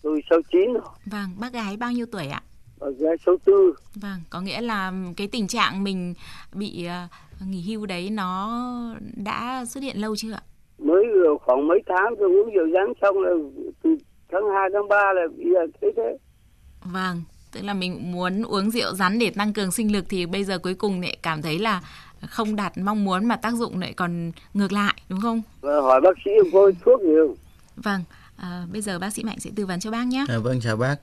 Tôi 0.03 0.23
sáu 0.31 0.39
chín 0.53 0.73
rồi. 0.73 0.83
Vâng 1.07 1.29
bác 1.41 1.53
gái 1.53 1.77
bao 1.77 1.93
nhiêu 1.93 2.07
tuổi 2.13 2.27
ạ? 2.27 2.43
Bác 2.81 2.87
gái 2.99 3.17
sáu 3.27 3.37
tư. 3.45 3.75
Vâng 3.95 4.21
có 4.31 4.41
nghĩa 4.41 4.61
là 4.61 4.93
cái 5.17 5.29
tình 5.29 5.49
trạng 5.49 5.85
mình 5.85 6.15
bị 6.53 6.87
uh, 6.87 7.49
nghỉ 7.49 7.63
hưu 7.63 7.87
đấy 7.87 8.11
nó 8.11 8.51
đã 9.25 9.65
xuất 9.65 9.85
hiện 9.85 10.01
lâu 10.01 10.17
chưa 10.17 10.33
ạ? 10.33 10.43
Mới 10.79 11.05
khoảng 11.41 11.69
mấy 11.69 11.83
tháng 11.87 12.15
tôi 12.19 12.31
uống 12.31 12.55
rượu 12.55 12.67
rắn 12.75 12.93
xong 13.01 13.19
là 13.21 13.31
từ 13.83 13.97
tháng 14.33 14.43
2 14.55 14.69
tháng 14.73 14.89
3 14.89 14.97
là 15.15 15.23
bây 15.37 15.47
giờ 15.53 15.61
thấy 15.81 15.93
thế. 15.97 16.19
Vâng 16.85 17.23
tức 17.53 17.61
là 17.63 17.75
mình 17.75 18.13
muốn 18.13 18.43
uống 18.43 18.71
rượu 18.71 18.95
rắn 18.95 19.19
để 19.19 19.31
tăng 19.31 19.53
cường 19.53 19.71
sinh 19.71 19.93
lực 19.93 20.05
thì 20.09 20.27
bây 20.27 20.45
giờ 20.45 20.59
cuối 20.59 20.75
cùng 20.75 21.01
lại 21.01 21.17
cảm 21.23 21.43
thấy 21.43 21.59
là 21.59 21.81
không 22.31 22.57
đạt 22.57 22.79
mong 22.79 23.05
muốn 23.05 23.25
mà 23.25 23.37
tác 23.37 23.55
dụng 23.55 23.81
lại 23.81 23.93
còn 23.93 24.33
ngược 24.55 24.73
lại 24.73 24.95
đúng 25.09 25.21
không? 25.21 25.43
Vâng, 25.61 25.85
hỏi 25.85 26.01
bác 26.01 26.17
sĩ 26.25 26.31
có 26.53 26.71
thuốc 26.85 27.01
nhiều. 27.01 27.37
Vâng, 27.77 28.05
à, 28.37 28.67
bây 28.73 28.83
giờ 28.83 28.99
bác 28.99 29.13
sĩ 29.13 29.25
Mạnh 29.25 29.41
sẽ 29.41 29.51
tư 29.57 29.67
vấn 29.67 29.81
cho 29.81 29.91
bác 29.91 30.07
nhé. 30.07 30.25
À, 30.29 30.39
vâng, 30.39 30.61
chào 30.61 30.77
bác. 30.77 30.97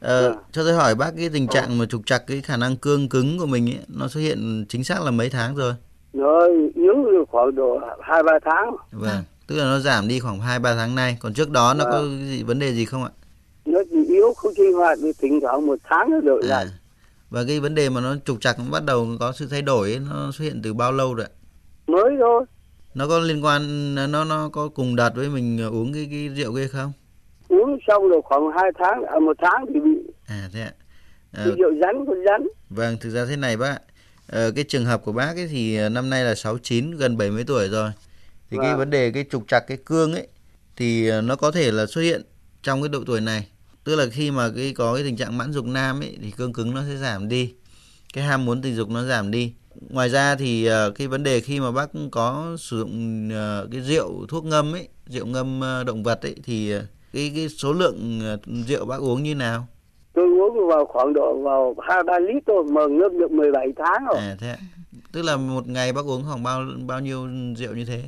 À. 0.00 0.20
Cho 0.52 0.64
tôi 0.64 0.74
hỏi 0.74 0.94
bác 0.94 1.10
cái 1.16 1.28
tình 1.28 1.48
trạng 1.48 1.78
mà 1.78 1.84
trục 1.86 2.06
trặc 2.06 2.26
cái 2.26 2.40
khả 2.40 2.56
năng 2.56 2.76
cương 2.76 3.08
cứng 3.08 3.38
của 3.38 3.46
mình 3.46 3.70
ấy, 3.70 3.78
nó 3.88 4.08
xuất 4.08 4.20
hiện 4.20 4.64
chính 4.68 4.84
xác 4.84 5.02
là 5.02 5.10
mấy 5.10 5.30
tháng 5.30 5.54
rồi? 5.54 5.74
Nó 6.12 6.46
yếu 6.74 6.94
được 6.94 7.24
khoảng 7.28 7.54
độ 7.54 7.80
hai 8.02 8.22
ba 8.22 8.32
tháng. 8.44 8.76
Vâng, 8.92 9.10
à. 9.10 9.22
tức 9.46 9.56
là 9.56 9.64
nó 9.64 9.78
giảm 9.78 10.08
đi 10.08 10.20
khoảng 10.20 10.40
hai 10.40 10.58
ba 10.58 10.74
tháng 10.74 10.94
nay. 10.94 11.16
Còn 11.20 11.34
trước 11.34 11.50
đó 11.50 11.74
nó 11.74 11.84
vâng. 11.84 11.92
có 11.92 12.26
gì, 12.26 12.42
vấn 12.42 12.58
đề 12.58 12.72
gì 12.74 12.84
không 12.84 13.04
ạ? 13.04 13.10
Yếu 14.12 14.32
không 14.36 14.54
sinh 14.56 14.72
hoạt 14.72 14.98
thì 15.02 15.12
thỉnh 15.18 15.40
thoảng 15.42 15.66
một 15.66 15.78
tháng 15.84 16.10
nó 16.10 16.20
đợi 16.20 16.42
à. 16.42 16.48
lại. 16.48 16.66
và 17.30 17.44
cái 17.46 17.60
vấn 17.60 17.74
đề 17.74 17.88
mà 17.88 18.00
nó 18.00 18.16
trục 18.24 18.40
trặc 18.40 18.58
nó 18.58 18.64
bắt 18.70 18.84
đầu 18.84 19.06
có 19.20 19.32
sự 19.32 19.46
thay 19.50 19.62
đổi 19.62 19.90
ấy, 19.90 20.00
nó 20.10 20.30
xuất 20.32 20.44
hiện 20.44 20.60
từ 20.62 20.74
bao 20.74 20.92
lâu 20.92 21.14
rồi 21.14 21.26
mới 21.86 22.16
thôi. 22.20 22.44
Nó 22.94 23.08
có 23.08 23.18
liên 23.18 23.44
quan 23.44 23.94
nó 23.94 24.24
nó 24.24 24.48
có 24.52 24.68
cùng 24.68 24.96
đợt 24.96 25.10
với 25.14 25.28
mình 25.28 25.62
uống 25.72 25.92
cái 25.92 26.08
cái 26.10 26.28
rượu 26.28 26.54
kia 26.54 26.68
không? 26.68 26.92
Uống 27.48 27.78
xong 27.88 28.08
rồi 28.08 28.20
khoảng 28.24 28.42
hai 28.56 28.70
tháng 28.78 29.04
à, 29.04 29.18
một 29.18 29.36
tháng 29.42 29.66
thì 29.74 29.80
bị 29.80 29.90
à 30.26 30.48
thế 30.52 30.60
ạ. 30.60 30.72
à, 31.32 31.44
rượu 31.44 31.70
rắn 31.82 32.06
con 32.06 32.24
rắn. 32.26 32.48
vâng 32.70 32.96
thực 33.00 33.10
ra 33.10 33.24
thế 33.24 33.36
này 33.36 33.56
bác 33.56 33.78
à, 34.26 34.48
cái 34.54 34.64
trường 34.68 34.84
hợp 34.84 35.04
của 35.04 35.12
bác 35.12 35.36
ấy 35.36 35.48
thì 35.50 35.88
năm 35.88 36.10
nay 36.10 36.24
là 36.24 36.34
69 36.34 36.90
gần 36.90 37.16
70 37.16 37.44
tuổi 37.46 37.68
rồi. 37.68 37.90
Thì 38.50 38.56
vâng. 38.56 38.66
cái 38.66 38.76
vấn 38.76 38.90
đề 38.90 39.10
cái 39.10 39.24
trục 39.30 39.48
trặc 39.48 39.66
cái 39.66 39.78
cương 39.84 40.12
ấy 40.12 40.26
thì 40.76 41.20
nó 41.20 41.36
có 41.36 41.50
thể 41.50 41.72
là 41.72 41.86
xuất 41.86 42.02
hiện 42.02 42.22
trong 42.62 42.82
cái 42.82 42.88
độ 42.88 42.98
tuổi 43.06 43.20
này 43.20 43.48
tức 43.84 43.96
là 43.96 44.06
khi 44.12 44.30
mà 44.30 44.48
cái 44.56 44.74
có 44.76 44.94
cái 44.94 45.04
tình 45.04 45.16
trạng 45.16 45.38
mãn 45.38 45.52
dục 45.52 45.64
nam 45.66 46.00
ấy 46.00 46.18
thì 46.22 46.30
cương 46.30 46.52
cứng 46.52 46.74
nó 46.74 46.80
sẽ 46.88 46.96
giảm 46.96 47.28
đi. 47.28 47.54
Cái 48.14 48.24
ham 48.24 48.44
muốn 48.44 48.62
tình 48.62 48.74
dục 48.74 48.88
nó 48.88 49.02
giảm 49.02 49.30
đi. 49.30 49.52
Ngoài 49.90 50.08
ra 50.08 50.36
thì 50.36 50.68
uh, 50.68 50.94
cái 50.94 51.06
vấn 51.06 51.22
đề 51.22 51.40
khi 51.40 51.60
mà 51.60 51.70
bác 51.70 51.90
có 52.10 52.56
sử 52.58 52.78
dụng 52.78 53.28
uh, 53.28 53.70
cái 53.72 53.80
rượu 53.80 54.26
thuốc 54.28 54.44
ngâm 54.44 54.72
ấy 54.72 54.88
rượu 55.06 55.26
ngâm 55.26 55.60
uh, 55.60 55.86
động 55.86 56.02
vật 56.02 56.22
ấy 56.22 56.36
thì 56.44 56.72
cái 57.12 57.32
cái 57.34 57.48
số 57.48 57.72
lượng 57.72 58.20
rượu 58.66 58.84
bác 58.84 59.00
uống 59.00 59.22
như 59.22 59.34
nào? 59.34 59.66
Tôi 60.12 60.24
uống 60.24 60.68
vào 60.68 60.86
khoảng 60.86 61.12
độ 61.14 61.42
vào 61.42 61.74
hai 61.88 62.02
ba 62.02 62.18
lít 62.18 62.42
thôi 62.46 62.64
mà 62.70 62.80
ngâm 62.86 63.18
được 63.18 63.30
17 63.30 63.66
tháng 63.76 64.04
rồi. 64.06 64.16
À 64.18 64.36
thế 64.40 64.56
tức 65.12 65.22
là 65.22 65.36
một 65.36 65.68
ngày 65.68 65.92
bác 65.92 66.04
uống 66.04 66.22
khoảng 66.28 66.42
bao 66.42 66.62
bao 66.86 67.00
nhiêu 67.00 67.28
rượu 67.56 67.74
như 67.74 67.84
thế? 67.84 68.02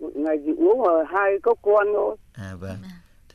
Một 0.00 0.10
ngày 0.14 0.36
chỉ 0.44 0.50
uống 0.58 0.80
hai 1.08 1.30
cốc 1.42 1.58
con 1.62 1.86
thôi. 1.94 2.16
À 2.34 2.54
vâng 2.60 2.76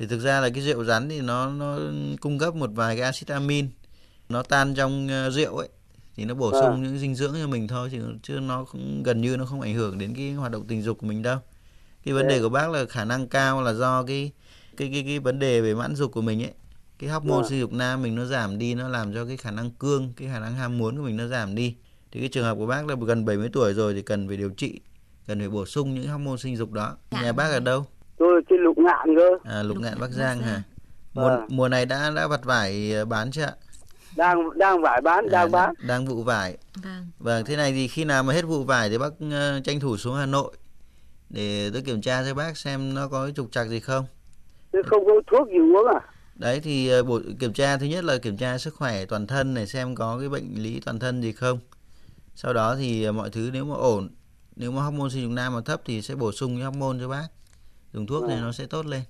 thì 0.02 0.08
thực 0.08 0.20
ra 0.20 0.40
là 0.40 0.50
cái 0.50 0.64
rượu 0.64 0.84
rắn 0.84 1.10
thì 1.10 1.22
nó 1.22 1.50
nó 1.50 1.80
cung 2.22 2.40
cấp 2.40 2.56
một 2.56 2.70
vài 2.74 2.96
cái 2.96 3.06
axit 3.06 3.28
amin 3.28 3.70
nó 4.30 4.44
tan 4.44 4.76
trong 4.76 5.08
uh, 5.08 5.34
rượu 5.34 5.58
ấy 5.58 5.70
thì 6.16 6.26
nó 6.26 6.34
bổ 6.34 6.52
sung 6.52 6.72
à. 6.72 6.78
những 6.78 7.00
dinh 7.00 7.16
dưỡng 7.16 7.34
cho 7.34 7.48
mình 7.48 7.68
thôi 7.68 7.90
chứ 7.92 8.02
chứ 8.24 8.34
nó 8.34 8.64
cũng 8.64 9.04
gần 9.04 9.22
như 9.22 9.38
nó 9.38 9.46
không 9.46 9.62
ảnh 9.62 9.74
hưởng 9.74 9.98
đến 9.98 10.14
cái 10.16 10.32
hoạt 10.32 10.52
động 10.52 10.68
tình 10.68 10.82
dục 10.82 10.98
của 10.98 11.08
mình 11.08 11.22
đâu 11.22 11.40
cái 12.06 12.14
vấn 12.14 12.28
đề 12.28 12.42
của 12.42 12.50
bác 12.50 12.70
là 12.70 12.86
khả 12.90 13.06
năng 13.06 13.28
cao 13.28 13.62
là 13.62 13.74
do 13.74 14.04
cái 14.04 14.32
cái 14.78 14.90
cái 14.94 15.04
cái 15.04 15.20
vấn 15.20 15.40
đề 15.40 15.62
về 15.62 15.74
mãn 15.74 15.96
dục 15.96 16.12
của 16.12 16.22
mình 16.22 16.44
ấy 16.44 16.54
cái 17.00 17.10
hormone 17.10 17.46
à. 17.46 17.50
sinh 17.50 17.60
dục 17.60 17.74
nam 17.74 18.02
mình 18.02 18.16
nó 18.16 18.26
giảm 18.26 18.58
đi 18.58 18.76
nó 18.76 18.88
làm 18.88 19.14
cho 19.14 19.26
cái 19.26 19.38
khả 19.38 19.52
năng 19.52 19.72
cương 19.72 20.14
cái 20.18 20.28
khả 20.28 20.40
năng 20.40 20.56
ham 20.56 20.78
muốn 20.78 20.98
của 20.98 21.04
mình 21.04 21.18
nó 21.18 21.28
giảm 21.28 21.56
đi 21.56 21.76
thì 22.12 22.20
cái 22.20 22.30
trường 22.30 22.44
hợp 22.44 22.56
của 22.56 22.66
bác 22.66 22.88
là 22.88 22.96
gần 23.06 23.26
70 23.26 23.50
tuổi 23.54 23.74
rồi 23.74 23.94
thì 23.94 24.02
cần 24.02 24.28
phải 24.28 24.38
điều 24.38 24.50
trị 24.50 24.80
cần 25.28 25.40
phải 25.40 25.50
bổ 25.50 25.66
sung 25.66 25.96
những 25.96 26.08
hormone 26.08 26.38
sinh 26.38 26.58
dục 26.58 26.72
đó 26.72 26.98
nhà 27.12 27.24
dạ. 27.24 27.32
bác 27.32 27.52
ở 27.52 27.60
đâu 27.60 27.86
tôi 28.22 28.42
trên 28.50 28.60
lục 28.60 28.78
ngạn 28.78 29.16
cơ 29.18 29.30
à 29.44 29.64
lục, 29.64 29.78
ngạn 29.80 30.00
bắc 30.00 30.12
giang 30.12 30.40
hả 30.40 30.62
mùa 31.14 31.28
à. 31.28 31.46
mùa 31.50 31.68
này 31.68 31.86
đã 31.86 32.12
đã 32.16 32.28
vặt 32.28 32.44
vải 32.44 32.94
ờ, 32.94 33.06
bán 33.06 33.32
chưa 33.32 33.44
ạ 33.44 33.54
đang 34.16 34.58
đang 34.58 34.82
vải 34.82 35.02
bán 35.02 35.26
à, 35.26 35.32
đang 35.32 35.52
bán 35.52 35.74
đang 35.88 36.06
vụ 36.06 36.24
vải 36.24 36.58
vâng 36.84 37.08
vâng 37.20 37.46
thế 37.46 37.56
này 37.56 37.72
thì 37.72 37.88
khi 37.88 38.06
nào 38.06 38.24
mà 38.24 38.34
hết 38.34 38.42
vụ 38.42 38.64
vải 38.64 38.90
thì 38.90 38.98
bác 38.98 39.14
uh, 39.14 39.64
tranh 39.64 39.80
thủ 39.80 39.98
xuống 39.98 40.16
hà 40.16 40.26
nội 40.26 40.52
để 41.34 41.70
tôi 41.74 41.82
kiểm 41.82 42.02
tra 42.02 42.24
cho 42.24 42.34
bác 42.34 42.58
xem 42.58 42.94
nó 42.94 43.08
có 43.08 43.32
trục 43.36 43.52
trặc 43.52 43.68
gì 43.68 43.80
không. 43.80 44.06
Thế 44.74 44.80
không 44.86 45.06
có 45.06 45.14
thuốc 45.32 45.48
gì 45.48 45.58
uống 45.58 45.88
à? 45.88 46.00
Đấy 46.36 46.60
thì 46.60 46.90
ờ, 46.90 47.04
bộ 47.04 47.20
kiểm 47.40 47.54
tra 47.54 47.78
thứ 47.78 47.86
nhất 47.86 48.04
là 48.04 48.18
kiểm 48.18 48.38
tra 48.38 48.58
sức 48.58 48.76
khỏe 48.76 49.06
toàn 49.06 49.28
thân 49.28 49.54
này 49.54 49.68
xem 49.68 49.96
có 49.96 50.18
cái 50.20 50.30
bệnh 50.30 50.64
lý 50.64 50.80
toàn 50.80 51.00
thân 51.00 51.22
gì 51.22 51.32
không. 51.32 51.60
Sau 52.36 52.54
đó 52.54 52.76
thì 52.76 53.12
mọi 53.12 53.30
thứ 53.30 53.50
nếu 53.54 53.66
mà 53.66 53.76
ổn, 53.76 54.10
nếu 54.56 54.72
mà 54.72 54.82
hormone 54.82 55.10
sinh 55.10 55.24
dục 55.24 55.32
nam 55.32 55.54
mà 55.54 55.62
thấp 55.66 55.82
thì 55.86 56.02
sẽ 56.02 56.16
bổ 56.16 56.32
sung 56.32 56.56
cái 56.56 56.66
hormone 56.66 56.98
cho 57.00 57.08
bác. 57.08 57.28
Dùng 57.94 58.08
thuốc 58.08 58.24
thì 58.28 58.36
nó 58.36 58.52
sẽ 58.52 58.66
tốt 58.66 58.86
lên. 58.86 59.02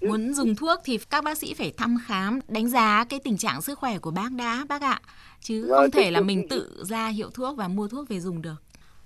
Muốn 0.00 0.34
dùng 0.34 0.54
thuốc 0.54 0.80
thì 0.84 0.98
các 1.10 1.24
bác 1.24 1.38
sĩ 1.38 1.54
phải 1.54 1.72
thăm 1.76 1.98
khám, 2.06 2.40
đánh 2.48 2.68
giá 2.68 3.04
cái 3.04 3.20
tình 3.24 3.36
trạng 3.38 3.62
sức 3.62 3.78
khỏe 3.78 3.98
của 3.98 4.10
bác 4.10 4.32
đã 4.32 4.64
bác 4.68 4.82
ạ. 4.82 5.00
Chứ 5.40 5.66
Vâng, 5.70 5.78
không 5.80 5.90
thể 5.90 6.10
là 6.10 6.20
mình 6.20 6.48
tự 6.48 6.84
ra 6.84 7.08
hiệu 7.08 7.30
thuốc 7.30 7.56
và 7.56 7.68
mua 7.68 7.88
thuốc 7.88 8.08
về 8.08 8.20
dùng 8.20 8.42
được. 8.42 8.62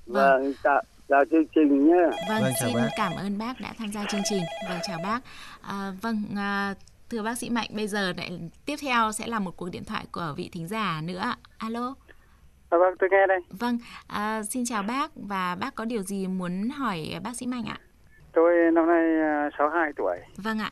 Vâng, 0.06 0.52
chào, 0.62 0.82
chào 1.08 1.24
chương 1.30 1.44
trình 1.54 1.88
nhé. 1.88 2.02
Vâng, 2.28 2.42
Vâng, 2.42 2.52
chào 2.60 2.68
xin 2.68 2.76
bác. 2.76 2.88
cảm 2.96 3.12
ơn 3.16 3.38
bác 3.38 3.60
đã 3.60 3.74
tham 3.78 3.92
gia 3.92 4.04
chương 4.04 4.20
trình. 4.30 4.42
Vâng, 4.68 4.78
chào 4.86 4.98
bác. 5.02 5.20
À, 5.60 5.92
vâng, 6.02 6.22
à, 6.36 6.74
thưa 7.10 7.22
bác 7.22 7.38
sĩ 7.38 7.50
Mạnh, 7.50 7.70
bây 7.72 7.88
giờ 7.88 8.12
lại 8.16 8.40
tiếp 8.64 8.76
theo 8.80 9.12
sẽ 9.12 9.26
là 9.26 9.38
một 9.38 9.56
cuộc 9.56 9.68
điện 9.68 9.84
thoại 9.84 10.06
của 10.12 10.34
vị 10.36 10.48
thính 10.52 10.68
giả 10.68 11.00
nữa. 11.04 11.34
Alo. 11.58 11.94
À, 12.70 12.78
vâng, 12.78 12.94
tôi 12.98 13.08
nghe 13.12 13.26
đây. 13.28 13.38
Vâng, 13.50 13.78
à, 14.06 14.42
xin 14.42 14.64
chào 14.66 14.82
bác 14.82 15.10
và 15.14 15.54
bác 15.54 15.74
có 15.74 15.84
điều 15.84 16.02
gì 16.02 16.26
muốn 16.26 16.70
hỏi 16.70 17.14
bác 17.22 17.36
sĩ 17.36 17.46
Mạnh 17.46 17.64
ạ? 17.64 17.78
Tôi 18.32 18.70
năm 18.72 18.86
nay 18.86 19.20
à, 19.20 19.50
62 19.58 19.92
tuổi. 19.96 20.16
Vâng 20.44 20.58
ạ. 20.58 20.70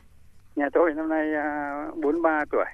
Nhà 0.55 0.69
tôi 0.73 0.93
năm 0.93 1.09
nay 1.09 1.33
à, 1.33 1.85
43 1.95 2.45
tuổi. 2.51 2.65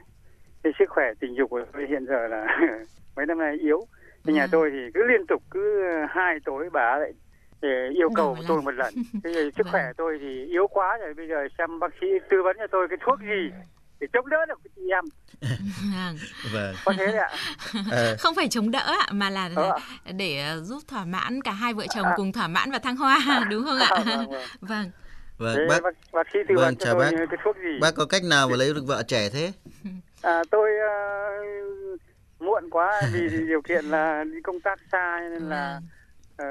Cái 0.64 0.74
sức 0.80 0.86
khỏe 0.90 1.06
tình 1.20 1.36
dục 1.36 1.50
của 1.50 1.62
tôi 1.74 1.86
hiện 1.90 2.06
giờ 2.06 2.28
là 2.28 2.60
mấy 3.16 3.26
năm 3.26 3.40
nay 3.40 3.58
yếu. 3.62 3.82
Thì 4.26 4.34
nhà 4.34 4.42
Vâng. 4.42 4.50
tôi 4.52 4.70
thì 4.72 4.80
cứ 4.94 5.04
liên 5.08 5.28
tục 5.28 5.44
cứ 5.52 5.84
hai 6.10 6.38
tối 6.46 6.70
bà 6.74 6.98
lại 6.98 7.14
yêu 7.96 8.10
cầu 8.16 8.38
tôi 8.48 8.62
một 8.62 8.72
lần. 8.74 8.94
Thì 9.24 9.32
sức 9.34 9.52
Vâng. 9.64 9.72
khỏe 9.72 9.84
tôi 9.98 10.18
thì 10.22 10.46
yếu 10.46 10.68
quá 10.68 10.98
rồi. 11.02 11.14
Bây 11.14 11.28
giờ 11.28 11.48
xem 11.58 11.80
bác 11.80 11.92
sĩ 12.02 12.08
tư 12.30 12.44
vấn 12.44 12.56
cho 12.60 12.68
tôi 12.68 12.88
cái 12.88 12.98
thuốc 13.06 13.20
gì 13.20 13.52
để 14.00 14.08
chống 14.14 14.30
đỡ 14.30 14.38
được 14.48 14.60
chị 14.76 14.82
em. 14.92 15.04
Vâng. 15.96 16.18
Vâng. 16.54 16.76
Có 16.86 16.94
thế 16.98 17.06
đấy 17.06 17.18
ạ. 17.18 17.30
Ờ, 17.92 18.16
Không 18.20 18.36
phải 18.36 18.48
chống 18.48 18.72
đỡ 18.72 18.96
ạ, 19.00 19.08
mà 19.12 19.30
là, 19.30 19.50
Ờ 19.56 19.62
là 19.64 19.70
ạ. 20.06 20.12
để 20.12 20.48
ờ, 20.48 20.60
giúp 20.62 20.84
thỏa 20.88 21.06
mãn 21.06 21.42
cả 21.42 21.52
hai 21.52 21.74
vợ 21.74 21.86
chồng 21.90 22.06
À. 22.06 22.14
cùng 22.16 22.32
thỏa 22.32 22.48
mãn 22.48 22.72
và 22.72 22.80
thăng 22.80 22.96
hoa, 22.96 23.20
đúng 23.50 23.64
không 23.64 23.80
ạ? 23.80 23.88
À, 23.92 24.04
vâng, 24.04 24.30
vâng. 24.30 24.42
Vâng. 24.62 24.92
vâng, 25.38 25.56
Thế 25.58 25.66
bác 25.70 25.84
bác, 26.14 26.28
sĩ 26.34 26.40
tư 26.50 26.56
Vâng, 26.56 26.66
vấn 26.66 26.76
cho 26.76 26.94
tôi 26.94 26.96
bác. 27.04 27.12
cái 27.30 27.38
thuốc 27.44 27.56
gì? 27.58 27.80
bác 27.82 27.96
có 27.96 28.06
cách 28.06 28.24
nào 28.24 28.50
mà 28.50 28.56
lấy 28.56 28.74
được 28.74 28.84
vợ 28.88 29.04
trẻ 29.08 29.30
thế? 29.30 29.52
À, 30.22 30.44
tôi 30.52 30.70
ờ, 30.80 30.96
muộn 32.40 32.70
quá 32.72 33.02
vì 33.14 33.30
điều 33.48 33.62
kiện 33.62 33.86
là 33.86 34.24
đi 34.24 34.38
công 34.44 34.60
tác 34.60 34.80
xa 34.92 35.20
nên 35.32 35.50
là 35.50 35.74
Vâng. 35.80 35.90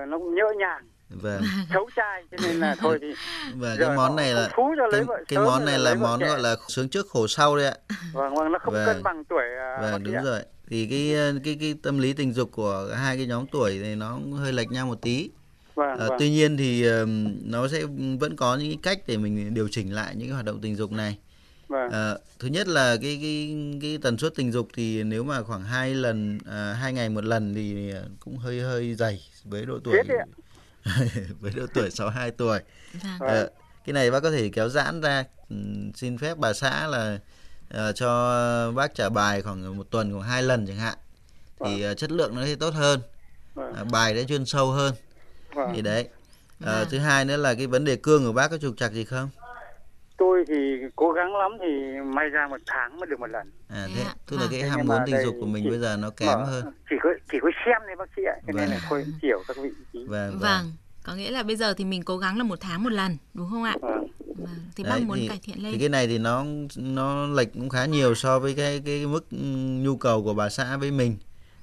ờ, 0.00 0.06
nó 0.06 0.18
cũng 0.18 0.34
nhỡ 0.34 0.44
nhàng 0.58 0.82
Vâng. 1.10 1.42
xấu 1.72 1.90
trai 1.96 2.22
cho 2.30 2.38
nên 2.42 2.60
là 2.60 2.76
thôi 2.78 2.98
thì 3.00 3.14
Và 3.56 3.76
giờ 3.76 3.88
cái 3.88 3.96
món 3.96 4.16
này 4.16 4.34
là 4.34 4.48
cái, 4.90 5.04
vợ 5.04 5.24
cái 5.28 5.38
món 5.38 5.64
này 5.64 5.78
là 5.78 5.94
món 5.94 6.20
gọi 6.20 6.40
là 6.40 6.56
sướng 6.68 6.88
trước 6.88 7.06
khổ 7.08 7.26
sau 7.28 7.56
đấy 7.56 7.66
ạ. 7.66 7.74
vâng 8.12 8.34
vâng 8.34 8.52
nó 8.52 8.58
không 8.58 8.74
Vâng. 8.74 8.86
cân 8.86 9.02
bằng 9.02 9.24
tuổi 9.24 9.42
à, 9.58 9.78
Vâng 9.80 10.02
đúng 10.04 10.24
rồi. 10.24 10.40
Thì 10.68 10.86
cái 10.86 11.14
ờ, 11.14 11.32
cái 11.44 11.56
cái 11.60 11.74
tâm 11.82 11.98
lý 11.98 12.12
tình 12.12 12.32
dục 12.32 12.52
của 12.52 12.88
hai 12.96 13.16
cái 13.16 13.26
nhóm 13.26 13.46
tuổi 13.46 13.78
này 13.78 13.96
nó 13.96 14.14
cũng 14.14 14.32
hơi 14.32 14.52
lệch 14.52 14.70
nhau 14.70 14.86
một 14.86 15.02
tí. 15.02 15.30
vâng, 15.74 15.98
Ờ, 15.98 16.08
vâng. 16.08 16.16
tuy 16.18 16.30
nhiên 16.30 16.56
thì 16.56 16.86
ờm, 16.86 17.36
nó 17.44 17.68
sẽ 17.68 17.82
vẫn 18.20 18.36
có 18.36 18.56
những 18.56 18.68
cái 18.68 18.78
cách 18.82 18.98
để 19.06 19.16
mình 19.16 19.54
điều 19.54 19.68
chỉnh 19.70 19.94
lại 19.94 20.14
những 20.16 20.28
cái 20.28 20.32
hoạt 20.34 20.44
động 20.44 20.60
tình 20.60 20.76
dục 20.76 20.92
này. 20.92 21.18
vâng. 21.68 21.90
Ờ, 21.90 22.18
thứ 22.38 22.48
nhất 22.48 22.68
là 22.68 22.96
cái 23.02 23.18
cái 23.22 23.56
cái 23.82 23.98
tần 24.02 24.18
suất 24.18 24.34
tình 24.34 24.52
dục 24.52 24.68
thì 24.74 25.02
nếu 25.02 25.24
mà 25.24 25.42
khoảng 25.42 25.62
hai 25.64 25.94
lần 25.94 26.38
à, 26.50 26.72
hai 26.80 26.92
ngày 26.92 27.08
một 27.08 27.24
lần 27.24 27.54
thì 27.54 27.92
cũng 28.20 28.38
hơi 28.38 28.60
hơi 28.60 28.94
dày 28.94 29.20
với 29.44 29.66
độ 29.66 29.78
tuổi 29.84 29.94
Chết. 30.08 30.14
với 31.40 31.52
độ 31.56 31.66
tuổi 31.74 31.90
62 31.90 32.30
tuổi. 32.30 32.58
Vâng. 32.92 33.28
Ờ, 33.28 33.50
cái 33.84 33.92
này 33.92 34.10
bác 34.10 34.20
có 34.20 34.30
thể 34.30 34.48
kéo 34.48 34.68
giãn 34.68 35.00
ra 35.00 35.24
Ừm, 35.48 35.92
xin 35.94 36.18
phép 36.18 36.38
bà 36.38 36.52
xã 36.52 36.86
là 36.86 37.18
ờ, 37.70 37.92
cho 37.92 38.72
bác 38.76 38.94
trả 38.94 39.08
bài 39.08 39.42
khoảng 39.42 39.76
một 39.76 39.86
tuần 39.90 40.12
khoảng 40.12 40.28
hai 40.28 40.42
lần 40.42 40.66
chẳng 40.66 40.76
hạn. 40.76 40.98
Thì 41.64 41.82
ờ, 41.82 41.94
chất 41.94 42.12
lượng 42.12 42.34
nó 42.34 42.44
sẽ 42.44 42.54
tốt 42.54 42.74
hơn. 42.74 43.00
À, 43.54 43.84
bài 43.84 44.14
sẽ 44.14 44.24
chuyên 44.24 44.46
sâu 44.46 44.70
hơn. 44.70 44.94
Thì 45.74 45.82
đấy. 45.82 46.08
Vâng. 46.60 46.86
thứ 46.90 46.98
hai 46.98 47.24
nữa 47.24 47.36
là 47.36 47.54
cái 47.54 47.66
vấn 47.66 47.84
đề 47.84 47.96
cương 47.96 48.24
của 48.24 48.32
bác 48.32 48.48
có 48.48 48.58
trục 48.58 48.76
trặc 48.76 48.92
gì 48.92 49.04
không 49.04 49.28
tôi 50.16 50.44
thì 50.48 50.54
cố 50.96 51.12
gắng 51.12 51.36
lắm 51.36 51.52
thì 51.60 52.00
may 52.14 52.28
ra 52.28 52.46
một 52.50 52.60
tháng 52.66 52.98
mới 53.00 53.06
được 53.06 53.20
một 53.20 53.26
lần 53.30 53.50
à 53.68 53.86
Thế 53.96 54.04
tức 54.26 54.36
là 54.36 54.40
Vâng. 54.42 54.50
cái 54.50 54.62
ham 54.70 54.86
muốn 54.86 54.98
tình 55.06 55.16
dục 55.24 55.34
của 55.40 55.46
mình 55.46 55.64
chỉ- 55.64 55.70
bây 55.70 55.78
giờ 55.78 55.96
nó 55.96 56.10
kém 56.10 56.28
Mà 56.38 56.44
hơn 56.44 56.64
chỉ 56.90 56.96
có 57.02 57.10
chỉ 57.32 57.38
có 57.42 57.50
xem 57.66 57.76
thôi 57.86 57.96
bác 57.98 58.08
sĩ 58.16 58.22
ạ 58.24 58.36
cho 58.46 58.52
nên 58.52 58.68
là 58.68 58.74
Vâng. 58.76 58.84
thôi 58.88 59.04
chiều 59.22 59.42
các 59.48 59.56
vị 59.62 59.70
trí 59.92 60.04
vâng 60.08 60.38
Vâng. 60.38 60.72
Có 61.06 61.14
nghĩa 61.14 61.30
là 61.30 61.42
bây 61.42 61.56
giờ 61.56 61.74
thì 61.74 61.84
mình 61.84 62.02
cố 62.02 62.18
gắng 62.18 62.38
là 62.38 62.44
một 62.44 62.58
tháng 62.60 62.84
một 62.84 62.92
lần, 62.92 63.16
đúng 63.34 63.50
không 63.50 63.62
ạ? 63.64 63.74
vâng. 63.80 64.06
Vâng. 64.36 64.54
Thì 64.76 64.84
bác 64.84 65.02
muốn 65.02 65.16
thì, 65.20 65.28
cải 65.28 65.38
thiện 65.42 65.56
thì 65.56 65.62
lên. 65.62 65.78
cái 65.80 65.88
này 65.88 66.06
thì 66.06 66.18
nó 66.18 66.44
nó 66.76 67.26
lệch 67.26 67.52
cũng 67.54 67.68
khá 67.68 67.84
nhiều 67.86 68.14
so 68.14 68.38
với 68.38 68.54
cái 68.54 68.82
cái 68.84 69.06
mức 69.06 69.30
ừ, 69.30 69.36
nhu 69.82 69.96
cầu 69.96 70.22
của 70.24 70.34
bà 70.34 70.48
xã 70.48 70.76
với 70.76 70.90
mình 70.90 71.16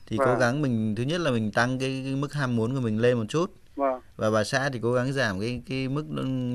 thì 0.08 0.18
cố 0.20 0.26
Vâng. 0.26 0.40
gắng 0.40 0.62
mình 0.62 0.96
thứ 0.98 1.04
nhất 1.04 1.22
là 1.22 1.32
mình 1.32 1.52
tăng 1.52 1.80
cái, 1.80 2.02
cái 2.06 2.16
mức 2.16 2.34
ham 2.34 2.56
muốn 2.56 2.76
của 2.76 2.82
mình 2.82 3.00
lên 3.02 3.18
một 3.18 3.26
chút 3.30 3.46
vâng 3.46 3.56
và 4.22 4.32
bà 4.32 4.44
xã 4.44 4.70
thì 4.70 4.80
cố 4.84 4.94
gắng 4.94 5.14
giảm 5.14 5.40
cái 5.40 5.62
cái 5.70 5.88
mức 5.88 6.06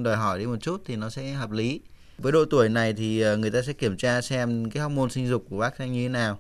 đòi 0.05 0.17
hỏi 0.17 0.39
đi 0.39 0.47
một 0.47 0.57
chút 0.61 0.83
thì 0.85 0.97
nó 0.97 1.11
sẽ 1.11 1.31
hợp 1.31 1.51
lý 1.51 1.81
với 2.19 2.33
độ 2.33 2.45
tuổi 2.51 2.69
này 2.69 2.93
thì 2.93 3.21
ờ, 3.21 3.37
người 3.37 3.51
ta 3.51 3.63
sẽ 3.63 3.73
kiểm 3.73 3.97
tra 3.97 4.21
xem 4.21 4.71
cái 4.71 4.83
hormone 4.83 5.09
sinh 5.09 5.29
dục 5.29 5.45
của 5.51 5.57
bác 5.59 5.81
như 5.81 6.03
thế 6.03 6.09
nào 6.09 6.39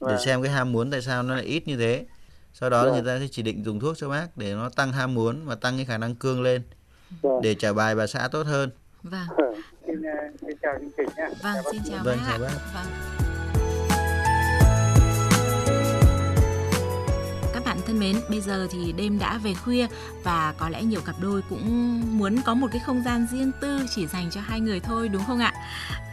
để 0.00 0.06
Vâng. 0.06 0.18
xem 0.24 0.42
cái 0.42 0.52
ham 0.52 0.72
muốn 0.72 0.90
tại 0.90 1.02
sao 1.02 1.22
nó 1.22 1.34
lại 1.34 1.44
ít 1.44 1.68
như 1.68 1.76
thế 1.76 2.06
sau 2.54 2.70
đó 2.70 2.84
Vâng. 2.84 2.92
người 2.92 3.02
ta 3.06 3.18
sẽ 3.20 3.28
chỉ 3.30 3.42
định 3.42 3.64
dùng 3.64 3.80
thuốc 3.80 3.96
cho 3.98 4.08
bác 4.08 4.36
để 4.36 4.54
nó 4.54 4.68
tăng 4.68 4.92
ham 4.92 5.14
muốn 5.14 5.46
và 5.46 5.54
tăng 5.54 5.76
cái 5.76 5.84
khả 5.84 5.98
năng 5.98 6.14
cương 6.14 6.42
lên 6.42 6.62
vâng. 7.22 7.40
để 7.42 7.54
trả 7.54 7.72
bài 7.72 7.94
bà 7.94 8.06
xã 8.06 8.28
tốt 8.28 8.46
hơn 8.46 8.70
Vâng. 9.02 9.26
xin, 9.86 10.02
ờ, 10.02 10.10
xin 10.40 10.56
chào 10.62 10.74
chương 10.80 10.90
trình 10.96 11.08
nhé 11.16 11.24
Vâng, 11.42 11.56
xin 11.72 11.82
chào 11.90 12.04
Vâng, 12.04 12.18
bác 12.18 12.24
chào 12.30 12.38
bác. 12.38 12.74
Vâng. 12.74 13.31
Thân 17.92 18.00
mến, 18.00 18.20
bây 18.28 18.40
giờ 18.40 18.66
thì 18.70 18.92
đêm 18.92 19.18
đã 19.18 19.38
về 19.38 19.54
khuya 19.54 19.86
và 20.24 20.54
có 20.58 20.68
lẽ 20.68 20.82
nhiều 20.82 21.00
cặp 21.00 21.20
đôi 21.20 21.42
cũng 21.48 22.00
muốn 22.18 22.36
có 22.44 22.54
một 22.54 22.68
cái 22.72 22.82
không 22.86 23.02
gian 23.04 23.26
riêng 23.32 23.52
tư 23.60 23.86
chỉ 23.94 24.06
dành 24.06 24.30
cho 24.30 24.40
hai 24.40 24.60
người 24.60 24.80
thôi 24.80 25.08
đúng 25.08 25.24
không 25.24 25.38
ạ? 25.38 25.52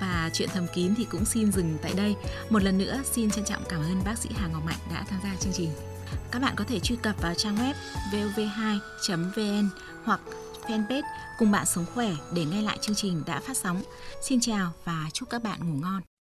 Và 0.01 0.29
chuyện 0.33 0.49
thầm 0.53 0.67
kín 0.73 0.93
thì 0.97 1.05
cũng 1.11 1.25
xin 1.25 1.51
dừng 1.51 1.77
tại 1.81 1.93
đây. 1.97 2.15
Một 2.49 2.63
lần 2.63 2.77
nữa 2.77 3.01
xin 3.11 3.31
trân 3.31 3.45
trọng 3.45 3.63
cảm 3.69 3.81
ơn 3.81 4.01
bác 4.05 4.17
sĩ 4.17 4.29
Hà 4.35 4.47
Ngọc 4.47 4.65
Mạnh 4.65 4.77
đã 4.93 5.05
tham 5.09 5.19
gia 5.23 5.35
chương 5.39 5.53
trình. 5.53 5.71
Các 6.31 6.41
bạn 6.41 6.53
có 6.55 6.63
thể 6.67 6.79
truy 6.79 6.95
cập 6.95 7.21
vào 7.21 7.33
trang 7.33 7.57
web 7.57 7.73
vov2.vn 8.11 9.69
hoặc 10.03 10.19
fanpage 10.67 11.03
cùng 11.37 11.51
bạn 11.51 11.65
sống 11.65 11.85
khỏe 11.93 12.11
để 12.33 12.45
nghe 12.45 12.61
lại 12.61 12.77
chương 12.81 12.95
trình 12.95 13.23
đã 13.25 13.39
phát 13.39 13.57
sóng. 13.57 13.81
Xin 14.21 14.39
chào 14.39 14.73
và 14.85 15.05
chúc 15.13 15.29
các 15.29 15.43
bạn 15.43 15.59
ngủ 15.59 15.79
ngon. 15.81 16.09